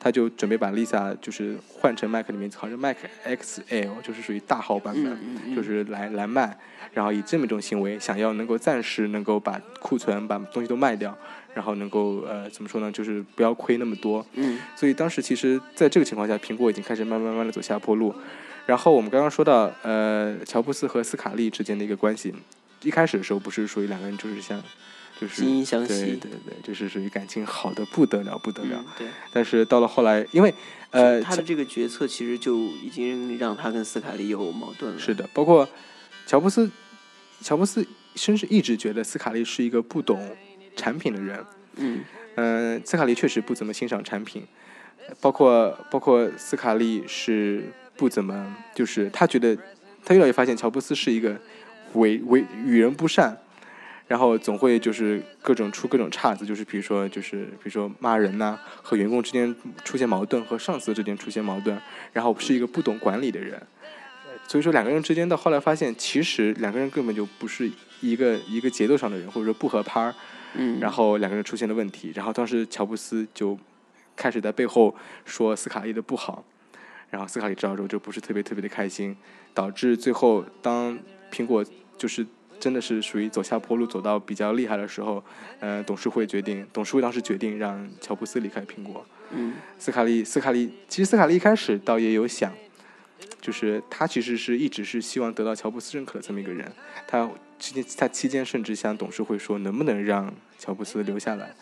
[0.00, 6.58] 他就准备把 Lisa 就是换成 Mac 里面好像 Mac XL，就是属于大号版本，嗯嗯嗯就是来来卖，
[6.92, 11.16] 然后以这么一种行为，想要能够暂时能够把库存把东西都卖掉，
[11.54, 14.24] 然后能够呃怎么说呢，就是不要亏那么多。
[14.34, 18.14] 嗯所以当时其实在这个情况下，苹果已经开始慢慢慢慢的走下坡路。
[18.66, 22.32] 然后我们刚刚说到，呃，乔布斯和斯卡利之间的一个关系，
[22.82, 24.62] 一开始的时候不是属于两个人就是像，
[25.18, 28.76] 就是惺惺相对惜对对，就是属于感情好的不得了不得了。
[28.76, 29.06] 嗯对。
[29.32, 30.54] 但是到了后来，因为
[30.90, 34.98] 呃，他的这个决策其实就已经让他跟斯卡利有矛盾了。
[35.00, 35.68] 是的，包括
[36.26, 36.70] 乔布斯，
[37.42, 40.36] 乔布斯甚至一直觉得斯卡利是一个不懂
[40.80, 41.44] 产品的人。
[41.76, 42.00] 嗯
[42.36, 44.46] 嗯，斯卡利确实不怎么欣赏产品，
[45.20, 47.62] 包括包括斯卡利是
[47.96, 49.56] 不怎么，就是他觉得
[50.04, 51.36] 他越来越发现乔布斯是一个
[51.94, 53.36] 为为与人不善，
[54.06, 59.54] 然后总会就是各种出各种岔子，就是比如说就是比如说骂人呐、和员工之间
[59.84, 61.78] 出现矛盾，和上司之间出现矛盾，
[62.12, 63.60] 然后是一个不懂管理的人。
[64.46, 67.70] 所以说两个人之间到后来发现，其实两个人根本就不是
[68.00, 70.14] 一个一个节奏上的人，或者说不合拍儿。
[70.80, 73.58] 然后两个人出现了问题，然后当时乔布斯就
[74.16, 74.94] 开始在背后
[75.24, 76.44] 说斯卡利的不好，
[77.10, 79.16] 然后斯卡利知道之后就不是特别特别的开心，
[79.54, 80.98] 导致最后当
[81.32, 81.64] 苹果
[81.96, 82.26] 就是
[82.58, 85.22] 真的是属于走下坡路走到比较厉害的时候，
[85.60, 92.52] 呃，董事会决定，董事会当时决定让乔布斯离开苹果，嗯斯卡利斯卡利其实斯卡利一开始倒也有想。
[93.40, 96.70] 就是他其实是一直是希望得到乔布斯认可的这么一个人，
[97.06, 97.28] 他
[97.60, 101.54] 期间他期间甚至向董事会说能不能让乔布斯留下来，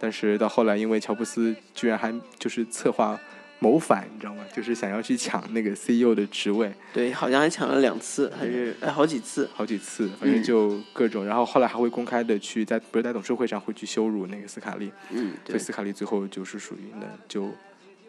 [0.00, 3.20] 但是到后来因为乔布斯居然还就是策划
[3.60, 4.44] 谋反，你知道吗？
[4.52, 9.48] 就是想要去抢那个 CEO 的职位，对，好像还抢了两次，还是哎好几次。
[9.54, 17.50] 好几次，反正就各种，然后后来还会公开的去在不是在董事会上会去羞辱那个斯卡利，嗯，对所以，斯卡利最后就是属于那就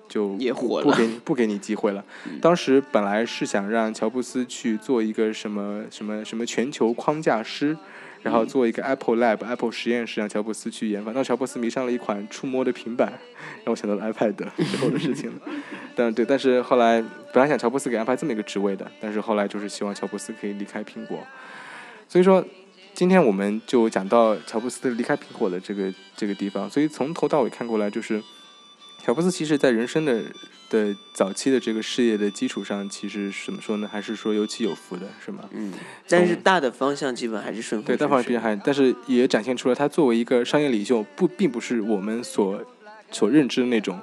[0.08, 2.04] 就也不不火了给你不给你机会了。
[2.26, 7.78] 嗯当时本来是想让乔布斯去做一个什么什么什么全球框架师，
[8.22, 11.12] 然后做一个 Apple Lab、Apple 实验室，让乔布斯去研发。
[11.12, 13.14] 那乔布斯迷上了一款触摸的平板，
[13.64, 15.42] 让我想到了 iPad 之后的事情了。
[15.96, 17.02] 但对，但是后来
[17.32, 21.20] 本来想乔布斯给安排这么一个职位的，但是后来就是希望乔布斯可以离开苹果。
[22.08, 22.46] 所以说，
[22.94, 26.70] 今天我们就讲到乔布斯离开苹果的这个这个地方。
[26.70, 28.22] 所以从头到尾看过来，就是
[29.06, 30.20] 乔布斯其实在人生的
[30.68, 33.88] 的早期的这个事业的基础上，其实怎么说呢？
[33.88, 35.48] 还是说有起有伏的，是吗？
[35.52, 35.72] 嗯，
[36.10, 42.60] 但是大的方向基本还是顺风对，大方向比较还，但是也展现出了他作为一个商业领袖，不并不是我们所
[43.12, 44.00] 所认知的那种，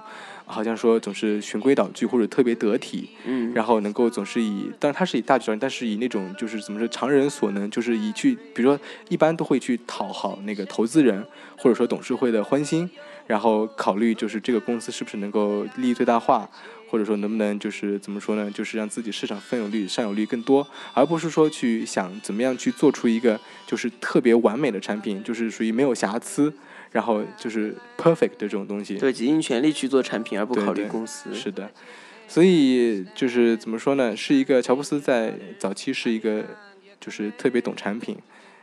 [0.53, 11.27] 好像说总是循规蹈矩或者特别得体，嗯，然后能够总是以，当然他是以大局着想，但是以那种就是怎么说常人所能，就是以去，比如说一般都会去讨好那个投资人
[11.57, 12.89] 或者说董事会的欢心，
[13.27, 16.49] 然后考虑就是这个公司是不是能够利益最大化，
[16.91, 26.53] 或者说能不能就是怎么说呢，就是让自己市场份有率、占有率更多，而不是说去想怎么样去做出一个就是特别完美的产品，就是属于没有瑕疵，
[26.93, 28.97] 然后就是 perfect 的这种东西。
[28.97, 31.35] 对，竭尽全力去做产品，而不考虑对对公司。
[31.35, 31.71] 是的，
[32.29, 34.17] 所以就是怎么说呢？
[34.17, 36.45] 是一个乔布斯在早期是一个
[37.01, 38.17] 就是特别懂产品，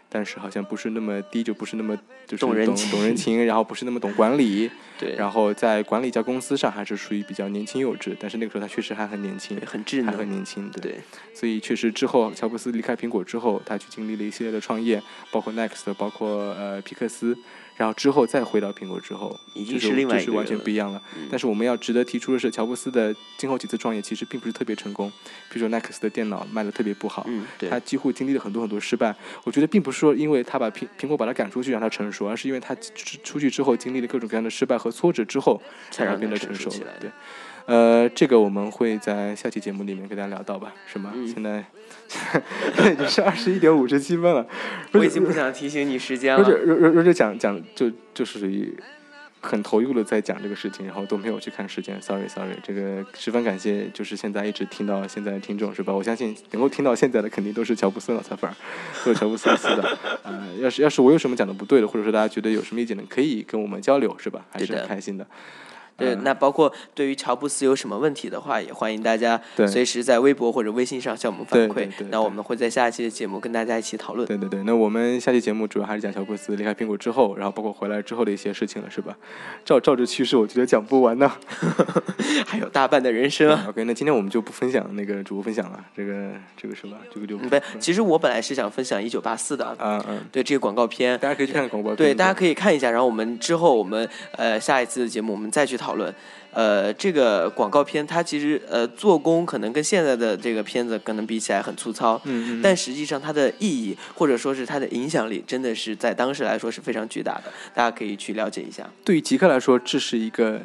[0.07, 1.95] 但是好像不是那么低就不是那么
[2.26, 2.49] 就是懂
[2.91, 4.69] 懂人情然后不是那么懂管理，
[4.99, 8.15] 对，然后在管理一家公司上还是属于比较年轻幼稚。
[8.19, 10.30] 但是那个时候他确实还很年轻很稚嫩还很。
[10.30, 10.81] 年轻，对。
[10.81, 10.95] 对，
[11.34, 15.01] 所以确实之后，乔布斯离开苹果之后，他去经历了一系列的创业，
[15.31, 17.35] 包括 Next，包括呃皮克斯，
[17.80, 21.01] 然后之后再回到苹果之后，已经就是另外就是完全不一样了。
[21.15, 25.10] 嗯但是我们要值得提出的是，乔布斯的今后几次创业其实并不是特别成功，
[25.49, 29.15] 比如说 Next 的电脑卖的特别不好，嗯，他，几乎经历了很多很多失败。
[29.45, 35.61] 我觉得并不是说因为他把苹苹果把他赶出去让他成熟，而是因为他出出去之后经历了各种各样的失败和挫折之后，
[35.97, 36.93] 让他变才让变得成熟了。
[36.99, 37.10] 对，
[37.70, 40.74] 呃，这个我们会在下期节目里面跟大家聊到吧？
[40.91, 41.12] 是吗？
[41.14, 41.64] 嗯现在
[42.91, 44.44] 已经是二十一点五十七分了，
[44.94, 46.41] 我已经不想提醒你时间了。
[46.41, 48.76] 若若若者讲讲就就是属于
[49.40, 55.94] 很投入的在讲这个事情，然后都没有去看时间，sorry sorry，这个十分感谢，就是现在一直听到现在的听众是吧？
[55.94, 58.54] 我相信能够听到现在的肯定都是乔布斯脑残粉儿，
[59.06, 59.98] 都是乔布斯粉丝的。
[60.24, 64.44] 呃，要是要是我有什么讲的不对的，或者说大家觉得有什么意见的，可以跟我们交流是吧？
[64.50, 65.24] 还是很开心的。
[65.24, 65.30] 对，
[66.00, 72.08] 呃那包括对于乔布斯有什么问题的话，也欢迎大家对随时在微博或者微信上向我们反馈对对对。
[72.12, 74.28] 那我们会在下一期的节目跟大家一起讨论。
[74.28, 79.16] 对对对，那我们下期节目主要还是讲乔布斯离开苹果之后，然后包括回来之后的一些事情了，是吧？
[79.66, 81.32] 照照着趋势，我觉得讲不完呢。
[82.46, 83.66] 还有大半的人生啊。
[83.70, 86.98] OK，那今天我们就不分享那个主播分享了，这个这个是吧？
[87.14, 91.96] 这个就嗯，不，其实我本来是想分享一九八四的，嗯嗯，对这个广告片，大家可以去看看广播。
[91.96, 94.08] 对，大家可以看一下，然后我们之后我们
[94.38, 96.14] 呃下一次的节目我们再去讨论。
[96.52, 107.44] 呃，这个广告片它其实呃做工可能跟现在的这个片子可能比起来很粗糙，嗯嗯，但实际上它的意义或者说是它的影响力，真的是在当时来说是非常巨大的，
[107.76, 108.90] 大家可以去了解一下。
[109.06, 110.60] 对于极客来说，这是一个，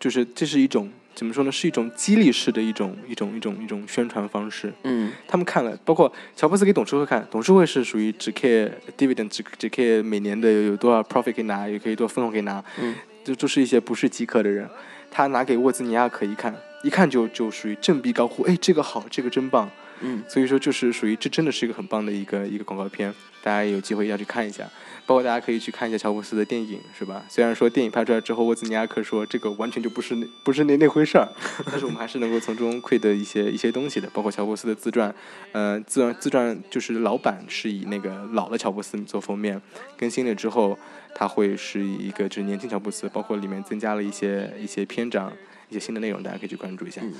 [0.00, 1.52] 就是这是一种怎么说呢？
[1.52, 4.72] 是一种激励式的一种一种一种一种宣传方式。
[4.82, 12.94] 嗯，他们看了，包括乔布斯给董事会看，董事会是属于只 care dividend，只只 care 每年的有多少 profit 可以拿，也可以多少分红可以拿，嗯，
[13.24, 14.68] 就就是一些不是极客的人，
[15.10, 19.70] 他拿给沃兹尼亚克一看，一看就就属于振臂高呼，哎，这个好，这个真棒，
[20.00, 24.68] 嗯，所以说就是属于这真的是一个很棒的一个一个广告片，大家有机会要去看一下。
[25.06, 27.24] 包括大家可以去看一下乔布斯的电影，是吧？
[27.28, 31.26] 虽然说电影拍出来之后，沃兹尼亚克说这个完全就不是那不是那那回事儿，
[31.66, 34.08] 但是我们还是能够从中窥得一些一些东西的。
[34.10, 35.12] 包括乔布斯的自传，
[35.50, 39.60] 呃，自传自传就是老版是以那个老的乔布斯做封面，
[39.98, 40.78] 更新了之后，
[41.14, 45.32] 它会是一个就是年轻乔布斯，包括里面增加了一些一些篇章、
[45.68, 47.00] 一些新的内容，大家可以去关注一下。
[47.02, 47.12] 嗯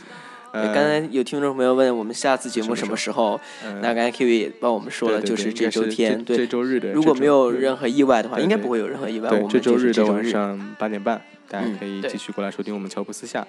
[0.52, 9.28] 呃，刚才有听众朋友问我们下次节目什么时候，呃那刚才 Q 也帮我们说了，就是这周天，对这，周日的，如果没有任何何意外的话，应该不会有任何意外。
[9.30, 13.46] 我，们对这周日的晚上八点半，大家可以继续过来收听我们乔布斯下。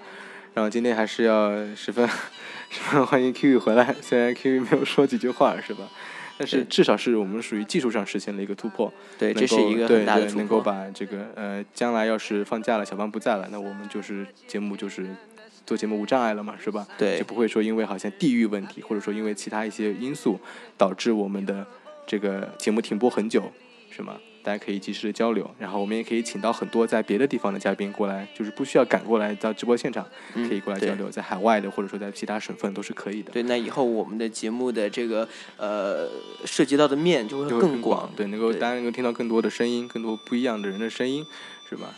[0.53, 2.07] 然后今天还是要十分
[2.69, 5.89] 十分欢迎 Q 回来，虽然 Q 没有说几句话，是吧？
[6.41, 10.59] 但是至少是我们属于技术上实现了一个突破，对，能这是够一个对很大的突对能够。
[10.59, 15.07] 把这个呃，将来要是放假了，小芳不在了，那我们就是节目就是
[15.65, 16.87] 做节目无障碍了嘛，是吧？
[16.97, 20.39] 对就不会说因为好像地域问题，或者说因为其他一些因素
[20.77, 21.65] 导致我们的
[22.07, 23.51] 这个节目停播很久，
[23.91, 24.17] 是吗？
[24.43, 30.05] 大家可以及时的交流，然后我们也可以请到很多在别的地方的嘉宾过来，就是不需要赶过来到直播现场，
[30.35, 33.31] 嗯可以过来交流，在海外的或者说在其他省份都是可以的。
[33.31, 35.27] 对，那以后我们的节目的这个
[35.57, 36.09] 呃
[36.45, 41.25] 涉及到的面就会更广，对，能够大家能够听到更多的声音，更多不一样的人的声音，
[41.69, 41.93] 是吧？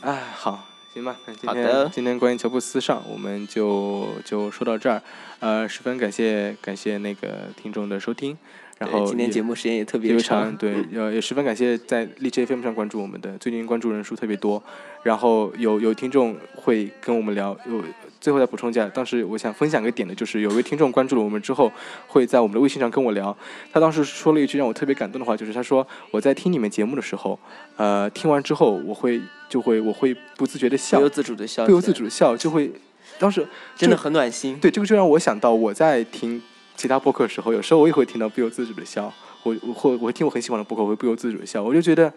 [0.00, 1.84] 哎，好，行吧，那今嗯好的。
[1.84, 5.02] 天今天关于乔布斯上，我们就就说到这儿，
[5.40, 8.36] 呃，十分感谢感谢那个听众的收听，
[8.78, 14.62] 然后今天节目时间也特别长长，，对，呃，也十分感谢在荔枝 FM 上关注我们的，最近关注人数特别多，
[15.02, 17.82] 然后有有听众会跟我们聊，有
[18.20, 21.72] 最后再补充一下，当时我想分享个点的就是，有位听众关注了我们之后，
[22.06, 23.34] 会在我们的微信上跟我聊，
[23.72, 27.38] 他当时说了一句让我特别感动的话，就是他说我在听你们节目的时候，
[27.76, 32.70] 呃，听完之后我会就会我会不自觉的笑不由，自主的笑，不由自主，的笑，就会
[33.18, 34.58] 当时真的很暖心。
[34.60, 36.42] 对，这个就让我想到我在听
[36.76, 39.12] 其他播客的时候，有时候我也会听到不由自主的笑。
[39.42, 41.62] 我我或我会听我很喜欢的播客，我会不由自主的笑。
[41.62, 42.12] 我就觉得，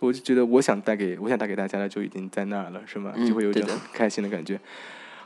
[0.00, 3.12] 我就觉得我想带给我想带给大家的就已经在那儿了，是吗？
[3.16, 4.58] 嗯就会有一种很开心的感觉。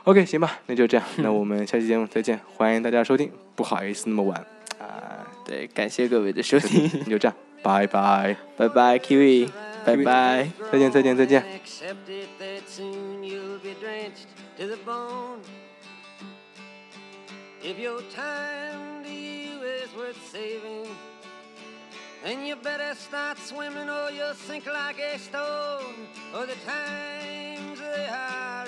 [0.03, 3.29] OK，行吧，那就这样，那我们下期节目再见，欢迎大家收听。
[3.55, 4.39] 不好意思那么晚
[4.79, 9.49] 啊，对，感谢各位的收听，那就这样，拜拜，拜拜，Kiwi，
[9.83, 10.47] 拜拜。
[10.71, 11.43] 再见再见再见。
[17.63, 20.87] If your time to you is worth saving,
[22.23, 26.07] then you better start swimming or you'll sink like a stone.
[26.35, 28.65] Or the times they are